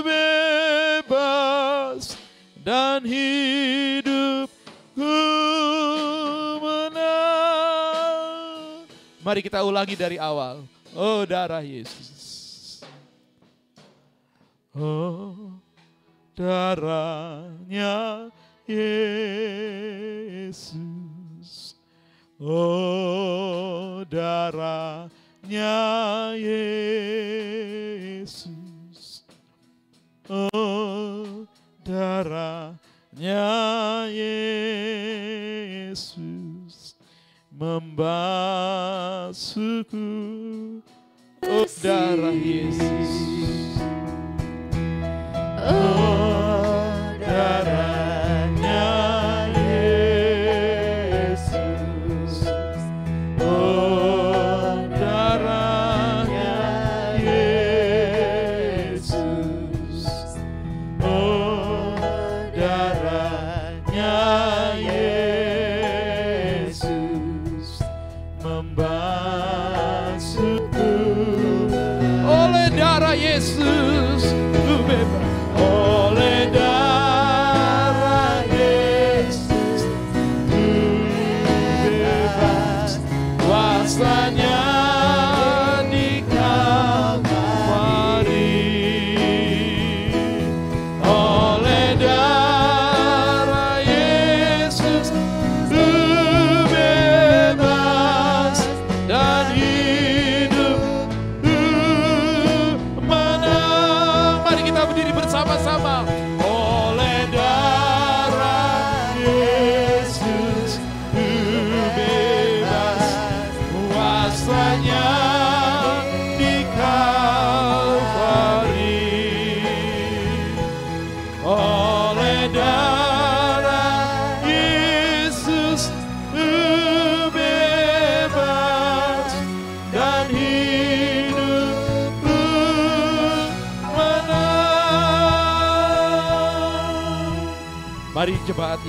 bebas 0.00 0.96
dan 2.64 3.04
hidupku 3.04 4.48
menang. 6.56 7.68
Mari 9.20 9.44
kita 9.44 9.60
ulangi 9.60 9.92
dari 9.92 10.16
awal. 10.16 10.64
Oh 10.96 11.28
darah 11.28 11.60
Yesus. 11.60 12.80
Oh 14.72 15.23
darahnya 16.34 18.26
Yesus. 18.66 20.74
Oh 22.42 24.02
darahnya 24.10 25.78
Yesus. 26.34 28.50
Oh 30.26 31.46
darahnya 31.86 33.46
Yesus 34.10 36.98
membasuhku. 37.54 40.10
Oh 41.46 41.66
darah 41.78 42.34
Yesus. 42.34 43.63
Oh 45.64 47.16
darahnya 47.16 48.03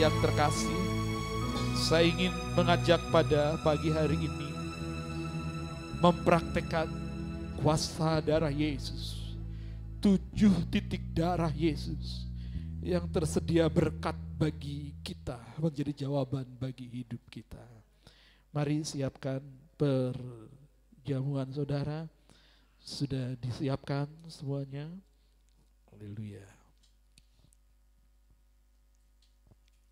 yang 0.06 0.22
terkasih, 0.22 0.82
saya 1.74 2.06
ingin 2.06 2.30
mengajak 2.54 3.02
pada 3.10 3.58
pagi 3.66 3.90
hari 3.90 4.30
ini 4.30 4.50
mempraktekkan 5.98 6.86
kuasa 7.58 8.22
darah 8.22 8.54
Yesus. 8.54 9.18
Tujuh 9.98 10.70
titik 10.70 11.02
darah 11.10 11.50
Yesus 11.50 12.30
yang 12.86 13.10
tersedia 13.10 13.66
berkat 13.66 14.14
bagi 14.38 14.94
kita, 15.02 15.42
menjadi 15.58 16.06
jawaban 16.06 16.46
bagi 16.62 16.86
hidup 16.86 17.26
kita. 17.34 17.66
Mari 18.54 18.86
siapkan 18.86 19.42
perjamuan 19.74 21.50
saudara. 21.50 22.06
Sudah 22.78 23.34
disiapkan 23.42 24.06
semuanya. 24.30 24.86
Haleluya. 25.90 26.46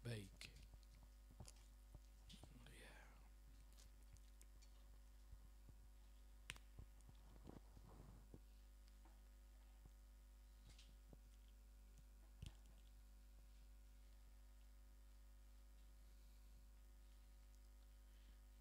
Baik. 0.04 0.36
Haleluya. 2.44 2.92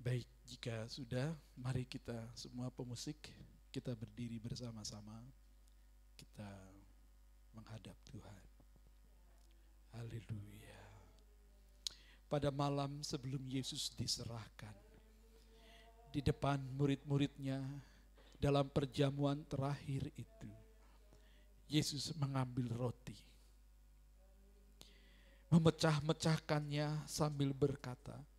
Baik, 0.03 0.27
jika 0.51 0.83
sudah, 0.91 1.31
mari 1.55 1.87
kita 1.87 2.27
semua 2.35 2.75
pemusik, 2.75 3.15
kita 3.71 3.95
berdiri 3.95 4.43
bersama-sama, 4.43 5.15
kita 6.19 6.51
menghadap 7.55 7.95
Tuhan. 8.11 8.43
Haleluya. 9.95 10.83
Pada 12.27 12.51
malam 12.51 12.99
sebelum 13.07 13.47
Yesus 13.47 13.95
diserahkan, 13.95 14.75
di 16.11 16.19
depan 16.19 16.59
murid-muridnya 16.75 17.63
dalam 18.43 18.67
perjamuan 18.75 19.47
terakhir 19.47 20.11
itu, 20.19 20.51
Yesus 21.71 22.11
mengambil 22.19 22.75
roti, 22.75 23.15
memecah-mecahkannya 25.47 27.07
sambil 27.07 27.55
berkata, 27.55 28.32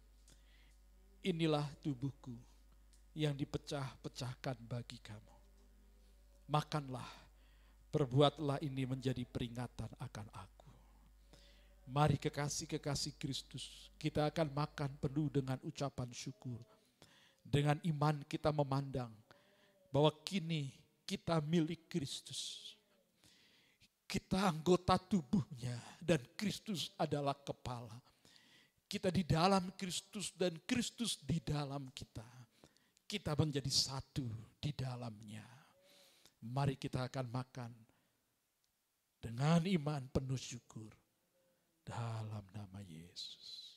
inilah 1.24 1.64
tubuhku 1.80 2.36
yang 3.16 3.34
dipecah-pecahkan 3.34 4.60
bagi 4.68 5.00
kamu. 5.00 5.36
Makanlah, 6.52 7.08
perbuatlah 7.90 8.60
ini 8.60 8.84
menjadi 8.84 9.24
peringatan 9.24 9.90
akan 9.98 10.28
aku. 10.36 10.70
Mari 11.88 12.20
kekasih-kekasih 12.20 13.16
Kristus, 13.20 13.92
kita 13.96 14.28
akan 14.28 14.52
makan 14.52 14.92
penuh 15.00 15.32
dengan 15.32 15.60
ucapan 15.64 16.12
syukur. 16.12 16.60
Dengan 17.44 17.76
iman 17.84 18.24
kita 18.24 18.56
memandang 18.56 19.12
bahwa 19.92 20.10
kini 20.24 20.72
kita 21.04 21.44
milik 21.44 21.92
Kristus. 21.92 22.74
Kita 24.08 24.48
anggota 24.48 24.96
tubuhnya 24.98 25.76
dan 26.00 26.22
Kristus 26.38 26.94
adalah 26.96 27.34
kepala. 27.34 27.98
Kita 28.94 29.10
di 29.10 29.26
dalam 29.26 29.74
Kristus 29.74 30.38
dan 30.38 30.54
Kristus 30.70 31.18
di 31.26 31.42
dalam 31.42 31.90
kita. 31.98 32.30
Kita 33.10 33.34
menjadi 33.34 33.66
satu 33.66 34.22
di 34.62 34.70
dalamnya. 34.70 35.42
Mari 36.46 36.78
kita 36.78 37.10
akan 37.10 37.26
makan 37.26 37.74
dengan 39.18 39.66
iman 39.66 40.06
penuh 40.14 40.38
syukur 40.38 40.94
dalam 41.82 42.46
nama 42.54 42.86
Yesus. 42.86 43.73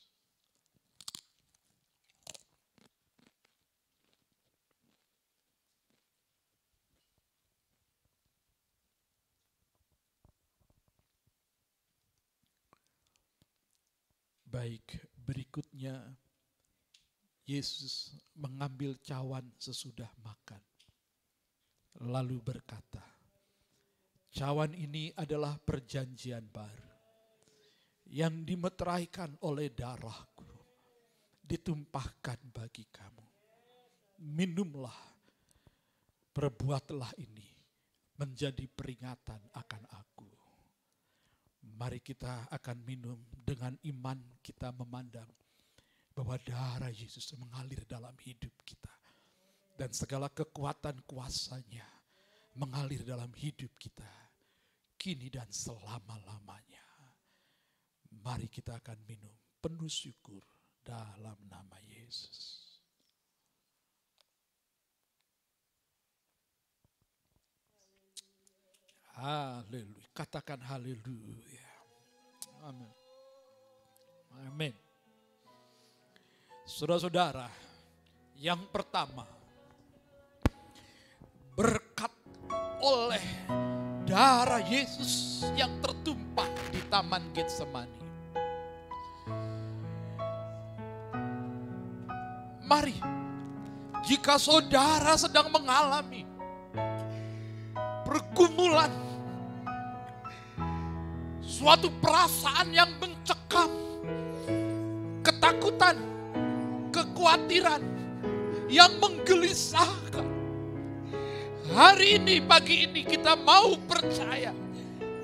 Baik, 14.47 15.03
berikutnya 15.27 15.99
Yesus 17.43 18.15
mengambil 18.31 18.95
cawan 19.03 19.43
sesudah 19.59 20.07
makan. 20.23 20.63
Lalu 22.07 22.39
berkata, 22.39 23.03
cawan 24.31 24.71
ini 24.71 25.11
adalah 25.19 25.59
perjanjian 25.59 26.47
baru 26.47 26.87
yang 28.07 28.47
dimeteraikan 28.47 29.35
oleh 29.43 29.67
darahku, 29.67 30.47
ditumpahkan 31.43 32.39
bagi 32.55 32.87
kamu. 32.87 33.27
Minumlah, 34.31 34.95
perbuatlah 36.31 37.11
ini 37.19 37.51
menjadi 38.15 38.63
peringatan 38.63 39.43
akan 39.51 39.83
aku. 39.91 40.36
Mari 41.75 41.99
kita 41.99 42.47
akan 42.47 42.77
minum 42.87 43.19
dengan 43.33 43.75
iman 43.83 44.17
kita 44.39 44.71
memandang 44.71 45.27
bahwa 46.15 46.39
darah 46.41 46.89
Yesus 46.89 47.35
mengalir 47.37 47.83
dalam 47.85 48.15
hidup 48.23 48.53
kita. 48.63 48.93
Dan 49.77 49.93
segala 49.93 50.31
kekuatan 50.33 51.05
kuasanya 51.05 51.85
mengalir 52.57 53.05
dalam 53.05 53.29
hidup 53.37 53.69
kita. 53.77 54.09
Kini 54.97 55.29
dan 55.29 55.45
selama-lamanya. 55.53 56.85
Mari 58.25 58.49
kita 58.49 58.81
akan 58.81 58.97
minum 59.05 59.31
penuh 59.61 59.87
syukur 59.87 60.41
dalam 60.81 61.37
nama 61.45 61.77
Yesus. 61.85 62.66
Haleluya. 69.17 70.05
Katakan 70.13 70.61
haleluya. 70.61 71.73
Amin. 72.69 72.93
Amin. 74.45 74.73
Saudara-saudara, 76.69 77.49
yang 78.37 78.61
pertama, 78.69 79.25
berkat 81.57 82.13
oleh 82.77 83.25
darah 84.05 84.61
Yesus 84.61 85.41
yang 85.57 85.73
tertumpah 85.81 86.45
di 86.69 86.77
Taman 86.85 87.33
Getsemani. 87.33 88.05
Mari, 92.67 92.99
jika 94.05 94.37
saudara 94.37 95.17
sedang 95.17 95.49
mengalami 95.49 96.27
pergumulan, 98.05 99.06
suatu 101.57 101.89
perasaan 101.97 102.69
yang 102.69 102.93
mencekam, 103.01 103.73
ketakutan, 105.25 105.97
kekhawatiran 106.93 107.81
yang 108.69 108.93
menggelisahkan. 109.01 110.21
Hari 111.73 112.21
ini, 112.21 112.37
pagi 112.45 112.85
ini 112.85 113.01
kita 113.01 113.33
mau 113.41 113.73
percaya, 113.89 114.53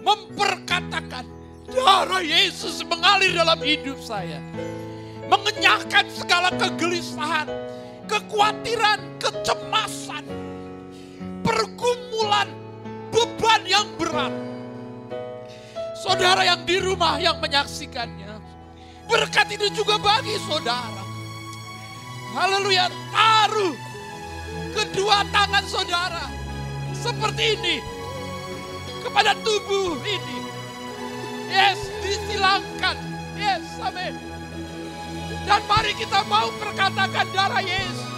memperkatakan 0.02 1.30
darah 1.70 2.26
Yesus 2.26 2.82
mengalir 2.82 3.38
dalam 3.38 3.62
hidup 3.62 4.02
saya. 4.02 4.42
Mengenyahkan 5.30 6.10
segala 6.10 6.50
kegelisahan, 6.58 7.46
kekhawatiran, 8.10 9.00
kecemasan, 9.22 10.26
pergumulan, 11.46 12.50
beban 13.14 13.62
yang 13.70 13.86
berat. 14.02 14.53
Saudara 16.04 16.44
yang 16.44 16.68
di 16.68 16.84
rumah 16.84 17.16
yang 17.16 17.40
menyaksikannya, 17.40 18.36
berkat 19.08 19.56
itu 19.56 19.72
juga 19.72 19.96
bagi 19.96 20.36
saudara. 20.44 21.00
Haleluya, 22.36 22.92
taruh 23.16 23.72
kedua 24.76 25.24
tangan 25.32 25.64
saudara 25.64 26.28
seperti 26.92 27.56
ini 27.56 27.80
kepada 29.00 29.32
tubuh 29.48 29.96
ini. 30.04 30.38
Yes, 31.48 31.80
disilangkan. 32.04 33.00
Yes, 33.40 33.64
amin. 33.80 34.20
Dan 35.48 35.64
mari 35.72 35.96
kita 35.96 36.20
mau 36.28 36.52
perkatakan 36.60 37.32
darah 37.32 37.64
Yesus. 37.64 38.12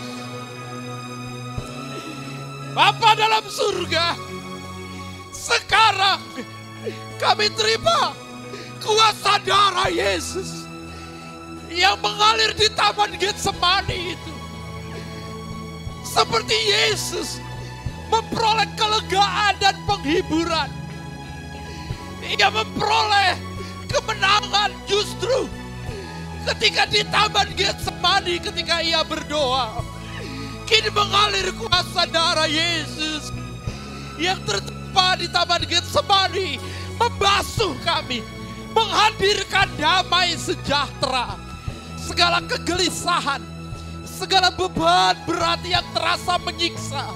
Bapa 2.73 3.13
dalam 3.13 3.45
surga, 3.45 4.17
sekarang 5.29 6.54
kami 7.17 7.47
terima 7.55 8.13
kuasa 8.83 9.41
darah 9.41 9.89
Yesus 9.89 10.65
yang 11.73 11.97
mengalir 11.99 12.53
di 12.55 12.69
Taman 12.71 13.17
Getsemani 13.17 14.15
itu. 14.15 14.33
Seperti 16.05 16.55
Yesus 16.55 17.43
memperoleh 18.07 18.69
kelegaan 18.79 19.53
dan 19.59 19.75
penghiburan. 19.83 20.69
Ia 22.25 22.49
memperoleh 22.49 23.37
kemenangan 23.89 24.71
justru 24.87 25.49
ketika 26.45 26.85
di 26.87 27.01
Taman 27.09 27.49
Getsemani 27.57 28.37
ketika 28.39 28.79
ia 28.79 29.01
berdoa. 29.03 29.81
Kini 30.65 30.89
mengalir 30.89 31.53
kuasa 31.53 32.09
darah 32.09 32.49
Yesus 32.49 33.29
yang 34.17 34.41
tertumpah 34.95 35.19
di 35.19 35.27
Taman 35.27 35.63
Getsemani 35.67 36.49
membasuh 36.95 37.75
kami, 37.83 38.23
menghadirkan 38.71 39.67
damai 39.75 40.39
sejahtera. 40.39 41.35
Segala 41.99 42.39
kegelisahan, 42.47 43.43
segala 44.07 44.55
beban 44.55 45.19
berat 45.27 45.59
yang 45.67 45.83
terasa 45.91 46.39
menyiksa, 46.39 47.11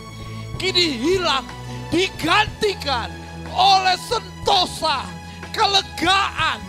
kini 0.60 1.00
hilang, 1.00 1.48
digantikan 1.88 3.08
oleh 3.56 3.96
sentosa, 4.12 5.08
kelegaan, 5.56 6.60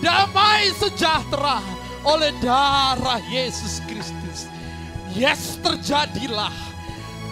damai 0.00 0.72
sejahtera 0.80 1.60
oleh 2.08 2.32
darah 2.40 3.20
Yesus 3.28 3.84
Kristus. 3.84 4.48
Yes, 5.12 5.60
terjadilah 5.60 6.54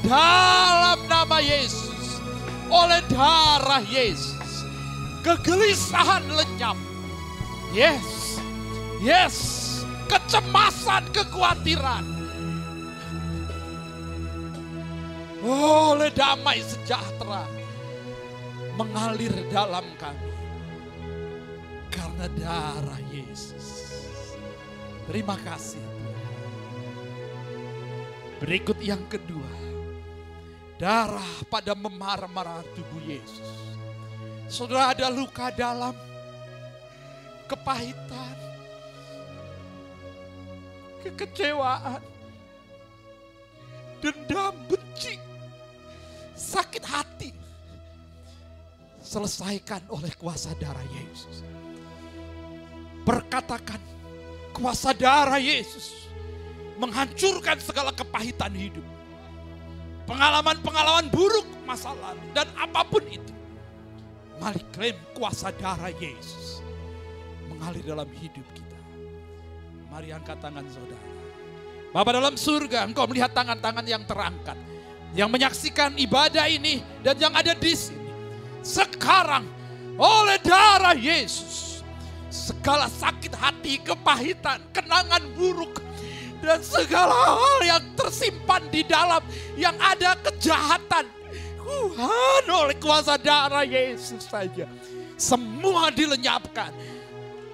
dalam 0.04 1.00
nama 1.08 1.38
Yesus, 1.40 1.91
oleh 2.72 3.04
darah 3.12 3.84
Yesus, 3.84 4.64
kegelisahan 5.20 6.24
lenyap. 6.32 6.78
Yes, 7.76 8.40
yes, 9.04 9.36
kecemasan, 10.08 11.04
kekhawatiran. 11.12 12.04
Oleh 15.42 16.08
damai 16.14 16.62
sejahtera 16.64 17.44
mengalir 18.78 19.34
dalam 19.52 19.84
kami. 20.00 20.32
Karena 21.92 22.24
darah 22.40 23.02
Yesus. 23.12 24.00
Terima 25.10 25.36
kasih. 25.42 25.82
Berikut 28.38 28.78
yang 28.80 29.02
kedua. 29.10 29.71
Darah 30.82 31.46
pada 31.46 31.78
memar-mar 31.78 32.66
tubuh 32.74 32.98
Yesus. 33.06 33.46
Saudara 34.50 34.90
ada 34.90 35.06
luka 35.14 35.54
dalam. 35.54 35.94
Kepahitan. 37.46 38.34
Kekecewaan. 41.06 42.02
Dendam, 44.02 44.58
benci. 44.66 45.22
Sakit 46.34 46.82
hati. 46.82 47.30
Selesaikan 48.98 49.86
oleh 49.86 50.10
kuasa 50.18 50.50
darah 50.58 50.82
Yesus. 50.90 51.46
Perkatakan 53.06 53.78
kuasa 54.50 54.90
darah 54.90 55.38
Yesus 55.38 56.10
menghancurkan 56.74 57.62
segala 57.62 57.94
kepahitan 57.94 58.50
hidup. 58.50 58.91
Pengalaman-pengalaman 60.12 61.08
buruk 61.08 61.48
masa 61.64 61.96
lalu 61.96 62.20
dan 62.36 62.44
apa 62.52 62.84
pun 62.84 63.00
itu. 63.08 63.32
Mari 64.36 64.60
klaim 64.76 64.96
kuasa 65.16 65.48
darah 65.56 65.88
Yesus 65.88 66.60
mengalir 67.48 67.80
dalam 67.80 68.08
hidup 68.20 68.44
kita. 68.52 68.78
Mari 69.88 70.12
angkat 70.12 70.36
tangan 70.44 70.66
saudara. 70.68 71.08
Bapak 71.92 72.12
dalam 72.16 72.34
surga, 72.36 72.88
engkau 72.88 73.04
melihat 73.08 73.32
tangan-tangan 73.36 73.84
yang 73.84 74.04
terangkat. 74.04 74.56
Yang 75.12 75.28
menyaksikan 75.28 75.92
ibadah 76.00 76.48
ini 76.48 76.80
dan 77.04 77.20
yang 77.20 77.36
ada 77.36 77.52
di 77.52 77.72
sini. 77.76 78.00
Sekarang 78.64 79.44
oleh 80.00 80.40
darah 80.40 80.96
Yesus. 80.96 81.84
Segala 82.32 82.88
sakit 82.88 83.36
hati, 83.36 83.76
kepahitan, 83.84 84.64
kenangan 84.72 85.20
buruk. 85.36 85.81
Dan 86.42 86.58
segala 86.58 87.38
hal 87.38 87.58
yang 87.62 87.84
tersimpan 87.94 88.66
di 88.66 88.82
dalam 88.82 89.22
yang 89.54 89.78
ada 89.78 90.18
kejahatan. 90.18 91.06
Tuhan 91.62 92.44
oleh 92.50 92.76
kuasa 92.82 93.14
darah 93.14 93.62
Yesus 93.62 94.26
saja. 94.26 94.66
Semua 95.14 95.94
dilenyapkan. 95.94 96.74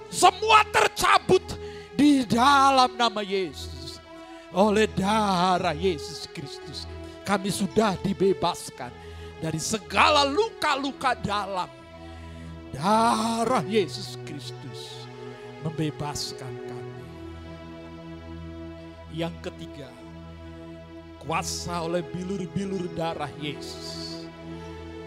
Semua 0.09 0.65
tercabut 0.73 1.45
di 1.93 2.25
dalam 2.25 2.97
nama 2.97 3.21
Yesus. 3.21 4.01
Oleh 4.49 4.89
darah 4.89 5.77
Yesus 5.77 6.25
Kristus. 6.33 6.89
Kami 7.21 7.53
sudah 7.53 7.93
dibebaskan 8.01 8.89
dari 9.37 9.61
segala 9.61 10.25
luka-luka 10.25 11.13
dalam. 11.13 11.69
Darah 12.73 13.61
Yesus 13.69 14.17
Kristus 14.25 15.05
membebaskan. 15.61 16.68
Yang 19.09 19.49
ketiga, 19.49 19.89
kuasa 21.21 21.81
oleh 21.81 22.05
bilur-bilur 22.05 22.89
darah 22.93 23.31
Yesus. 23.41 24.21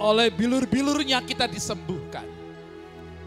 Oleh 0.03 0.29
bilur-bilurnya 0.35 1.23
kita 1.23 1.47
disembuhkan. 1.47 2.27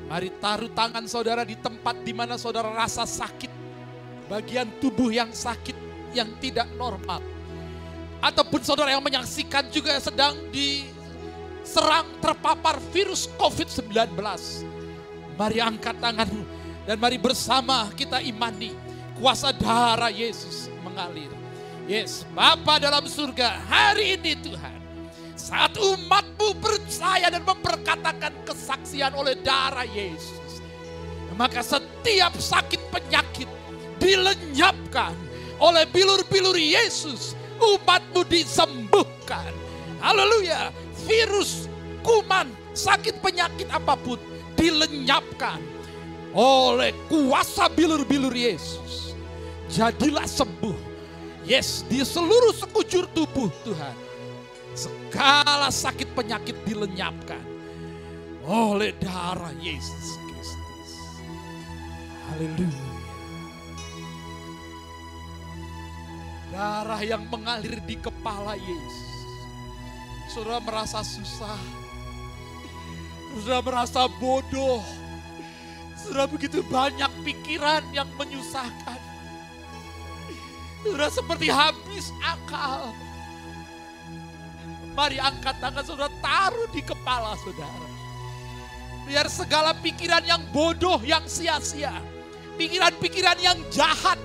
Mari 0.06 0.30
taruh 0.38 0.70
tangan 0.70 1.08
saudara 1.10 1.42
di 1.42 1.58
tempat 1.58 1.98
di 2.06 2.14
mana 2.14 2.38
saudara 2.38 2.70
rasa 2.70 3.08
sakit. 3.08 3.50
Bagian 4.30 4.70
tubuh 4.84 5.10
yang 5.10 5.32
sakit, 5.34 5.74
yang 6.14 6.30
tidak 6.38 6.70
normal. 6.78 7.24
Ataupun 8.22 8.62
saudara 8.62 8.94
yang 8.94 9.02
menyaksikan 9.02 9.70
juga 9.72 9.98
sedang 10.02 10.36
diserang 10.52 12.06
terpapar 12.22 12.78
virus 12.92 13.32
COVID-19. 13.40 14.12
Mari 15.36 15.58
angkat 15.60 15.96
tanganmu 16.00 16.44
dan 16.86 16.98
mari 17.02 17.18
bersama 17.18 17.90
kita 17.98 18.22
imani 18.22 18.72
kuasa 19.18 19.52
darah 19.52 20.14
Yesus 20.14 20.65
mengalir. 20.96 21.28
Yes, 21.92 22.24
Bapa 22.32 22.80
dalam 22.80 23.04
surga, 23.04 23.60
hari 23.68 24.16
ini 24.16 24.40
Tuhan, 24.40 24.80
saat 25.36 25.76
umatmu 25.76 26.56
percaya 26.64 27.28
dan 27.28 27.44
memperkatakan 27.44 28.32
kesaksian 28.48 29.12
oleh 29.12 29.36
darah 29.44 29.86
Yesus, 29.86 30.64
maka 31.36 31.60
setiap 31.60 32.32
sakit 32.40 32.80
penyakit 32.90 33.52
dilenyapkan 34.00 35.14
oleh 35.60 35.84
bilur-bilur 35.92 36.56
Yesus, 36.56 37.36
umatmu 37.60 38.24
disembuhkan. 38.26 39.52
Haleluya, 40.00 40.72
virus, 41.06 41.68
kuman, 42.02 42.50
sakit 42.72 43.20
penyakit 43.20 43.70
apa 43.70 43.94
pun 44.00 44.18
dilenyapkan 44.58 45.62
oleh 46.34 46.96
kuasa 47.12 47.70
bilur-bilur 47.70 48.34
Yesus. 48.34 49.05
Jadilah 49.70 50.30
sembuh 50.30 50.96
Yes, 51.46 51.86
di 51.86 52.02
seluruh 52.02 52.58
sekujur 52.58 53.06
tubuh 53.14 53.54
Tuhan. 53.62 53.94
Segala 54.74 55.70
sakit 55.70 56.18
penyakit 56.18 56.58
dilenyapkan 56.66 57.40
oleh 58.50 58.98
darah 58.98 59.54
Yesus 59.62 60.18
Kristus. 60.26 60.90
Haleluya. 62.34 62.90
Darah 66.50 67.02
yang 67.06 67.30
mengalir 67.30 67.78
di 67.86 67.94
kepala 67.94 68.58
Yesus. 68.58 69.10
Saudara 70.34 70.66
merasa 70.66 71.06
susah. 71.06 71.62
Saudara 73.38 73.62
merasa 73.62 74.10
bodoh. 74.18 74.82
Saudara 75.94 76.26
begitu 76.26 76.66
banyak 76.66 77.14
pikiran 77.22 77.86
yang 77.94 78.10
menyusahkan. 78.18 79.05
Saudara 80.86 81.10
seperti 81.10 81.50
habis 81.50 82.14
akal. 82.22 82.94
Mari 84.94 85.18
angkat 85.18 85.58
tangan 85.58 85.82
saudara 85.82 86.14
taruh 86.22 86.70
di 86.70 86.86
kepala 86.86 87.34
saudara. 87.42 87.90
Biar 89.10 89.26
segala 89.26 89.74
pikiran 89.82 90.22
yang 90.22 90.46
bodoh, 90.54 91.02
yang 91.02 91.26
sia-sia. 91.26 91.90
Pikiran-pikiran 92.62 93.42
yang 93.42 93.58
jahat. 93.74 94.22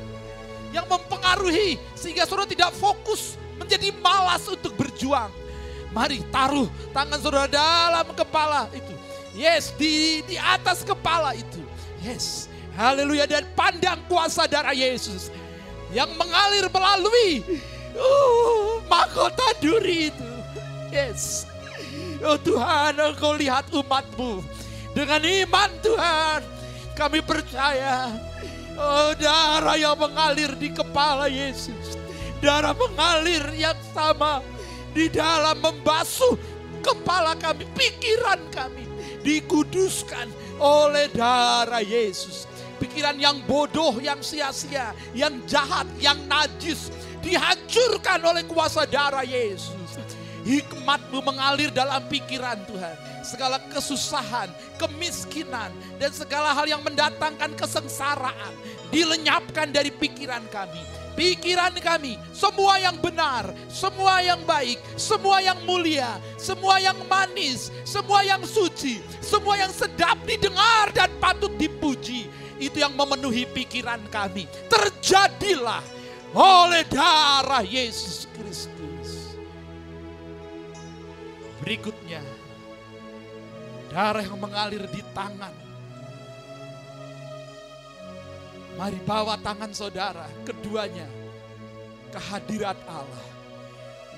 Yang 0.71 0.85
mempengaruhi 0.93 1.81
sehingga 1.97 2.29
saudara 2.29 2.47
tidak 2.47 2.77
fokus 2.77 3.41
menjadi 3.57 3.97
malas 4.05 4.45
untuk 4.45 4.77
berjuang. 4.77 5.33
Mari 5.97 6.21
taruh 6.29 6.69
tangan 6.93 7.19
saudara 7.25 7.49
dalam 7.49 8.05
kepala 8.13 8.69
itu. 8.77 8.95
Yes, 9.33 9.73
di 9.81 10.21
di 10.29 10.37
atas 10.37 10.85
kepala 10.85 11.33
itu. 11.33 11.65
Yes. 12.05 12.53
Haleluya 12.77 13.27
dan 13.27 13.49
pandang 13.57 13.99
kuasa 14.07 14.47
darah 14.47 14.77
Yesus 14.77 15.33
yang 15.91 16.11
mengalir 16.15 16.71
melalui 16.71 17.43
uh, 17.99 18.79
mahkota 18.87 19.59
duri 19.59 20.11
itu. 20.11 20.31
Yes. 20.91 21.47
Oh 22.21 22.39
Tuhan, 22.39 22.99
Engkau 22.99 23.35
lihat 23.35 23.71
umatmu. 23.71 24.43
Dengan 24.91 25.23
iman 25.23 25.71
Tuhan, 25.81 26.41
kami 26.99 27.23
percaya. 27.23 28.11
Oh 28.75 29.15
darah 29.19 29.77
yang 29.79 29.97
mengalir 29.99 30.53
di 30.59 30.71
kepala 30.71 31.31
Yesus. 31.31 31.99
Darah 32.41 32.73
mengalir 32.73 33.45
yang 33.55 33.77
sama 33.93 34.41
di 34.97 35.07
dalam 35.13 35.61
membasuh 35.61 36.35
kepala 36.81 37.37
kami, 37.37 37.69
pikiran 37.77 38.41
kami. 38.51 38.89
Dikuduskan 39.21 40.33
oleh 40.57 41.13
darah 41.13 41.85
Yesus 41.85 42.50
pikiran 42.81 43.21
yang 43.21 43.37
bodoh, 43.45 44.01
yang 44.01 44.25
sia-sia, 44.25 44.97
yang 45.13 45.45
jahat, 45.45 45.85
yang 46.01 46.17
najis 46.25 46.89
dihancurkan 47.21 48.25
oleh 48.25 48.49
kuasa 48.49 48.89
darah 48.89 49.23
Yesus. 49.23 50.01
Hikmatmu 50.41 51.21
mengalir 51.21 51.69
dalam 51.69 52.01
pikiran 52.09 52.57
Tuhan. 52.65 52.97
Segala 53.21 53.61
kesusahan, 53.69 54.49
kemiskinan, 54.81 55.69
dan 56.01 56.09
segala 56.17 56.57
hal 56.57 56.65
yang 56.65 56.81
mendatangkan 56.81 57.53
kesengsaraan 57.61 58.57
dilenyapkan 58.89 59.69
dari 59.69 59.93
pikiran 59.93 60.41
kami. 60.49 60.81
Pikiran 61.13 61.77
kami, 61.85 62.17
semua 62.33 62.81
yang 62.81 62.97
benar, 62.97 63.53
semua 63.69 64.25
yang 64.25 64.41
baik, 64.49 64.81
semua 64.97 65.45
yang 65.45 65.61
mulia, 65.69 66.17
semua 66.41 66.81
yang 66.81 66.97
manis, 67.05 67.69
semua 67.85 68.25
yang 68.25 68.41
suci, 68.41 69.05
semua 69.21 69.61
yang 69.61 69.69
sedap 69.69 70.17
didengar 70.25 70.89
dan 70.97 71.13
patut 71.21 71.53
dipuji 71.61 72.33
itu 72.61 72.77
yang 72.77 72.93
memenuhi 72.93 73.49
pikiran 73.49 74.05
kami. 74.13 74.45
Terjadilah 74.69 75.81
oleh 76.37 76.85
darah 76.87 77.65
Yesus 77.65 78.29
Kristus. 78.37 79.35
Berikutnya, 81.65 82.21
darah 83.89 84.21
yang 84.21 84.37
mengalir 84.37 84.85
di 84.93 85.01
tangan. 85.17 85.57
Mari 88.77 89.01
bawa 89.05 89.37
tangan 89.41 89.73
saudara, 89.77 90.29
keduanya, 90.45 91.09
kehadirat 92.13 92.79
Allah. 92.89 93.27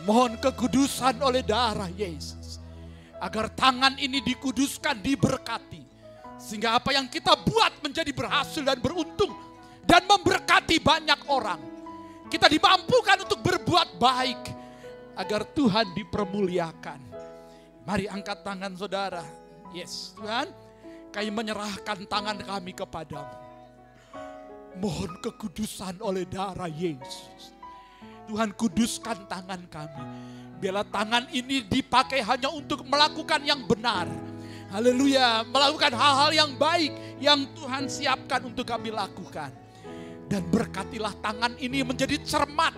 Mohon 0.02 0.38
kekudusan 0.42 1.18
oleh 1.22 1.46
darah 1.46 1.90
Yesus. 1.94 2.58
Agar 3.22 3.54
tangan 3.54 3.94
ini 4.02 4.18
dikuduskan, 4.18 4.98
diberkati 4.98 5.81
sehingga 6.42 6.74
apa 6.74 6.90
yang 6.90 7.06
kita 7.06 7.38
buat 7.38 7.78
menjadi 7.86 8.10
berhasil 8.10 8.66
dan 8.66 8.82
beruntung 8.82 9.30
dan 9.86 10.02
memberkati 10.10 10.82
banyak 10.82 11.30
orang. 11.30 11.62
Kita 12.26 12.50
dimampukan 12.50 13.22
untuk 13.22 13.38
berbuat 13.46 14.02
baik 14.02 14.42
agar 15.14 15.46
Tuhan 15.54 15.94
dipermuliakan. 15.94 17.00
Mari 17.86 18.10
angkat 18.10 18.42
tangan 18.42 18.74
saudara. 18.74 19.22
Yes, 19.70 20.10
Tuhan, 20.18 20.50
kami 21.14 21.30
menyerahkan 21.30 22.08
tangan 22.10 22.38
kami 22.42 22.74
kepadamu. 22.74 23.38
Mohon 24.82 25.20
kekudusan 25.22 26.00
oleh 26.02 26.26
darah 26.26 26.68
Yesus. 26.68 27.54
Tuhan 28.26 28.56
kuduskan 28.56 29.28
tangan 29.28 29.60
kami. 29.68 30.02
Biarlah 30.58 30.88
tangan 30.88 31.28
ini 31.30 31.62
dipakai 31.68 32.24
hanya 32.24 32.48
untuk 32.48 32.86
melakukan 32.86 33.42
yang 33.44 33.66
benar 33.66 34.08
Haleluya, 34.72 35.44
melakukan 35.44 35.92
hal-hal 35.92 36.32
yang 36.32 36.50
baik 36.56 36.96
yang 37.20 37.44
Tuhan 37.52 37.92
siapkan 37.92 38.40
untuk 38.48 38.64
kami 38.64 38.88
lakukan. 38.88 39.52
Dan 40.32 40.48
berkatilah 40.48 41.12
tangan 41.20 41.60
ini 41.60 41.84
menjadi 41.84 42.16
cermat, 42.24 42.72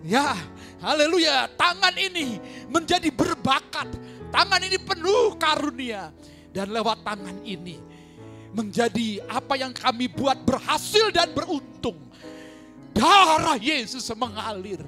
Ya, 0.00 0.32
haleluya. 0.80 1.44
Tangan 1.60 1.92
ini 1.92 2.40
menjadi 2.72 3.12
berbakat. 3.12 3.92
Tangan 4.32 4.60
ini 4.64 4.80
penuh 4.80 5.36
karunia. 5.36 6.08
Dan 6.50 6.72
lewat 6.72 7.04
tangan 7.04 7.36
ini 7.44 7.76
menjadi 8.56 9.22
apa 9.28 9.60
yang 9.60 9.76
kami 9.76 10.08
buat 10.08 10.40
berhasil 10.40 11.12
dan 11.12 11.30
beruntung. 11.36 12.00
Darah 12.96 13.60
Yesus 13.60 14.08
mengalir. 14.16 14.80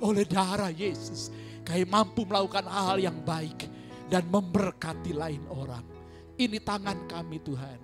Oleh 0.00 0.28
darah 0.28 0.72
Yesus, 0.72 1.32
kami 1.64 1.88
mampu 1.88 2.28
melakukan 2.28 2.68
hal 2.68 3.00
yang 3.00 3.16
baik 3.20 3.79
dan 4.10 4.26
memberkati 4.26 5.14
lain 5.14 5.46
orang. 5.46 5.86
Ini 6.34 6.58
tangan 6.60 7.06
kami 7.06 7.38
Tuhan. 7.46 7.78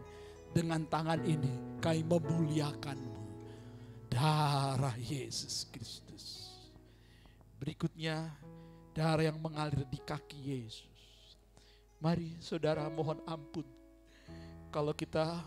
Dengan 0.50 0.82
tangan 0.90 1.22
ini 1.22 1.78
kami 1.78 2.02
memuliakanmu. 2.02 3.14
Darah 4.10 4.96
Yesus 4.98 5.70
Kristus. 5.70 6.50
Berikutnya 7.62 8.26
darah 8.90 9.30
yang 9.30 9.38
mengalir 9.38 9.86
di 9.86 10.02
kaki 10.02 10.38
Yesus. 10.50 10.98
Mari 12.02 12.34
saudara 12.42 12.90
mohon 12.90 13.22
ampun. 13.24 13.64
Kalau 14.74 14.92
kita 14.92 15.40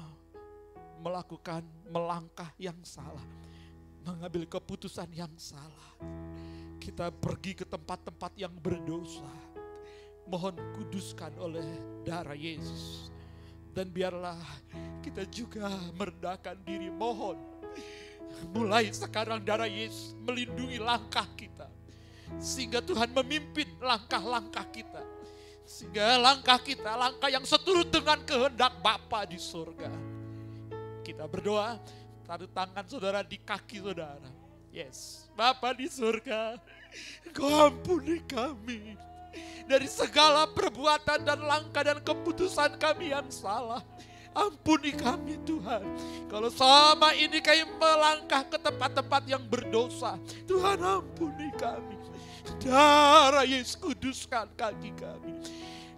melakukan 1.03 1.61
melangkah 1.91 2.49
yang 2.55 2.77
salah. 2.87 3.25
Mengambil 4.07 4.47
keputusan 4.47 5.11
yang 5.11 5.33
salah. 5.35 5.91
Kita 6.79 7.11
pergi 7.11 7.57
ke 7.57 7.65
tempat-tempat 7.67 8.31
yang 8.39 8.55
berdosa 8.55 9.48
mohon 10.29 10.53
kuduskan 10.77 11.33
oleh 11.41 11.65
darah 12.05 12.37
Yesus. 12.37 13.09
Dan 13.73 13.89
biarlah 13.89 14.37
kita 15.01 15.25
juga 15.29 15.69
merendahkan 15.97 16.57
diri 16.63 16.93
mohon. 16.93 17.37
Mulai 18.53 18.93
sekarang 18.93 19.41
darah 19.41 19.67
Yesus 19.67 20.13
melindungi 20.23 20.77
langkah 20.77 21.25
kita. 21.33 21.67
Sehingga 22.37 22.79
Tuhan 22.85 23.09
memimpin 23.09 23.65
langkah-langkah 23.81 24.69
kita. 24.69 25.01
Sehingga 25.65 26.17
langkah 26.17 26.61
kita, 26.61 26.93
langkah 26.97 27.29
yang 27.29 27.45
seturut 27.45 27.89
dengan 27.89 28.21
kehendak 28.25 28.73
Bapa 28.81 29.25
di 29.25 29.37
surga. 29.37 29.89
Kita 31.05 31.25
berdoa, 31.25 31.77
taruh 32.25 32.49
tangan 32.49 32.85
saudara 32.85 33.21
di 33.25 33.37
kaki 33.41 33.81
saudara. 33.81 34.29
Yes, 34.69 35.29
Bapa 35.33 35.73
di 35.73 35.89
surga, 35.89 36.57
Kau 37.33 37.69
ampuni 37.69 38.21
kami 38.25 39.08
dari 39.69 39.85
segala 39.85 40.49
perbuatan 40.49 41.21
dan 41.21 41.39
langkah 41.43 41.85
dan 41.85 42.01
keputusan 42.01 42.77
kami 42.81 43.13
yang 43.13 43.27
salah. 43.29 43.85
Ampuni 44.33 44.93
kami 44.93 45.41
Tuhan. 45.41 45.81
Kalau 46.29 46.53
selama 46.53 47.17
ini 47.17 47.41
kami 47.41 47.65
melangkah 47.81 48.45
ke 48.45 48.57
tempat-tempat 48.61 49.25
yang 49.25 49.41
berdosa. 49.41 50.21
Tuhan 50.45 50.77
ampuni 50.79 51.49
kami. 51.57 51.97
Darah 52.61 53.45
Yesus 53.45 53.77
kuduskan 53.77 54.49
kaki 54.53 54.93
kami. 54.97 55.33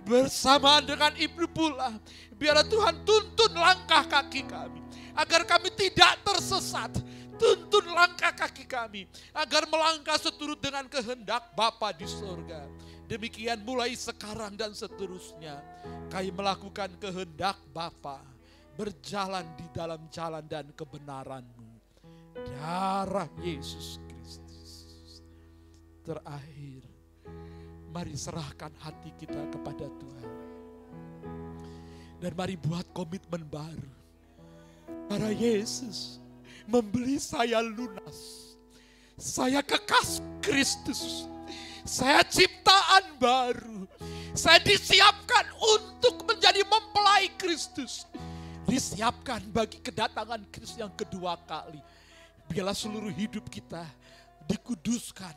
Bersamaan 0.08 0.88
dengan 0.88 1.12
ibu 1.20 1.46
pula. 1.52 1.96
Biarlah 2.36 2.66
Tuhan 2.66 3.04
tuntun 3.06 3.52
langkah 3.54 4.08
kaki 4.08 4.48
kami. 4.48 4.80
Agar 5.14 5.46
kami 5.46 5.70
tidak 5.76 6.24
tersesat. 6.24 6.92
Tuntun 7.36 7.94
langkah 7.94 8.34
kaki 8.34 8.66
kami. 8.66 9.06
Agar 9.36 9.68
melangkah 9.68 10.18
seturut 10.18 10.58
dengan 10.58 10.88
kehendak 10.88 11.52
Bapa 11.54 11.94
di 11.94 12.08
surga. 12.08 12.66
Demikian 13.12 13.60
mulai 13.68 13.92
sekarang 13.92 14.56
dan 14.56 14.72
seterusnya. 14.72 15.60
Kami 16.08 16.32
melakukan 16.32 16.96
kehendak 16.96 17.60
Bapa 17.76 18.24
berjalan 18.80 19.44
di 19.60 19.68
dalam 19.76 20.08
jalan 20.08 20.40
dan 20.48 20.72
kebenaranmu. 20.72 21.68
Darah 22.56 23.28
Yesus 23.44 24.00
Kristus. 24.08 24.88
Terakhir, 26.08 26.88
mari 27.92 28.16
serahkan 28.16 28.72
hati 28.80 29.12
kita 29.20 29.44
kepada 29.52 29.92
Tuhan. 29.92 30.32
Dan 32.16 32.32
mari 32.32 32.56
buat 32.56 32.88
komitmen 32.96 33.44
baru. 33.44 33.92
Para 35.12 35.36
Yesus 35.36 36.16
membeli 36.64 37.20
saya 37.20 37.60
lunas. 37.60 38.56
Saya 39.20 39.60
kekas 39.60 40.24
Kristus 40.40 41.28
saya 41.86 42.22
ciptaan 42.26 43.18
baru. 43.18 43.90
Saya 44.32 44.62
disiapkan 44.64 45.46
untuk 45.60 46.24
menjadi 46.24 46.64
mempelai 46.64 47.34
Kristus. 47.36 48.08
Disiapkan 48.70 49.44
bagi 49.52 49.82
kedatangan 49.84 50.48
Kristus 50.54 50.80
yang 50.80 50.94
kedua 50.96 51.36
kali. 51.44 51.82
Biarlah 52.48 52.76
seluruh 52.76 53.12
hidup 53.12 53.52
kita 53.52 53.84
dikuduskan 54.48 55.36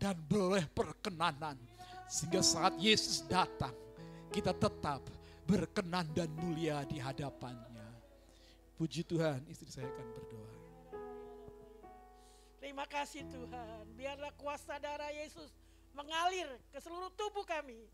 dan 0.00 0.18
boleh 0.26 0.66
perkenanan. 0.74 1.58
Sehingga 2.10 2.42
saat 2.42 2.74
Yesus 2.76 3.22
datang, 3.30 3.74
kita 4.34 4.50
tetap 4.50 5.00
berkenan 5.46 6.08
dan 6.12 6.28
mulia 6.34 6.82
di 6.84 6.98
hadapannya. 6.98 7.86
Puji 8.74 9.06
Tuhan, 9.06 9.46
istri 9.46 9.70
saya 9.70 9.86
akan 9.86 10.06
berdoa. 10.10 10.52
Terima 12.58 12.86
kasih 12.90 13.22
Tuhan. 13.30 13.84
Biarlah 13.94 14.34
kuasa 14.34 14.80
darah 14.82 15.12
Yesus 15.14 15.63
mengalir 15.94 16.50
ke 16.74 16.78
seluruh 16.82 17.08
tubuh 17.14 17.46
kami. 17.46 17.86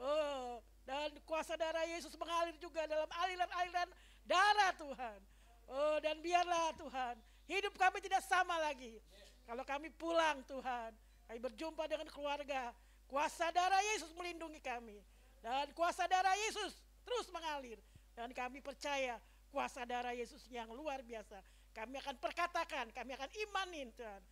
Oh, 0.00 0.58
dan 0.88 1.14
kuasa 1.22 1.54
darah 1.54 1.86
Yesus 1.86 2.12
mengalir 2.18 2.56
juga 2.58 2.82
dalam 2.88 3.06
aliran-aliran 3.06 3.88
darah 4.26 4.72
Tuhan. 4.74 5.18
Oh, 5.64 5.96
dan 6.02 6.20
biarlah 6.20 6.76
Tuhan, 6.76 7.14
hidup 7.48 7.72
kami 7.78 8.02
tidak 8.04 8.20
sama 8.26 8.58
lagi. 8.60 9.00
Kalau 9.44 9.64
kami 9.64 9.92
pulang 9.96 10.44
Tuhan, 10.44 10.92
kami 11.28 11.38
berjumpa 11.40 11.84
dengan 11.88 12.08
keluarga, 12.08 12.72
kuasa 13.08 13.48
darah 13.52 13.80
Yesus 13.94 14.12
melindungi 14.16 14.60
kami. 14.60 15.00
Dan 15.44 15.72
kuasa 15.76 16.08
darah 16.08 16.36
Yesus 16.48 16.72
terus 17.04 17.28
mengalir. 17.28 17.76
Dan 18.16 18.32
kami 18.32 18.64
percaya 18.64 19.20
kuasa 19.52 19.84
darah 19.84 20.16
Yesus 20.16 20.48
yang 20.48 20.68
luar 20.72 21.04
biasa. 21.04 21.40
Kami 21.76 22.00
akan 22.00 22.16
perkatakan, 22.20 22.88
kami 22.92 23.12
akan 23.12 23.30
imanin 23.48 23.92
Tuhan 23.92 24.22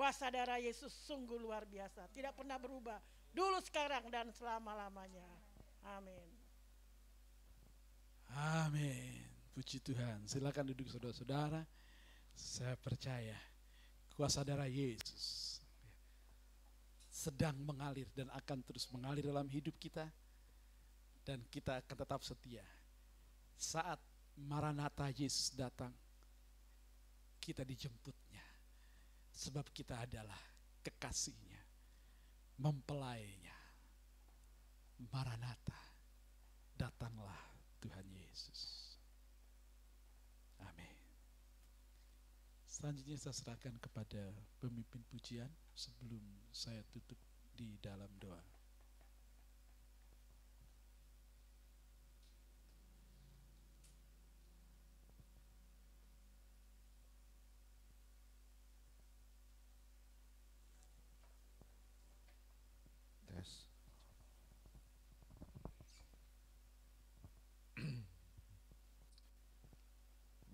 Kuasa 0.00 0.32
darah 0.32 0.56
Yesus 0.56 0.96
sungguh 1.04 1.36
luar 1.36 1.68
biasa. 1.68 2.08
Tidak 2.16 2.32
pernah 2.32 2.56
berubah. 2.56 2.96
Dulu, 3.36 3.60
sekarang, 3.60 4.08
dan 4.08 4.32
selama-lamanya. 4.32 5.28
Amin. 5.92 6.24
Amin. 8.32 9.20
Puji 9.52 9.76
Tuhan. 9.84 10.24
Silakan 10.24 10.72
duduk 10.72 10.88
saudara-saudara. 10.88 11.68
Saya 12.32 12.80
percaya 12.80 13.36
kuasa 14.16 14.40
darah 14.40 14.72
Yesus 14.72 15.60
sedang 17.12 17.60
mengalir 17.60 18.08
dan 18.16 18.32
akan 18.32 18.64
terus 18.64 18.88
mengalir 18.96 19.28
dalam 19.28 19.52
hidup 19.52 19.76
kita. 19.76 20.08
Dan 21.28 21.44
kita 21.52 21.76
akan 21.84 21.96
tetap 22.00 22.24
setia. 22.24 22.64
Saat 23.52 24.00
Maranatha 24.48 25.12
Yesus 25.12 25.52
datang, 25.52 25.92
kita 27.36 27.68
dijemputnya 27.68 28.29
Sebab 29.34 29.66
kita 29.72 30.04
adalah 30.04 30.38
kekasihnya, 30.84 31.60
mempelainya. 32.60 33.56
Maranatha, 35.00 35.80
datanglah 36.76 37.40
Tuhan 37.80 38.04
Yesus. 38.12 38.92
Amin. 40.60 40.96
Selanjutnya 42.68 43.16
saya 43.16 43.32
serahkan 43.32 43.80
kepada 43.80 44.28
pemimpin 44.60 45.00
pujian 45.08 45.48
sebelum 45.72 46.20
saya 46.52 46.84
tutup 46.92 47.16
di 47.56 47.80
dalam 47.80 48.12
doa. 48.20 48.59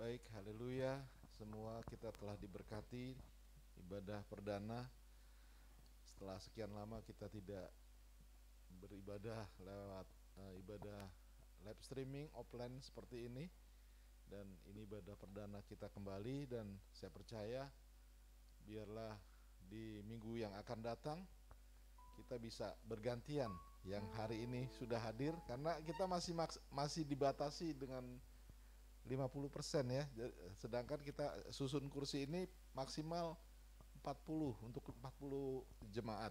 Baik, 0.06 0.22
haleluya. 0.38 1.02
Semua 1.34 1.82
kita 1.90 2.14
telah 2.14 2.38
diberkati 2.38 3.18
ibadah 3.82 4.22
perdana. 4.30 4.86
Setelah 6.06 6.38
sekian 6.38 6.70
lama 6.70 7.02
kita 7.02 7.26
tidak 7.26 7.66
beribadah 8.78 9.42
lewat 9.58 10.06
uh, 10.38 10.52
ibadah 10.62 11.10
live 11.66 11.82
streaming 11.82 12.30
offline 12.38 12.78
seperti 12.78 13.26
ini 13.26 13.50
dan 14.30 14.46
ini 14.70 14.86
ibadah 14.86 15.18
perdana 15.18 15.58
kita 15.66 15.90
kembali 15.90 16.54
dan 16.54 16.70
saya 16.94 17.10
percaya 17.10 17.66
biarlah 18.62 19.18
di 19.66 20.06
minggu 20.06 20.38
yang 20.38 20.54
akan 20.54 20.86
datang 20.86 21.18
kita 22.14 22.38
bisa 22.38 22.78
bergantian 22.86 23.50
yang 23.82 24.06
hari 24.14 24.46
ini 24.46 24.70
sudah 24.78 25.02
hadir 25.02 25.34
karena 25.50 25.74
kita 25.82 26.06
masih 26.06 26.38
masih 26.70 27.02
dibatasi 27.02 27.74
dengan 27.74 28.06
50% 29.06 29.86
ya. 29.90 30.04
Sedangkan 30.58 30.98
kita 31.00 31.30
susun 31.54 31.86
kursi 31.86 32.26
ini 32.26 32.44
maksimal 32.74 33.34
40 33.34 33.46
40 34.06 34.54
untuk 34.62 34.86
40 35.02 35.66
jemaat. 35.90 36.30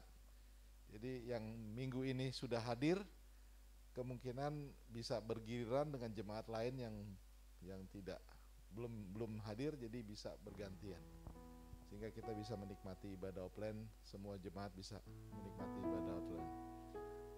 Jadi 0.95 1.27
yang 1.27 1.43
minggu 1.75 2.07
ini 2.07 2.31
sudah 2.31 2.63
hadir 2.63 3.03
kemungkinan 3.91 4.71
bisa 4.87 5.19
bergiliran 5.19 5.91
dengan 5.91 6.15
jemaat 6.15 6.47
lain 6.47 6.75
yang 6.79 6.95
yang 7.63 7.83
tidak 7.91 8.23
belum 8.71 8.91
belum 9.11 9.31
hadir 9.47 9.75
jadi 9.79 10.03
bisa 10.03 10.35
bergantian 10.43 10.99
sehingga 11.87 12.11
kita 12.11 12.35
bisa 12.35 12.59
menikmati 12.59 13.15
ibadah 13.15 13.47
offline 13.47 13.87
semua 14.03 14.35
jemaat 14.35 14.75
bisa 14.75 14.99
menikmati 15.31 15.79
ibadah 15.79 16.13
offline 16.19 16.51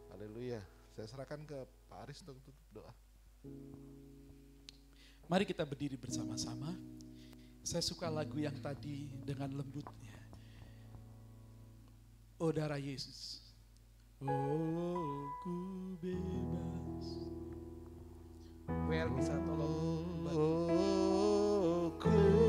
haleluya 0.09 0.61
saya 0.97 1.05
serahkan 1.05 1.45
ke 1.45 1.61
Pak 1.93 2.09
Aris 2.09 2.25
untuk 2.25 2.41
tutup 2.41 2.65
doa 2.73 2.93
Mari 5.27 5.43
kita 5.43 5.67
berdiri 5.67 5.99
bersama-sama. 5.99 6.71
Saya 7.59 7.83
suka 7.83 8.07
lagu 8.07 8.39
yang 8.39 8.55
tadi 8.63 9.11
dengan 9.27 9.59
lembutnya. 9.59 10.15
Oh 12.39 12.55
darah 12.55 12.79
Yesus. 12.79 13.43
Oh 14.23 15.27
ku 15.43 15.55
bebas. 15.99 17.05
Well 18.87 19.11
bisa 19.19 19.35
tolong. 19.35 20.31
Oh, 20.31 21.91
ku 21.99 22.46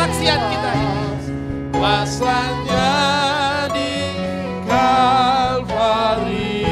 kesaksian 0.00 0.40
kita 0.48 0.70
ini. 0.80 1.04
Kuasanya 1.76 2.88
di 3.68 4.16
Kalvari 4.64 6.64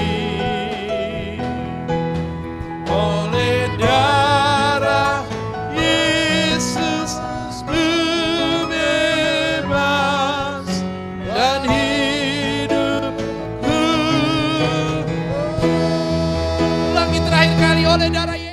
oleh 2.88 3.68
darah 3.76 5.28
Yesus 5.76 7.20
bebas 8.72 9.20
dan 11.28 11.68
hidupku 11.68 13.20
Ulangi 16.96 17.20
terakhir 17.20 17.60
kali 17.60 17.84
oleh 17.84 18.08
darah 18.08 18.40
Yesus. 18.40 18.47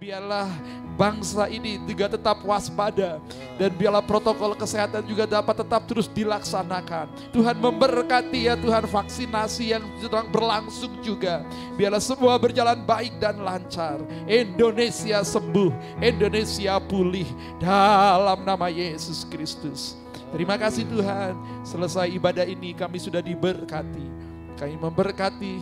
Biarlah 0.00 0.48
bangsa 0.96 1.44
ini 1.52 1.76
juga 1.84 2.08
tetap 2.08 2.40
waspada 2.40 3.20
dan 3.60 3.68
biarlah 3.76 4.00
protokol 4.00 4.56
kesehatan 4.56 5.04
juga 5.04 5.28
dapat 5.28 5.60
tetap 5.60 5.84
terus 5.84 6.08
dilaksanakan. 6.08 7.12
Tuhan 7.36 7.60
memberkati 7.60 8.48
ya 8.48 8.56
Tuhan 8.56 8.88
vaksinasi 8.88 9.76
yang 9.76 9.84
sedang 10.00 10.32
berlangsung 10.32 11.04
juga. 11.04 11.44
Biarlah 11.76 12.00
semua 12.00 12.40
berjalan 12.40 12.80
baik 12.80 13.20
dan 13.20 13.44
lancar. 13.44 14.00
Indonesia 14.24 15.20
sembuh, 15.20 15.68
Indonesia 16.00 16.80
pulih 16.80 17.28
dalam 17.60 18.40
nama 18.40 18.72
Yesus 18.72 19.28
Kristus. 19.28 20.00
Terima 20.32 20.56
kasih 20.56 20.88
Tuhan. 20.88 21.36
Selesai 21.60 22.08
ibadah 22.08 22.48
ini 22.48 22.72
kami 22.72 22.96
sudah 22.96 23.20
diberkati. 23.20 24.08
Kami 24.56 24.80
memberkati 24.80 25.60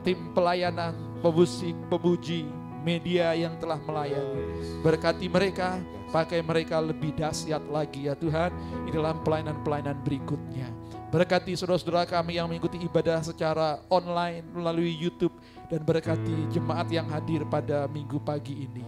tim 0.00 0.32
pelayanan, 0.32 0.96
pemusik, 1.20 1.76
pemuji, 1.92 2.61
media 2.82 3.32
yang 3.32 3.56
telah 3.62 3.78
melayani. 3.80 4.42
Berkati 4.82 5.26
mereka, 5.30 5.78
pakai 6.10 6.44
mereka 6.44 6.82
lebih 6.82 7.14
dahsyat 7.16 7.62
lagi 7.70 8.10
ya 8.10 8.14
Tuhan 8.18 8.52
di 8.84 8.90
dalam 8.92 9.22
pelayanan-pelayanan 9.24 9.96
berikutnya. 10.04 10.68
Berkati 11.12 11.52
saudara-saudara 11.56 12.08
kami 12.08 12.40
yang 12.40 12.48
mengikuti 12.48 12.80
ibadah 12.82 13.20
secara 13.20 13.80
online 13.92 14.44
melalui 14.52 14.96
YouTube 14.96 15.32
dan 15.68 15.84
berkati 15.84 16.48
jemaat 16.52 16.88
yang 16.88 17.04
hadir 17.08 17.44
pada 17.48 17.84
minggu 17.88 18.16
pagi 18.20 18.64
ini. 18.68 18.84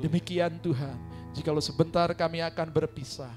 Demikian 0.00 0.60
Tuhan, 0.60 0.96
jikalau 1.32 1.64
sebentar 1.64 2.12
kami 2.12 2.44
akan 2.44 2.68
berpisah, 2.68 3.32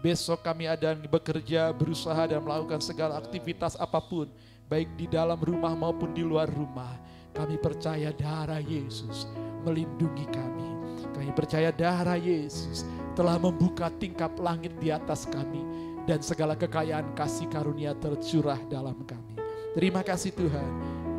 besok 0.00 0.40
kami 0.40 0.64
ada 0.64 0.96
yang 0.96 1.04
bekerja, 1.04 1.76
berusaha 1.76 2.24
dan 2.24 2.40
melakukan 2.40 2.80
segala 2.80 3.20
aktivitas 3.20 3.76
apa 3.76 4.00
pun. 4.00 4.28
baik 4.64 4.96
di 4.96 5.04
dalam 5.04 5.36
rumah 5.36 5.76
maupun 5.76 6.16
di 6.16 6.24
luar 6.24 6.48
rumah. 6.48 6.96
Kami 7.34 7.58
percaya 7.58 8.14
darah 8.14 8.62
Yesus 8.62 9.26
melindungi 9.66 10.24
kami. 10.30 10.68
Kami 11.10 11.30
percaya 11.34 11.74
darah 11.74 12.18
Yesus 12.18 12.86
telah 13.18 13.38
membuka 13.38 13.90
tingkap 13.98 14.34
langit 14.38 14.74
di 14.78 14.94
atas 14.94 15.26
kami 15.26 15.62
dan 16.06 16.20
segala 16.20 16.54
kekayaan 16.54 17.16
kasih 17.18 17.50
karunia 17.50 17.96
tercurah 17.98 18.58
dalam 18.70 18.96
kami. 19.02 19.34
Terima 19.74 20.06
kasih 20.06 20.30
Tuhan. 20.30 20.70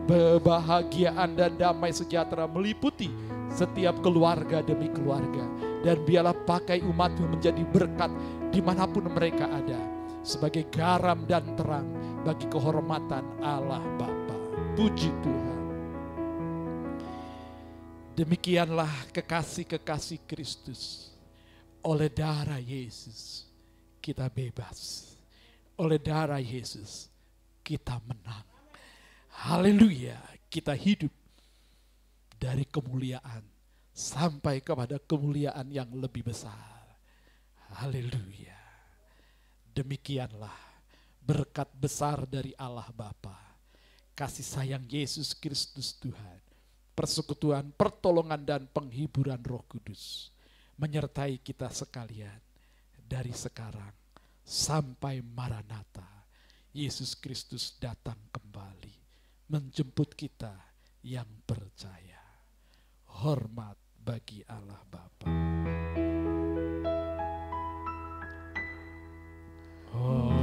Kebahagiaan 0.05 1.33
dan 1.33 1.57
damai 1.57 1.89
sejahtera 1.91 2.45
meliputi 2.45 3.09
setiap 3.51 3.99
keluarga 4.05 4.61
demi 4.61 4.87
keluarga. 4.93 5.43
Dan 5.81 6.01
biarlah 6.01 6.37
pakai 6.45 6.81
umatmu 6.81 7.37
menjadi 7.37 7.61
berkat 7.67 8.09
di 8.53 8.61
mana 8.63 8.87
pun 8.87 9.09
mereka 9.11 9.49
ada. 9.49 9.77
Sebagai 10.25 10.65
garam 10.73 11.25
dan 11.29 11.53
terang 11.53 11.85
bagi 12.25 12.49
kehormatan 12.49 13.41
Allah 13.41 13.81
Bapa. 13.97 14.37
Puji 14.73 15.09
Tuhan. 15.21 15.64
Demikianlah 18.15 19.11
kekasih-kekasih 19.11 20.23
Kristus. 20.23 21.11
Oleh 21.83 22.07
darah 22.07 22.63
Yesus 22.63 23.43
kita 23.99 24.31
bebas. 24.31 25.11
Oleh 25.75 25.99
darah 25.99 26.39
Yesus 26.39 27.11
kita 27.59 27.99
menang. 28.07 28.47
Haleluya, 29.35 30.15
kita 30.47 30.71
hidup 30.71 31.11
dari 32.39 32.63
kemuliaan 32.63 33.43
sampai 33.91 34.63
kepada 34.63 34.95
kemuliaan 34.95 35.67
yang 35.67 35.91
lebih 35.91 36.23
besar. 36.23 36.95
Haleluya. 37.83 38.55
Demikianlah 39.75 40.55
berkat 41.19 41.67
besar 41.75 42.23
dari 42.23 42.55
Allah 42.55 42.87
Bapa, 42.95 43.35
kasih 44.15 44.45
sayang 44.45 44.87
Yesus 44.87 45.35
Kristus 45.35 45.91
Tuhan, 45.99 46.44
persekutuan, 46.95 47.75
pertolongan 47.75 48.41
dan 48.47 48.71
penghiburan 48.71 49.43
Roh 49.43 49.67
Kudus 49.67 50.31
menyertai 50.79 51.43
kita 51.43 51.67
sekalian 51.67 52.39
dari 52.95 53.35
sekarang 53.35 53.91
sampai 54.41 55.19
Maranatha. 55.19 56.07
Yesus 56.75 57.15
Kristus 57.15 57.79
datang 57.79 58.19
kembali 58.35 58.95
menjemput 59.47 60.11
kita 60.11 60.51
yang 61.07 61.27
percaya. 61.47 62.19
Hormat 63.23 63.79
bagi 63.95 64.43
Allah 64.43 64.83
Bapa. 64.83 65.27
Hormat 69.95 70.34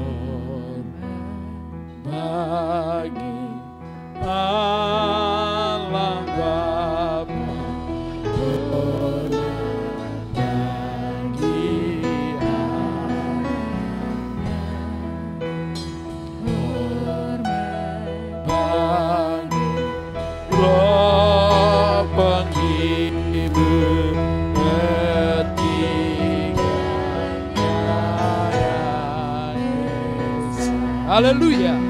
Yesus. 31.12 31.81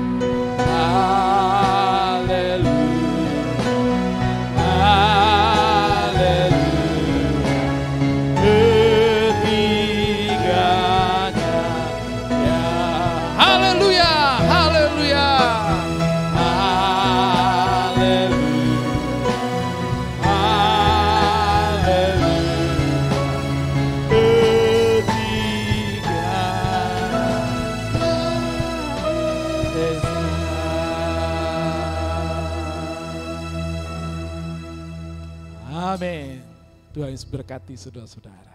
Berkati 37.32 37.72
saudara-saudara. 37.80 38.51